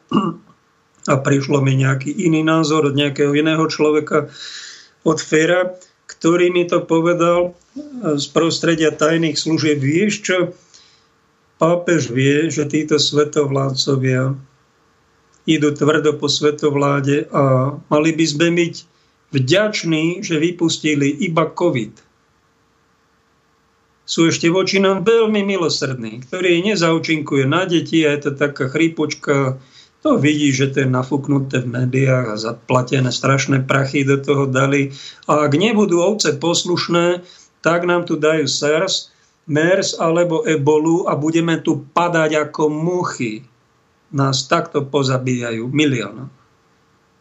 [1.07, 4.29] a prišlo mi nejaký iný názor od nejakého iného človeka,
[5.05, 5.73] od Fera,
[6.09, 7.53] ktorý mi to povedal
[8.17, 9.79] z prostredia tajných služieb.
[9.79, 10.37] Vieš čo?
[11.59, 14.33] Pápež vie, že títo svetovládcovia
[15.49, 18.75] idú tvrdo po svetovláde a mali by sme byť
[19.33, 22.08] vďační, že vypustili iba COVID.
[24.09, 29.61] Sú ešte voči nám veľmi milosrdní, ktorí nezaučinkuje na deti a je to taká chrípočka,
[30.01, 34.89] to vidí, že to je nafúknuté v médiách a zaplatené strašné prachy do toho dali.
[35.29, 37.21] A ak nebudú ovce poslušné,
[37.61, 39.13] tak nám tu dajú SARS,
[39.45, 43.45] MERS alebo ebolu a budeme tu padať ako muchy
[44.09, 46.33] nás takto pozabíjajú milión.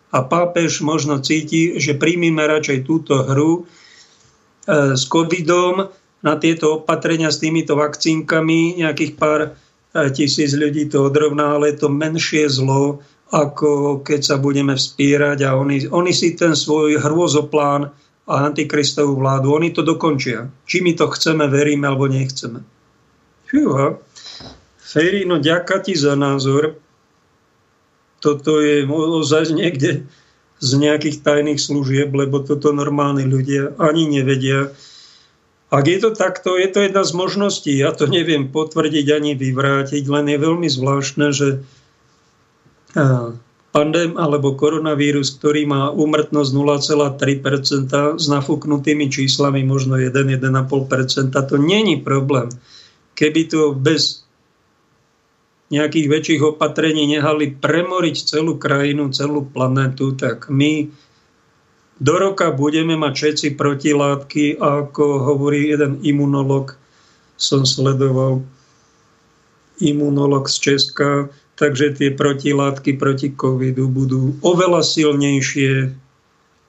[0.09, 5.93] A pápež možno cíti, že príjmime radšej túto hru e, s covidom
[6.23, 9.51] na tieto opatrenia s týmito vakcínkami, nejakých pár e,
[10.11, 15.55] tisíc ľudí to odrovná, ale je to menšie zlo, ako keď sa budeme vspírať a
[15.55, 17.93] oni, oni si ten svoj hrôzoplán
[18.28, 20.53] a antikristovú vládu, oni to dokončia.
[20.69, 22.61] Či my to chceme, veríme alebo nechceme.
[23.49, 23.97] Fúha.
[24.77, 26.77] Ferino, ďaká ti za názor.
[28.20, 30.05] Toto je ozaj niekde
[30.59, 34.73] z nejakých tajných služieb, lebo toto normálni ľudia ani nevedia.
[35.69, 37.77] Ak je to takto, je to jedna z možností.
[37.77, 41.61] Ja to neviem potvrdiť ani vyvrátiť, len je veľmi zvláštne, že
[43.69, 52.49] pandém alebo koronavírus, ktorý má úmrtnosť 0,3% s nafúknutými číslami možno 1-1,5%, to není problém.
[53.12, 54.24] Keby to bez
[55.69, 60.89] nejakých väčších opatrení nehali premoriť celú krajinu, celú planetu, tak my
[61.99, 66.79] do roka budeme mať všetci protilátky ako hovorí jeden imunolog,
[67.35, 68.43] som sledoval
[69.83, 75.91] imunolog z Česka, takže tie protilátky proti covidu budú oveľa silnejšie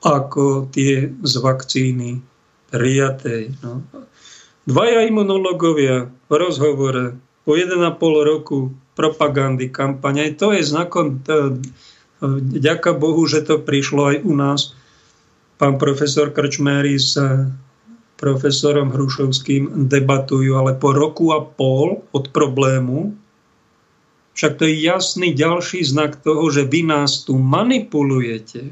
[0.01, 2.21] ako tie z vakcíny
[2.73, 3.53] prijatej.
[3.65, 3.85] No.
[4.65, 7.85] Dvaja imunologovia v rozhovore po 1,5
[8.21, 10.29] roku propagandy, kampane.
[10.37, 11.25] To je znakom,
[12.53, 14.61] ďaká Bohu, že to prišlo aj u nás.
[15.59, 17.19] Pán profesor Krčméry s
[18.15, 23.15] profesorom Hrušovským debatujú, ale po roku a pol od problému,
[24.39, 28.71] však to je jasný ďalší znak toho, že vy nás tu manipulujete.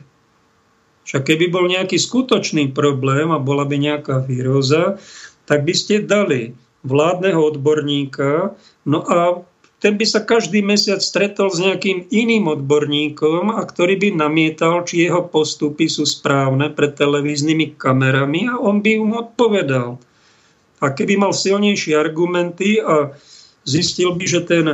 [1.04, 4.96] Však keby bol nejaký skutočný problém a bola by nejaká výroza,
[5.44, 6.56] tak by ste dali
[6.88, 8.56] vládneho odborníka,
[8.88, 9.44] no a
[9.78, 15.06] ten by sa každý mesiac stretol s nejakým iným odborníkom, a ktorý by namietal, či
[15.06, 20.02] jeho postupy sú správne pred televíznymi kamerami a on by mu odpovedal.
[20.82, 23.14] A keby mal silnejšie argumenty a
[23.70, 24.66] zistil by, že ten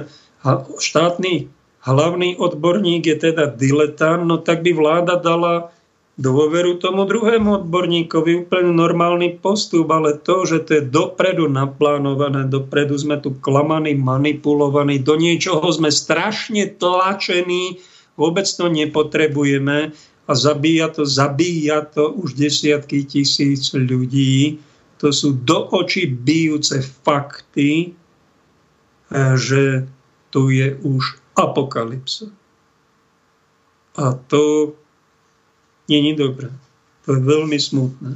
[0.79, 1.51] štátny
[1.83, 5.75] hlavný odborník je teda diletant, no tak by vláda dala
[6.13, 12.93] dôveru tomu druhému odborníkovi, úplne normálny postup, ale to, že to je dopredu naplánované, dopredu
[12.93, 17.81] sme tu klamaní, manipulovaní, do niečoho sme strašne tlačení,
[18.13, 19.89] vôbec to nepotrebujeme
[20.29, 24.61] a zabíja to, zabíja to už desiatky tisíc ľudí.
[25.01, 29.89] To sú do očí bijúce fakty, eh, že
[30.29, 32.29] tu je už apokalypsa.
[33.93, 34.73] A to
[35.89, 36.49] Není dobré.
[37.05, 38.15] To je veľmi smutné.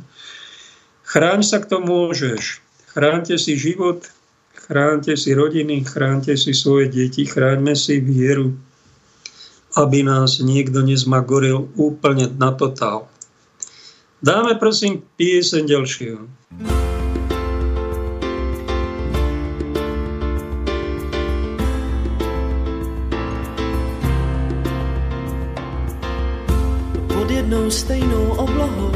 [1.08, 2.64] Chráň sa kto môžeš.
[2.92, 4.08] Chránte si život,
[4.56, 8.56] chránte si rodiny, chránte si svoje deti, chráňme si vieru,
[9.76, 13.12] aby nás niekto nezmagoril úplne na totál.
[14.24, 16.24] Dáme prosím pieseň ďalšieho.
[27.48, 28.92] Jednou stejnou oblohou,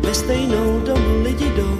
[0.00, 1.78] ve stejnou dobu lidi jdou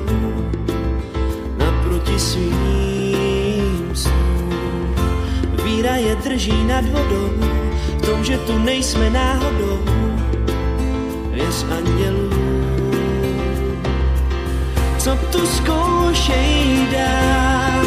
[1.56, 4.94] naproti svým snům.
[5.64, 7.30] Víra je drží nad vodou,
[7.98, 9.78] v tom, že tu nejsme náhodou,
[11.30, 12.30] věř andělů.
[14.98, 17.84] Co tu zkoušej dát,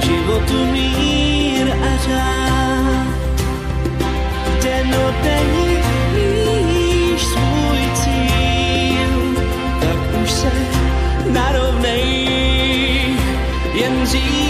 [0.00, 2.84] životu mír a řád,
[11.34, 13.16] denodenní narovnej,
[13.74, 14.43] jen říká, na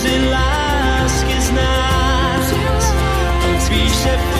[0.00, 2.54] Moři lásky z nás,
[3.56, 4.39] ozvíš se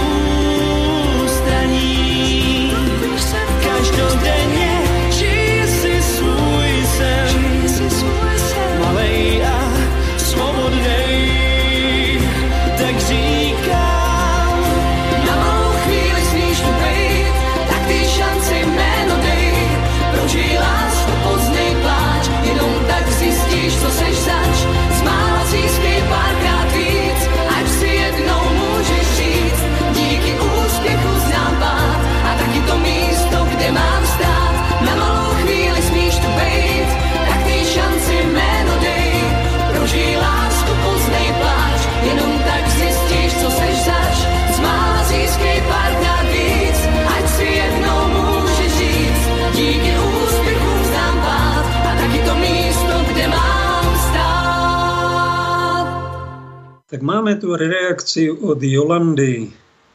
[57.00, 59.48] Tak máme tu reakciu od Jolandy.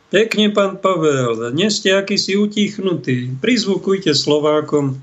[0.10, 3.30] Pekne, pán Pavel, dnes ste akýsi utichnutí.
[3.38, 4.98] Prizvukujte Slovákom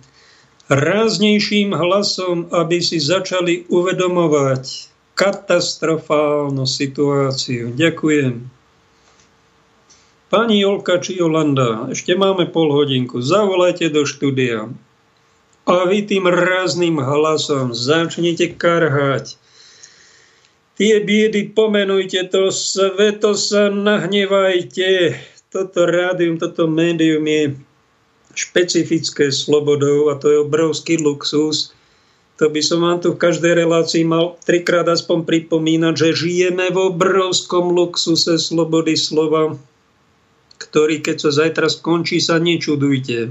[0.67, 7.71] ráznejším hlasom, aby si začali uvedomovať katastrofálnu situáciu.
[7.71, 8.51] Ďakujem.
[10.27, 13.23] Pani Jolka či Jolanda, ešte máme pol hodinku.
[13.23, 14.75] Zavolajte do štúdia.
[15.71, 19.39] A vy tým rázným hlasom začnite karhať.
[20.83, 25.15] Tie biedy pomenujte to, sveto sa nahnevajte.
[25.47, 27.55] Toto rádium, toto médium je
[28.35, 31.71] špecifické slobodou a to je obrovský luxus.
[32.43, 36.91] To by som vám tu v každej relácii mal trikrát aspoň pripomínať, že žijeme v
[36.91, 39.55] obrovskom luxuse slobody slova,
[40.59, 43.31] ktorý keď sa zajtra skončí, sa nečudujte.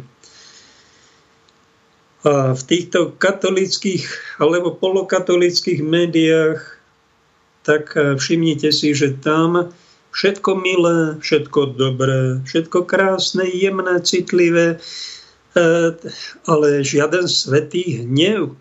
[2.23, 6.79] A v týchto katolických alebo polokatolických médiách,
[7.61, 9.71] tak e, všimnite si, že tam
[10.11, 15.65] všetko milé, všetko dobré, všetko krásne, jemné, citlivé, e,
[16.47, 18.57] ale žiaden svetý hnev.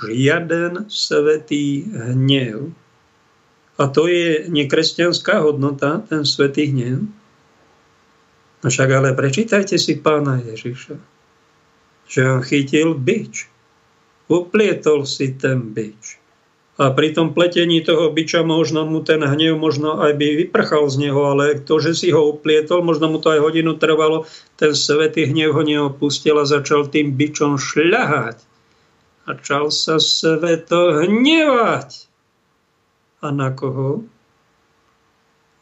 [0.00, 2.72] Žiaden svetý hnev.
[3.76, 7.04] A to je nekresťanská hodnota, ten svetý hnev.
[8.64, 11.16] No však ale prečítajte si pána Ježiša
[12.08, 13.50] že on chytil byč.
[14.26, 16.18] Uplietol si ten byč.
[16.76, 21.08] A pri tom pletení toho byča možno mu ten hnev možno aj by vyprchal z
[21.08, 24.28] neho, ale to, že si ho uplietol, možno mu to aj hodinu trvalo,
[24.60, 28.36] ten svetý hnev ho neopustil a začal tým byčom šľahať.
[29.24, 32.06] A čal sa sveto hnevať.
[33.24, 34.04] A na koho?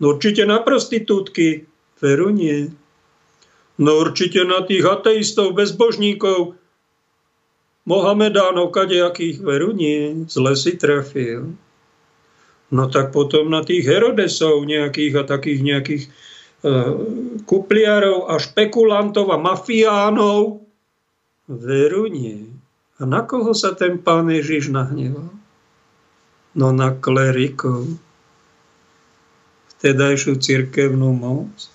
[0.03, 1.70] No určite na prostitútky.
[2.03, 2.74] Veru nie.
[3.78, 6.59] No určite na tých ateistov, bezbožníkov,
[7.85, 11.52] Mohamedánov, kadejakých veru nie, zle si trafil.
[12.73, 16.11] No tak potom na tých Herodesov nejakých a takých nejakých e,
[17.44, 20.65] kupliarov a špekulantov a mafiánov.
[21.44, 22.48] Veru nie.
[22.97, 25.28] A na koho sa ten pán Ježiš nahneval?
[26.56, 27.85] No na klerikov.
[29.77, 31.69] Vtedajšiu cirkevnú moc.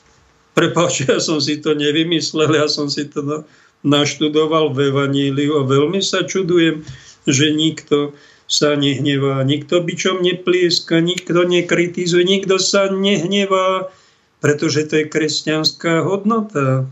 [0.57, 3.45] Prepáč, ja som si to nevymyslel, ja som si to
[3.83, 6.83] naštudoval v Evaníliu a veľmi sa čudujem,
[7.23, 8.17] že nikto
[8.49, 13.93] sa nehnevá, nikto byčom neplieska, nikto nekritizuje, nikto sa nehnevá,
[14.41, 16.89] pretože to je kresťanská hodnota.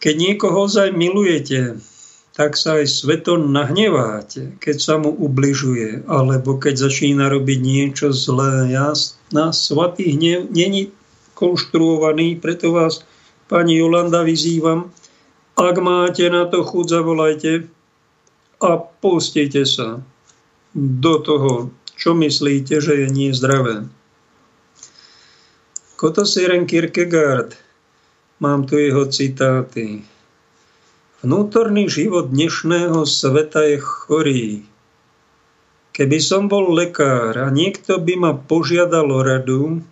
[0.00, 1.78] Keď niekoho ozaj milujete,
[2.34, 8.72] tak sa aj sveto nahneváte, keď sa mu ubližuje, alebo keď začína robiť niečo zlé.
[8.72, 8.96] Ja,
[9.28, 10.88] na svatý hnev není
[11.36, 13.04] konštruovaný, preto vás,
[13.50, 14.94] pani Jolanda, vyzývam,
[15.58, 17.66] ak máte na to chuť, zavolajte
[18.62, 19.98] a pustite sa
[20.72, 23.90] do toho, čo myslíte, že je nie zdravé.
[25.98, 27.58] Koto Siren Kierkegaard,
[28.40, 30.00] mám tu jeho citáty.
[31.20, 34.46] Vnútorný život dnešného sveta je chorý.
[35.92, 39.84] Keby som bol lekár a niekto by ma požiadal o radu,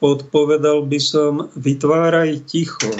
[0.00, 2.92] odpovedal by som, vytváraj ticho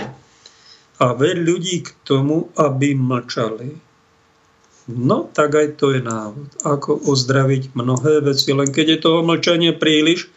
[0.96, 3.76] a veď ľudí k tomu, aby mlčali.
[4.86, 9.74] No, tak aj to je návod, ako ozdraviť mnohé veci, len keď je toho mlčania
[9.74, 10.30] príliš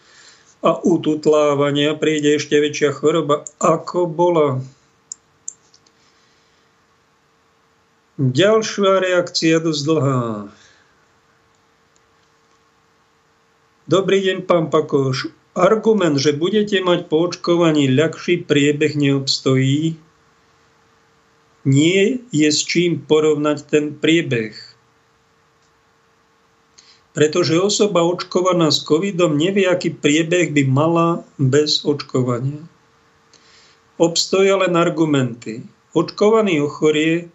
[0.59, 4.47] a ututlávania príde ešte väčšia choroba, ako bola
[8.19, 10.51] Ďalšia reakcia dosť dlhá.
[13.87, 15.38] Dobrý deň, pán Pakoš.
[15.57, 19.97] Argument, že budete mať po očkovaní ľahší priebeh neobstojí,
[21.65, 24.55] nie je s čím porovnať ten priebeh.
[27.17, 32.63] Pretože osoba očkovaná s covidom nevie, aký priebeh by mala bez očkovania.
[33.99, 35.65] Obstoja len argumenty.
[35.91, 37.27] Očkovaný ochorie,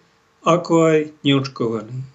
[0.47, 2.07] ako aj neočkovaný.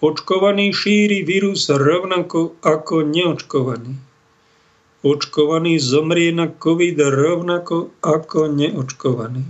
[0.00, 4.11] Očkovaný šíri vírus rovnako ako neočkovaný.
[5.02, 9.42] Očkovaný zomrie na COVID rovnako ako neočkovaný.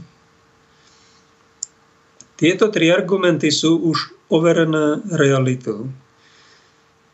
[2.41, 5.93] Tieto tri argumenty sú už overené realitou.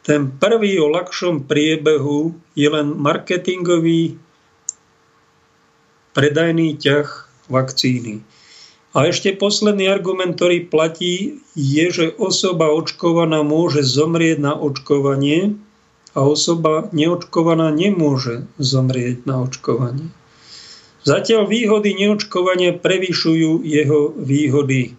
[0.06, 4.16] Ten prvý o ľahšom priebehu je len marketingový
[6.16, 8.24] predajný ťah vakcíny.
[8.96, 15.60] A ešte posledný argument, ktorý platí, je, že osoba očkovaná môže zomrieť na očkovanie
[16.16, 20.08] a osoba neočkovaná nemôže zomrieť na očkovanie.
[21.04, 24.92] Zatiaľ výhody neočkovania prevyšujú jeho výhody.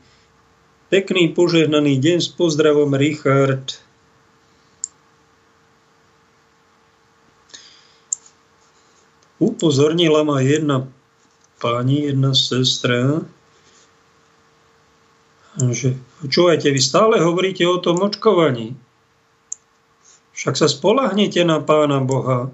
[0.89, 3.77] Pekný požehnaný deň s pozdravom Richard.
[9.37, 10.89] Upozornila ma jedna
[11.61, 13.21] pani, jedna sestra,
[15.59, 18.73] že počúvajte, vy stále hovoríte o tom očkovaní.
[20.39, 22.47] Však sa spolahnete na Pána Boha.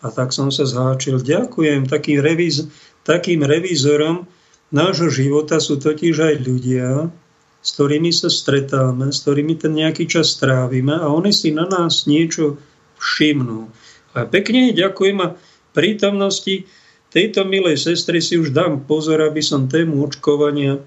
[0.00, 1.20] A tak som sa zháčil.
[1.20, 1.84] Ďakujem.
[1.84, 2.64] Takým, revíz,
[3.04, 4.24] takým revízorom
[4.72, 7.12] nášho života sú totiž aj ľudia,
[7.60, 12.08] s ktorými sa stretáme, s ktorými ten nejaký čas strávime a oni si na nás
[12.08, 12.56] niečo
[12.98, 13.68] všimnú.
[14.16, 15.36] A pekne ďakujem a
[15.76, 16.66] prítomnosti
[17.12, 20.80] tejto milej sestry si už dám pozor, aby som tému očkovania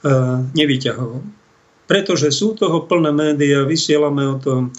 [0.00, 0.12] E,
[0.56, 1.39] nevyťahoval.
[1.90, 4.70] Pretože sú toho plné médiá, vysielame o tom,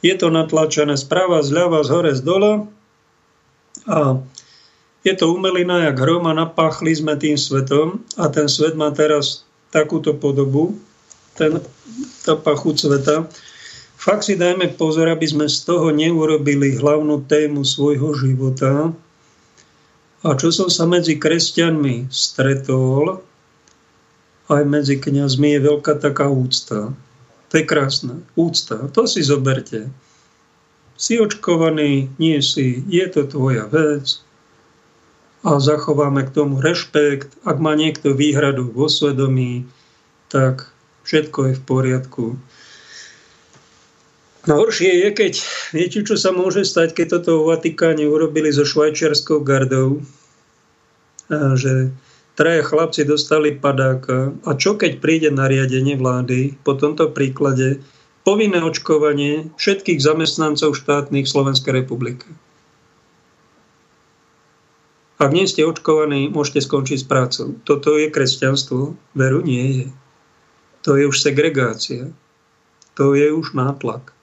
[0.00, 2.64] je to natlačené správa, zľava, z hore, z dola
[3.84, 4.24] a
[5.06, 9.46] Je to umelina jak hrom a napáchli sme tým svetom a ten svet má teraz
[9.70, 10.74] takúto podobu,
[11.38, 11.62] ten,
[12.26, 13.30] tá pachu sveta.
[13.98, 18.90] Fakt si dajme pozor, aby sme z toho neurobili hlavnú tému svojho života.
[20.26, 23.22] A čo som sa medzi kresťanmi stretol,
[24.48, 26.92] aj medzi kňazmi je veľká taká úcta.
[27.48, 28.24] To je krásne.
[28.36, 28.88] Úcta.
[28.92, 29.88] To si zoberte.
[30.98, 34.20] Si očkovaný, nie si, je to tvoja vec,
[35.46, 37.30] a zachováme k tomu rešpekt.
[37.46, 39.70] Ak má niekto výhradu vo svedomí,
[40.26, 40.74] tak
[41.06, 42.24] všetko je v poriadku.
[44.50, 45.32] No horšie je, keď
[45.76, 50.02] viete, čo sa môže stať, keď toto v Vatikáne urobili so švajčiarskou gardou,
[51.30, 51.92] že
[52.38, 54.30] traja chlapci dostali padáka.
[54.46, 57.82] A čo keď príde nariadenie vlády po tomto príklade
[58.22, 62.30] povinné očkovanie všetkých zamestnancov štátnych Slovenskej republiky?
[65.18, 67.58] Ak nie ste očkovaní, môžete skončiť s prácou.
[67.66, 68.94] Toto je kresťanstvo?
[69.18, 69.86] Veru nie je.
[70.86, 72.14] To je už segregácia.
[72.94, 74.14] To je už nátlak.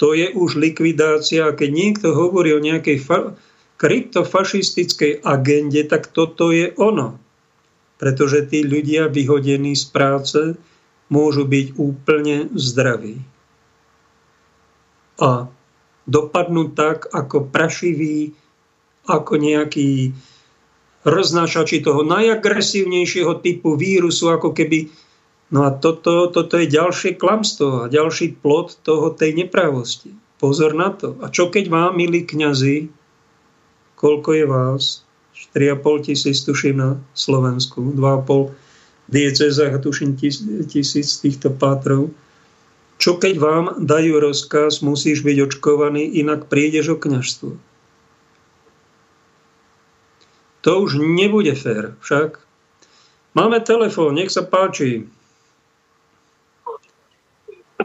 [0.00, 1.52] To je už likvidácia.
[1.52, 3.36] A keď niekto hovorí o nejakej fa-
[3.76, 7.25] kryptofašistickej agende, tak toto je ono.
[7.96, 10.40] Pretože tí ľudia vyhodení z práce
[11.08, 13.22] môžu byť úplne zdraví.
[15.16, 15.48] A
[16.04, 18.36] dopadnú tak, ako prašiví
[19.06, 20.12] ako nejaký
[21.06, 24.90] roznášači toho najagresívnejšieho typu vírusu, ako keby...
[25.46, 30.10] No a toto, toto je ďalšie klamstvo a ďalší plod toho tej nepravosti.
[30.42, 31.14] Pozor na to.
[31.22, 32.90] A čo keď vám, milí kňazi,
[33.94, 35.05] koľko je vás?
[35.56, 38.52] 4,5 tisíc tuším na Slovensku, 2,5
[39.08, 40.20] diecezách a tuším
[40.68, 42.12] tisíc týchto pátrov.
[43.00, 47.50] Čo keď vám dajú rozkaz, musíš byť očkovaný, inak prídeš o kňažstvo.
[50.66, 52.42] To už nebude fér však.
[53.36, 55.06] Máme telefón, nech sa páči.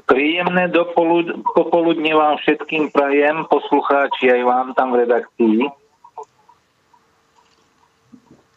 [0.07, 5.80] Príjemné dopolud- popoludne vám všetkým prajem, poslucháči aj vám tam v redakcii.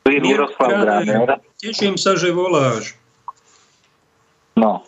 [0.04, 1.40] Miroslav.
[1.56, 2.96] Teším sa, že voláš.
[4.54, 4.84] No.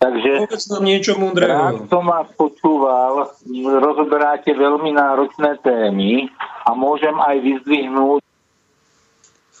[0.00, 1.52] Takže Povedz nám niečo múdreho.
[1.52, 3.36] rád som vás počúval,
[3.84, 6.32] rozoberáte veľmi náročné témy
[6.64, 8.24] a môžem aj vyzdvihnúť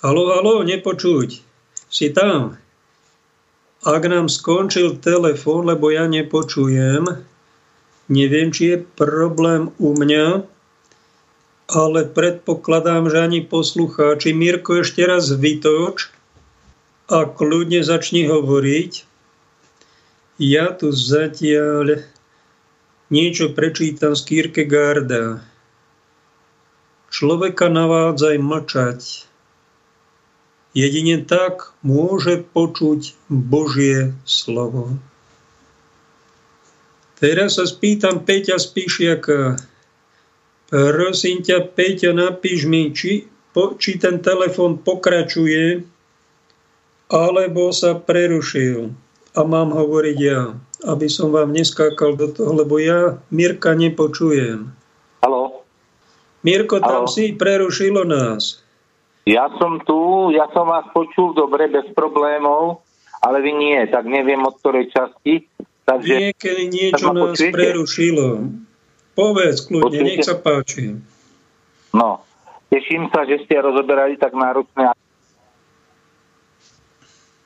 [0.00, 1.44] Halo, halo, nepočuť.
[1.92, 2.56] Si tam?
[3.84, 7.04] Ak nám skončil telefón, lebo ja nepočujem,
[8.08, 10.48] neviem, či je problém u mňa,
[11.70, 14.34] ale predpokladám, že ani poslucháči.
[14.34, 16.10] Mirko, ešte raz vytoč
[17.06, 19.06] a kľudne začni hovoriť.
[20.42, 22.02] Ja tu zatiaľ
[23.14, 25.46] niečo prečítam z Kierkegaarda.
[27.10, 29.30] Človeka navádzaj mlčať
[30.70, 34.94] Jedine tak môže počuť Božie slovo.
[37.18, 39.58] Teraz sa spýtam Peťa Spíšiaka.
[40.70, 45.82] Prosím ťa, Peťa, napíš mi, či, po, či ten telefon pokračuje,
[47.10, 48.94] alebo sa prerušil.
[49.34, 50.54] A mám hovoriť ja,
[50.86, 54.70] aby som vám neskákal do toho, lebo ja Mirka nepočujem.
[55.26, 55.66] Halo?
[56.46, 57.10] Mirko, tam Halo?
[57.10, 58.62] si prerušilo nás.
[59.26, 62.86] Ja som tu, ja som vás počul dobre, bez problémov,
[63.20, 65.50] ale vy nie, tak neviem od ktorej časti.
[65.82, 67.54] Takže, Niekedy niečo nás počujete?
[67.58, 68.26] prerušilo.
[69.20, 70.96] Povedz kľudne, nech sa páči.
[71.92, 72.24] No,
[72.72, 74.96] teším sa, že ste rozoberali tak náročné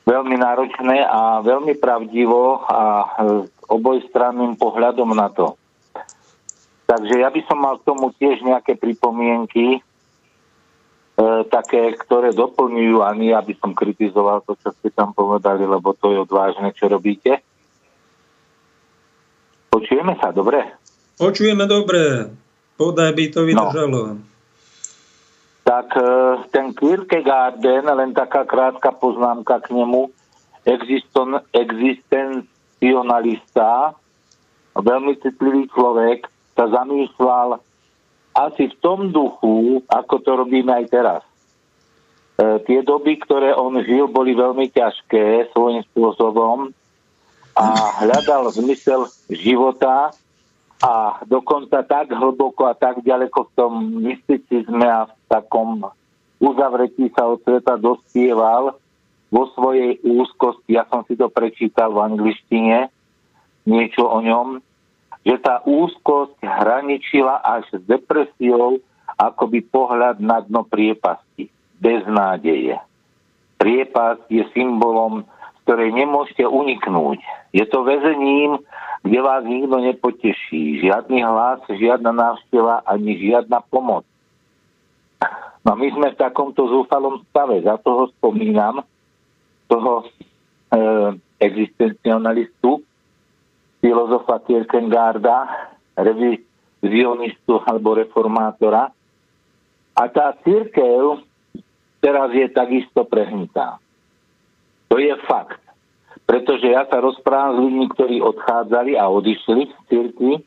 [0.04, 3.08] veľmi náročné a veľmi pravdivo a
[3.72, 5.56] obojstranným pohľadom na to.
[6.84, 9.80] Takže ja by som mal k tomu tiež nejaké pripomienky, e,
[11.48, 16.12] také, ktoré doplňujú a nie, aby som kritizoval to, čo ste tam povedali, lebo to
[16.12, 17.40] je odvážne, čo robíte.
[19.72, 20.83] Počujeme sa, dobre?
[21.14, 22.26] Počujeme dobre.
[22.74, 24.18] Podaj by to vydržalo.
[24.18, 24.26] No.
[25.64, 26.04] Tak e,
[26.50, 30.10] ten Kierkegaarden, len taká krátka poznámka k nemu,
[30.66, 33.94] existon, existencionalista,
[34.74, 37.58] veľmi citlivý človek, sa zamýšľal
[38.34, 41.22] asi v tom duchu, ako to robíme aj teraz.
[42.42, 46.74] E, tie doby, ktoré on žil, boli veľmi ťažké svojím spôsobom
[47.54, 47.66] a
[48.02, 50.10] hľadal zmysel života
[50.82, 53.72] a dokonca tak hlboko a tak ďaleko v tom
[54.02, 55.86] mysticizme a v takom
[56.42, 58.74] uzavretí sa od sveta dospieval
[59.30, 60.78] vo svojej úzkosti.
[60.78, 62.90] Ja som si to prečítal v angličtine,
[63.64, 64.62] niečo o ňom
[65.24, 68.76] že tá úzkosť hraničila až s depresiou
[69.16, 71.48] akoby pohľad na dno priepasti,
[71.80, 72.76] bez nádeje.
[73.56, 75.24] Priepasť je symbolom,
[75.64, 77.24] ktorej nemôžete uniknúť.
[77.56, 78.60] Je to väzením,
[79.04, 80.84] kde vás nikto nepoteší.
[80.84, 84.04] Žiadny hlas, žiadna návšteva, ani žiadna pomoc.
[85.64, 87.64] No my sme v takomto zúfalom stave.
[87.64, 88.84] Za toho spomínam
[89.64, 90.06] toho e,
[91.40, 92.84] existencionalistu,
[93.80, 95.48] filozofa Kierkegaarda,
[95.96, 98.92] revizionistu alebo reformátora.
[99.96, 101.24] A tá církev
[102.04, 103.80] teraz je takisto prehnitá.
[104.94, 105.58] To je fakt.
[106.22, 110.38] Pretože ja sa rozprávam s ľuďmi, ktorí odchádzali a odišli z církvy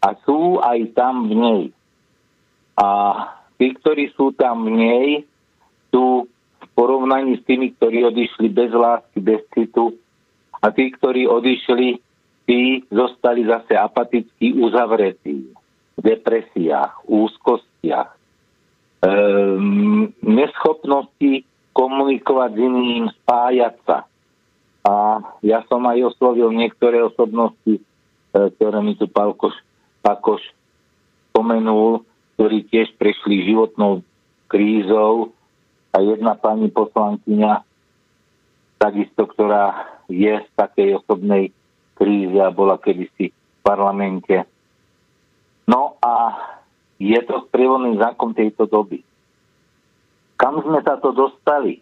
[0.00, 1.62] a sú aj tam v nej.
[2.80, 2.88] A
[3.60, 5.08] tí, ktorí sú tam v nej,
[5.92, 9.92] sú v porovnaní s tými, ktorí odišli bez lásky, bez citu
[10.64, 12.00] a tí, ktorí odišli,
[12.48, 18.08] tí zostali zase apaticky uzavretí v depresiách, úzkostiach,
[19.04, 23.98] ehm, neschopnosti komunikovať s iným, spájať sa.
[24.82, 27.82] A ja som aj oslovil niektoré osobnosti, e,
[28.32, 29.54] ktoré mi tu Palkoš,
[30.02, 30.42] Pakoš
[31.32, 32.02] spomenul,
[32.36, 34.02] ktorí tiež prešli životnou
[34.50, 35.32] krízou
[35.94, 37.62] a jedna pani poslankyňa,
[38.76, 41.54] takisto, ktorá je v takej osobnej
[41.94, 44.42] kríze a bola kedysi v parlamente.
[45.70, 46.34] No a
[46.98, 49.00] je to sprievodný zákon tejto doby.
[50.42, 51.78] Kam sme sa to dostali?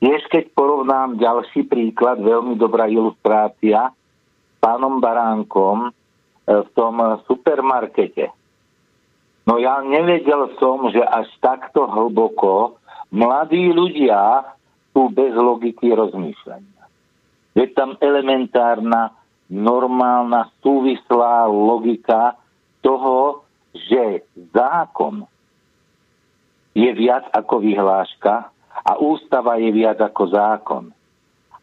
[0.00, 5.90] Tiež keď porovnám ďalší príklad, veľmi dobrá ilustrácia, s pánom Baránkom e,
[6.48, 6.96] v tom
[7.28, 8.32] supermarkete.
[9.44, 12.80] No ja nevedel som, že až takto hlboko
[13.12, 14.48] mladí ľudia
[14.96, 16.84] sú bez logiky rozmýšľania.
[17.52, 19.12] Je tam elementárna,
[19.52, 22.32] normálna, súvislá logika
[22.80, 24.24] toho, že
[24.56, 25.28] zákon
[26.72, 28.50] je viac ako vyhláška,
[28.84, 30.84] a ústava je viac ako zákon.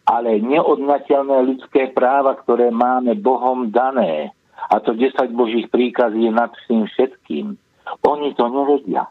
[0.06, 4.30] Ale neodnateľné ľudské práva, ktoré máme Bohom dané,
[4.70, 7.58] a to 10 božích príkazí je nad tým všetkým,
[8.06, 9.10] oni to nevedia.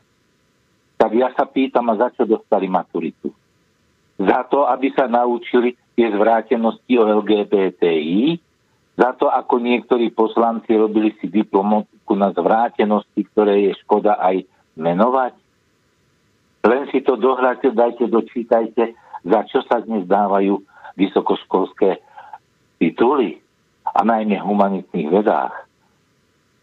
[0.95, 3.35] Tak ja sa pýtam, a za čo dostali maturitu?
[4.15, 8.39] Za to, aby sa naučili tie zvrátenosti o LGBTI,
[8.95, 14.47] za to, ako niektorí poslanci robili si diplomatiku na zvrátenosti, ktoré je škoda aj
[14.79, 15.35] menovať.
[16.65, 20.65] Len si to dohľadte, dajte, dočítajte, za čo sa dnes dávajú
[20.97, 22.01] vysokoškolské
[22.81, 23.37] tituly
[23.85, 25.55] a najmä v humanitných vedách.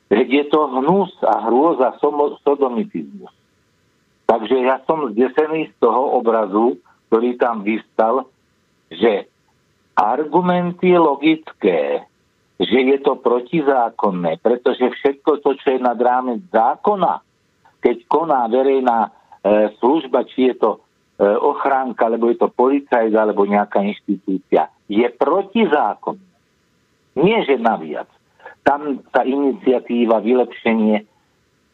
[0.10, 1.96] Veď je to hnus a hrôza
[2.44, 3.32] sodomitizmus.
[4.26, 8.28] Takže ja som zdesený z toho obrazu, ktorý tam vystal,
[8.90, 9.30] že
[9.96, 12.04] argumenty logické,
[12.58, 17.22] že je to protizákonné, pretože všetko to, čo je nad rámec zákona,
[17.84, 19.12] keď koná verejná
[19.82, 20.80] služba, či je to e,
[21.26, 26.30] ochránka, alebo je to policajt, alebo nejaká inštitúcia, je protizákonné.
[27.18, 28.08] Nie, že naviac.
[28.62, 31.04] Tam sa iniciatíva vylepšenie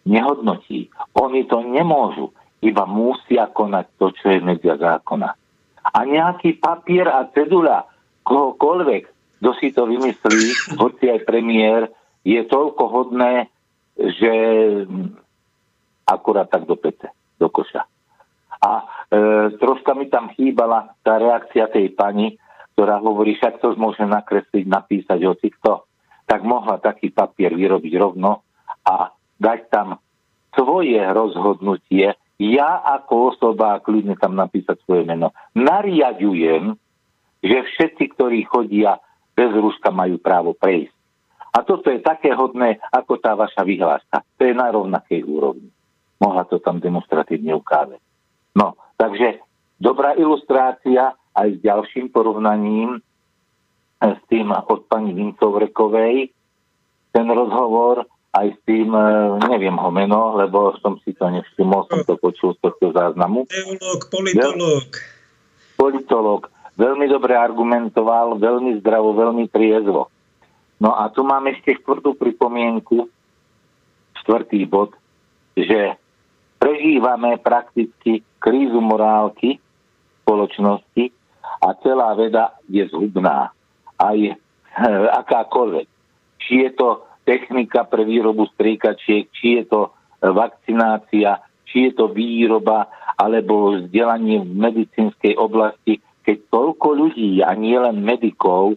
[0.07, 0.87] nehodnotí.
[1.19, 2.31] Oni to nemôžu,
[2.63, 5.35] iba musia konať to, čo je medzia zákona.
[5.87, 7.85] A nejaký papier a cedula
[8.23, 9.03] kohokoľvek,
[9.43, 11.91] kto si to vymyslí, hoci aj premiér,
[12.25, 13.51] je toľko hodné,
[13.99, 14.31] že
[16.07, 17.85] akurát tak do pece do koša.
[18.57, 18.83] A e,
[19.61, 22.35] troška mi tam chýbala tá reakcia tej pani,
[22.73, 25.85] ktorá hovorí, však to môže nakresliť, napísať hoci kto.
[26.25, 28.45] Tak mohla taký papier vyrobiť rovno
[28.85, 29.87] a dať tam
[30.57, 36.77] svoje rozhodnutie, ja ako osoba, kľudne tam napísať svoje meno, nariadujem,
[37.41, 38.97] že všetci, ktorí chodia
[39.37, 40.93] bez rúška, majú právo prejsť.
[41.53, 44.21] A toto je také hodné, ako tá vaša vyhláška.
[44.37, 45.76] To je na rovnakej úrovni
[46.17, 48.01] mohla to tam demonstratívne ukázať.
[48.57, 49.41] No, takže
[49.77, 56.33] dobrá ilustrácia aj s ďalším porovnaním eh, s tým od pani Vincovrekovej,
[57.13, 59.05] ten rozhovor aj s tým, eh,
[59.45, 63.45] neviem ho meno, lebo som si to nevšimol, som to počul z tohto záznamu.
[63.45, 64.89] Teológ, politológ.
[65.77, 66.41] Politológ.
[66.77, 70.13] Veľmi dobre argumentoval, veľmi zdravo, veľmi triezvo.
[70.77, 73.09] No a tu mám ešte štvrtú pripomienku,
[74.21, 74.93] štvrtý bod,
[75.57, 75.97] že
[76.67, 79.55] prežívame prakticky krízu morálky
[80.27, 81.15] spoločnosti
[81.63, 83.55] a celá veda je zhubná.
[83.95, 84.35] Aj e,
[85.15, 85.87] akákoľvek.
[86.43, 89.81] Či je to technika pre výrobu striekačiek, či je to
[90.19, 91.39] vakcinácia,
[91.71, 98.03] či je to výroba alebo vzdelanie v medicínskej oblasti, keď toľko ľudí, a nie len
[98.03, 98.75] medikov,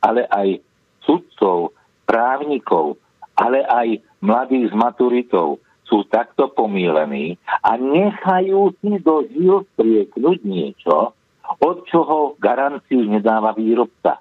[0.00, 0.64] ale aj
[1.04, 1.76] sudcov,
[2.08, 2.96] právnikov,
[3.36, 11.14] ale aj mladých s maturitou sú takto pomílení a nechajú si do žil strieknúť niečo,
[11.62, 14.18] od čoho garanciu nedáva výrobca.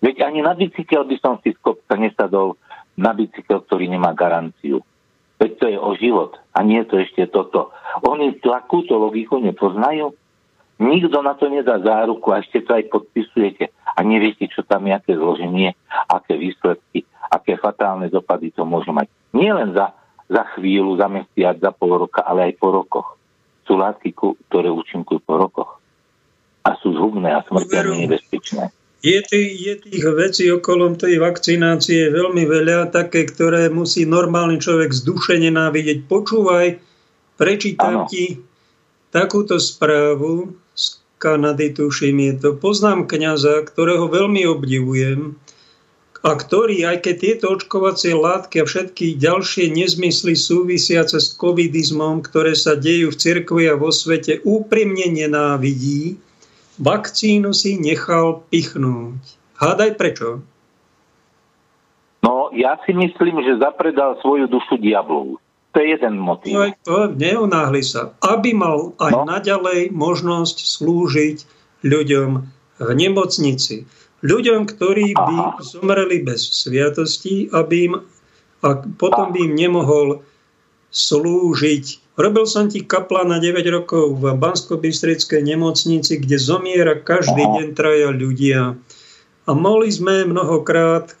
[0.00, 2.56] Veď ani na bicykel by som si z kopca nesadol
[2.96, 4.80] na bicykel, ktorý nemá garanciu.
[5.40, 7.72] Veď to je o život a nie je to ešte toto.
[8.04, 10.12] Oni takúto logiku nepoznajú.
[10.80, 14.96] Nikto na to nedá záruku a ešte to aj podpisujete a neviete, čo tam je,
[14.96, 15.76] aké zloženie,
[16.08, 19.12] aké výsledky, aké fatálne dopady to môže mať.
[19.36, 19.92] Nie len za,
[20.30, 23.08] za chvíľu, za mesiac, za pol roka, ale aj po rokoch.
[23.66, 24.14] Sú látky,
[24.46, 25.70] ktoré účinkujú po rokoch
[26.62, 28.70] a sú zhubné a smrteľne nebezpečné.
[29.00, 34.92] Je tých, je tých vecí okolo tej vakcinácie veľmi veľa, také, ktoré musí normálny človek
[34.92, 36.04] z duše nenávidieť.
[36.04, 36.76] Počúvaj,
[37.40, 38.08] prečítam ano.
[38.12, 38.44] ti
[39.08, 42.48] takúto správu z Kanady, tuším, je to.
[42.60, 45.40] Poznám kňaza, ktorého veľmi obdivujem
[46.20, 52.52] a ktorý, aj keď tieto očkovacie látky a všetky ďalšie nezmysly súvisiace s covidizmom, ktoré
[52.52, 56.20] sa dejú v cirkvi a vo svete, úprimne nenávidí,
[56.76, 59.20] vakcínu si nechal pichnúť.
[59.56, 60.44] Hádaj prečo?
[62.20, 65.40] No, ja si myslím, že zapredal svoju dušu diablu.
[65.72, 66.52] To je jeden motiv.
[66.52, 68.12] No, to neunáhli sa.
[68.20, 69.24] Aby mal aj no.
[69.24, 71.38] naďalej možnosť slúžiť
[71.80, 72.30] ľuďom
[72.80, 73.88] v nemocnici
[74.20, 77.94] ľuďom, ktorí by zomreli bez sviatosti, aby im,
[78.60, 78.68] a
[79.00, 80.20] potom by im nemohol
[80.90, 82.16] slúžiť.
[82.20, 84.76] Robil som ti kapla na 9 rokov v bansko
[85.40, 88.76] nemocnici, kde zomiera každý deň traja ľudia.
[89.48, 91.16] A mohli sme mnohokrát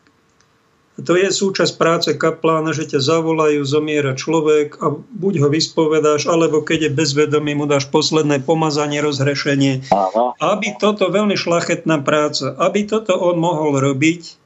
[1.04, 6.60] to je súčasť práce kaplána, že ťa zavolajú, zomiera človek a buď ho vyspovedáš, alebo
[6.64, 9.88] keď je bezvedomý, mu dáš posledné pomazanie, rozhrešenie.
[9.92, 10.36] Aha.
[10.38, 14.40] Aby toto, veľmi šlachetná práca, aby toto on mohol robiť,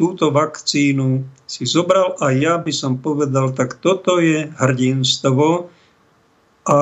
[0.00, 5.68] túto vakcínu si zobral a ja by som povedal, tak toto je hrdinstvo
[6.64, 6.80] a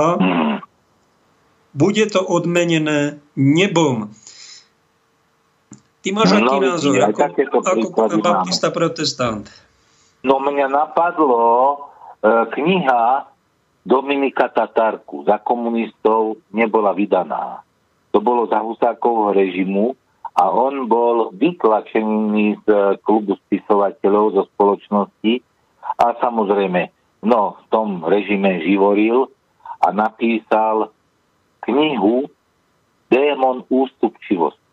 [1.74, 4.14] bude to odmenené nebom.
[5.98, 7.20] Ty máš aký no, názor ako,
[7.90, 9.50] ako baptista protestant?
[10.22, 11.76] No mňa napadlo e,
[12.54, 13.26] kniha
[13.82, 17.64] Dominika Tatarku za komunistov nebola vydaná.
[18.12, 19.96] To bolo za Husákovho režimu
[20.38, 22.68] a on bol vytlačený z
[23.02, 25.42] klubu spisovateľov zo spoločnosti
[25.98, 26.94] a samozrejme
[27.26, 29.26] no, v tom režime živoril
[29.82, 30.94] a napísal
[31.66, 32.30] knihu
[33.08, 34.67] Démon ústupčivosti.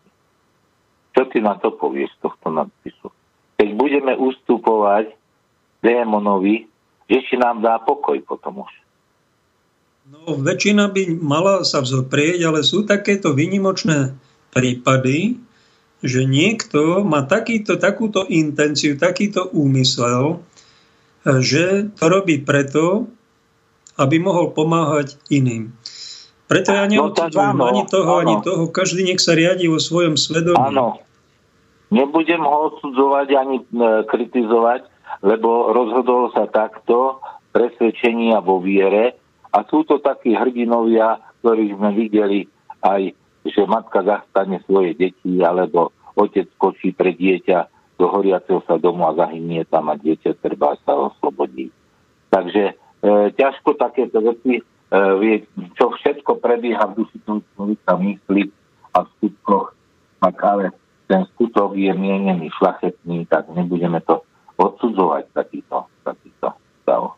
[1.16, 3.08] Čo ty na to povieš z tohto nadpisu?
[3.56, 5.16] Keď budeme ustupovať
[5.80, 6.68] démonovi,
[7.08, 8.72] že si nám dá pokoj potom už.
[10.06, 14.14] No, väčšina by mala sa vzoprieť, ale sú takéto výnimočné
[14.54, 15.40] prípady,
[16.04, 20.44] že niekto má takýto, takúto intenciu, takýto úmysel,
[21.26, 23.10] že to robí preto,
[23.98, 25.74] aby mohol pomáhať iným.
[26.46, 28.22] Preto ja neodsudzujem no, ani toho, áno.
[28.22, 28.62] ani toho.
[28.70, 30.70] Každý nech sa riadi vo svojom svedomí.
[30.70, 31.02] Áno,
[31.86, 33.64] Nebudem ho odsudzovať ani e,
[34.10, 34.90] kritizovať,
[35.22, 37.22] lebo rozhodol sa takto
[37.54, 39.14] presvedčenia vo viere
[39.54, 42.40] a sú to takí hrdinovia, ktorých sme videli
[42.82, 43.14] aj,
[43.46, 49.16] že matka zastane svoje deti alebo otec skočí pre dieťa do horiaceho sa domu a
[49.16, 51.72] zahynie tam a dieťa treba sa oslobodí.
[52.28, 52.74] Takže e,
[53.32, 54.62] ťažko takéto veci, e,
[55.22, 55.46] vie,
[55.78, 58.50] čo všetko prebieha v duši človeka mysli
[58.92, 59.72] a v skutkoch,
[60.20, 60.64] tak ale
[61.06, 64.22] ten skutok je mienený šlachetný, tak nebudeme to
[64.58, 67.14] odsudzovať takýto, takýto stav.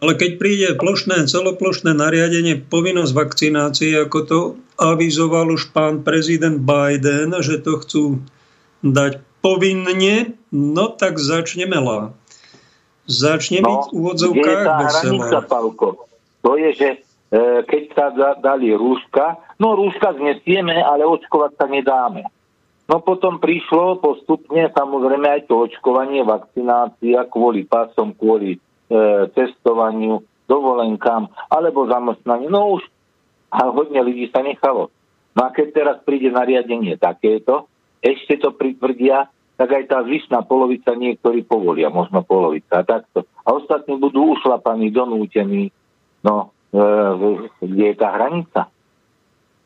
[0.00, 4.38] Ale keď príde plošné, celoplošné nariadenie, povinnosť vakcinácie, ako to
[4.80, 8.04] avizoval už pán prezident Biden, že to chcú
[8.80, 12.16] dať povinne, no tak začneme lá.
[13.04, 15.26] Začne no, byť v úvodzovkách veselé.
[16.40, 16.88] To je, že
[17.30, 18.06] E, keď sa
[18.42, 22.24] dali rúška, no rúška znesieme, ale očkovať sa nedáme.
[22.90, 28.58] No potom prišlo postupne samozrejme aj to očkovanie, vakcinácia kvôli pasom, kvôli e,
[29.30, 32.50] testovaniu, dovolenkám alebo zamestnaniu.
[32.50, 32.82] No už
[33.54, 34.90] a hodne ľudí sa nechalo.
[35.38, 37.70] No a keď teraz príde nariadenie takéto,
[38.02, 43.22] ešte to pritvrdia, tak aj tá zvyšná polovica niektorí povolia, možno polovica a takto.
[43.46, 45.70] A ostatní budú ušlapaní, donútení.
[46.26, 46.82] No, E,
[47.58, 48.70] kde je tá hranica.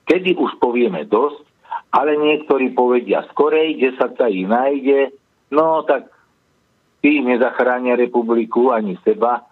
[0.05, 1.45] Kedy už povieme dosť,
[1.95, 5.15] ale niektorí povedia skorej, 10 sa ich nájde,
[5.55, 6.11] no tak
[7.01, 9.47] tí nezachránia republiku ani seba,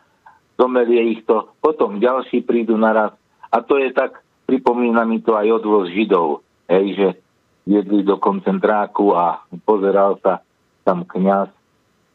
[0.59, 3.15] zomelie ich to, potom ďalší prídu naraz.
[3.53, 7.09] A to je tak, pripomína mi to aj odvoz Židov, hej, že
[7.69, 10.43] jedli do koncentráku a pozeral sa
[10.83, 11.49] tam kňaz.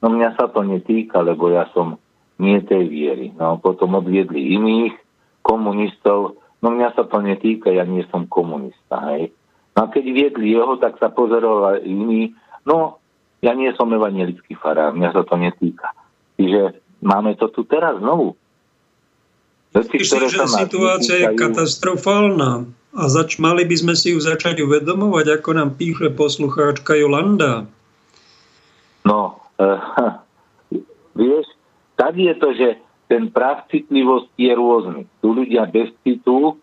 [0.03, 1.97] No mňa sa to netýka, lebo ja som
[2.37, 3.33] nie tej viery.
[3.33, 4.93] No potom odviedli iných
[5.41, 9.33] komunistov, no mňa sa to netýka, ja nie som komunista, hej.
[9.77, 12.33] No a keď viedli jeho, tak sa pozeral iný,
[12.65, 12.97] no
[13.45, 15.93] ja nie som evangelický farár, mňa sa to netýka.
[16.41, 18.33] Čiže máme to tu teraz znovu.
[19.77, 22.65] Veci, Myslím, že situácia je katastrofálna
[22.97, 27.69] a zač- mali by sme si ju začať uvedomovať, ako nám píše poslucháčka Jolanda.
[29.05, 30.17] No, uh,
[31.19, 31.45] vieš,
[31.93, 32.67] tak je to, že
[33.07, 35.01] ten práv citlivosti je rôzny.
[35.23, 36.59] Tu ľudia bez citu,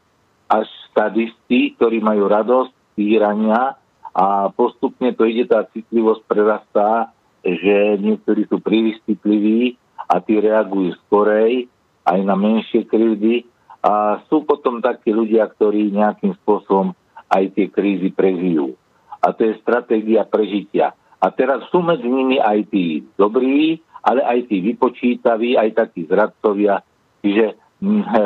[0.49, 3.81] až stadisti, ktorí majú radosť týrania
[4.15, 7.11] a postupne to ide, tá citlivosť prerastá,
[7.43, 9.75] že niektorí sú príliš citliví
[10.07, 11.67] a tí reagujú skorej
[12.05, 13.49] aj na menšie krivdy
[13.85, 16.97] a sú potom takí ľudia, ktorí nejakým spôsobom
[17.29, 18.77] aj tie krízy prežijú.
[19.21, 20.93] A to je stratégia prežitia.
[21.21, 26.85] A teraz sú medzi nimi aj tí dobrí, ale aj tí vypočítaví, aj takí zradcovia.
[27.25, 28.21] Čiže mm, e,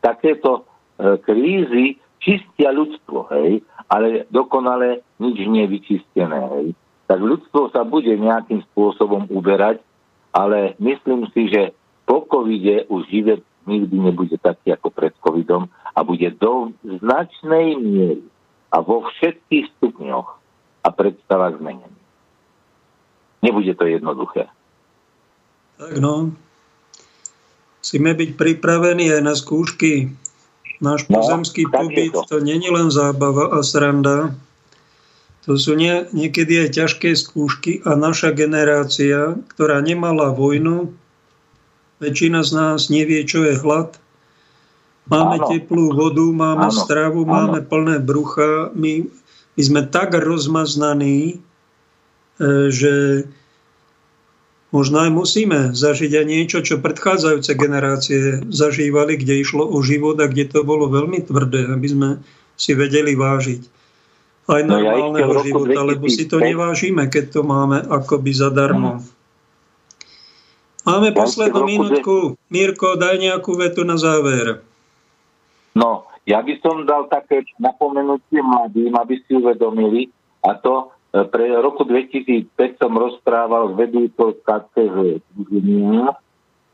[0.00, 0.64] takéto
[0.96, 3.60] e, krízy čistia ľudstvo, hej,
[3.92, 6.40] ale dokonale nič nie je vyčistené.
[6.56, 6.66] Hej.
[7.12, 9.84] Tak ľudstvo sa bude nejakým spôsobom uberať,
[10.32, 11.76] ale myslím si, že
[12.08, 18.24] po covide už život nikdy nebude taký ako pred covidom a bude do značnej miery
[18.72, 20.28] a vo všetkých stupňoch
[20.82, 22.00] a predstavách zmenený.
[23.42, 24.48] Nebude to jednoduché.
[25.82, 26.30] Tak no,
[27.82, 30.14] musíme byť pripravení aj na skúšky.
[30.78, 34.30] Náš no, pozemský pobyt to, to není len zábava a sranda.
[35.42, 40.94] To sú nie, niekedy aj ťažké skúšky a naša generácia, ktorá nemala vojnu,
[42.02, 43.94] Väčšina z nás nevie, čo je hlad.
[45.06, 45.46] Máme áno.
[45.54, 46.74] teplú vodu, máme áno.
[46.74, 47.30] stravu, áno.
[47.30, 48.74] máme plné brucha.
[48.74, 49.06] My,
[49.54, 51.38] my sme tak rozmaznaní,
[52.42, 53.22] e, že
[54.72, 60.26] možno aj musíme zažiť aj niečo, čo predchádzajúce generácie zažívali, kde išlo o život a
[60.26, 62.08] kde to bolo veľmi tvrdé, aby sme
[62.56, 63.82] si vedeli vážiť
[64.50, 68.98] aj normálneho no ja života, lebo si to nevážime, keď to máme akoby zadarmo.
[68.98, 69.06] Hmm.
[70.82, 72.34] Máme poslednú minútku.
[72.50, 74.66] Mirko, daj nejakú vetu na záver.
[75.78, 80.10] No, ja by som dal také napomenutie mladým, aby si uvedomili,
[80.42, 85.20] a to pre roku 2005 som rozprával s vedúcou KCZ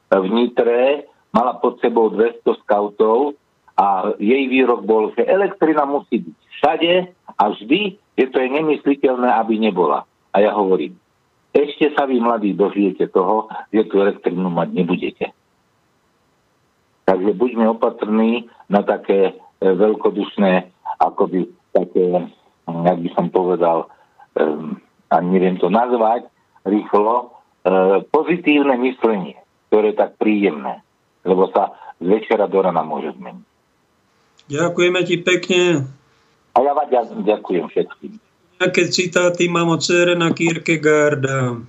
[0.08, 3.34] v Nitre, mala pod sebou 200 skautov
[3.74, 6.92] a jej výrok bol, že elektrina musí byť všade
[7.34, 10.06] a vždy, že to je nemysliteľné, aby nebola.
[10.34, 10.94] A ja hovorím,
[11.50, 15.26] ešte sa vy mladí dožijete toho, že tú elektrínu mať nebudete.
[17.10, 20.70] Takže buďme opatrní na také e, veľkodušné,
[21.00, 22.04] akoby také,
[22.68, 23.88] jak by som povedal,
[24.38, 24.78] um,
[25.10, 26.30] a neviem to nazvať
[26.64, 27.34] rýchlo,
[27.66, 29.36] uh, pozitívne myslenie,
[29.68, 30.80] ktoré je tak príjemné,
[31.26, 33.46] lebo sa z večera do rana môže zmeniť.
[34.48, 35.62] Ďakujeme ti pekne.
[36.56, 36.88] A ja vám
[37.22, 38.12] ďakujem všetkým.
[38.58, 41.62] Nejaké citáty mám od Cérena Kierkegaarda.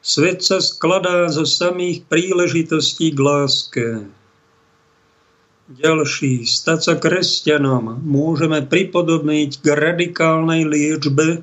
[0.00, 3.86] Svet sa skladá zo samých príležitostí k láske.
[5.64, 11.40] Ďalší, stať sa kresťanom môžeme pripodobniť k radikálnej liečbe,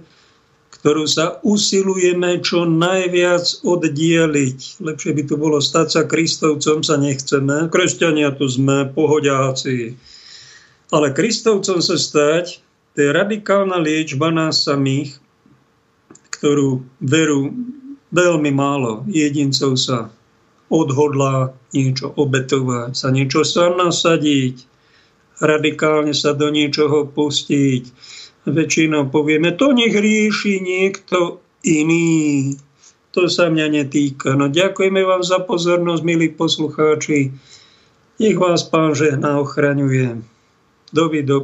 [0.70, 4.78] ktorú sa usilujeme čo najviac oddieliť.
[4.78, 7.70] Lepšie by to bolo stať sa Kristovcom sa nechceme.
[7.74, 9.98] Kresťania tu sme, pohodiaci.
[10.94, 12.62] Ale Kristovcom sa stať
[12.92, 15.16] to je radikálna liečba nás samých,
[16.28, 17.56] ktorú veru
[18.12, 20.12] veľmi málo jedincov sa
[20.72, 24.64] odhodlá niečo obetovať, sa niečo sa nasadiť,
[25.44, 27.84] radikálne sa do niečoho pustiť.
[28.42, 32.58] Väčšinou povieme, to nech rieši niekto iný.
[33.12, 34.34] To sa mňa netýka.
[34.34, 37.36] No ďakujeme vám za pozornosť, milí poslucháči.
[38.18, 40.24] Nech vás pán žehná ochraňuje.
[40.96, 41.44] Dovi do.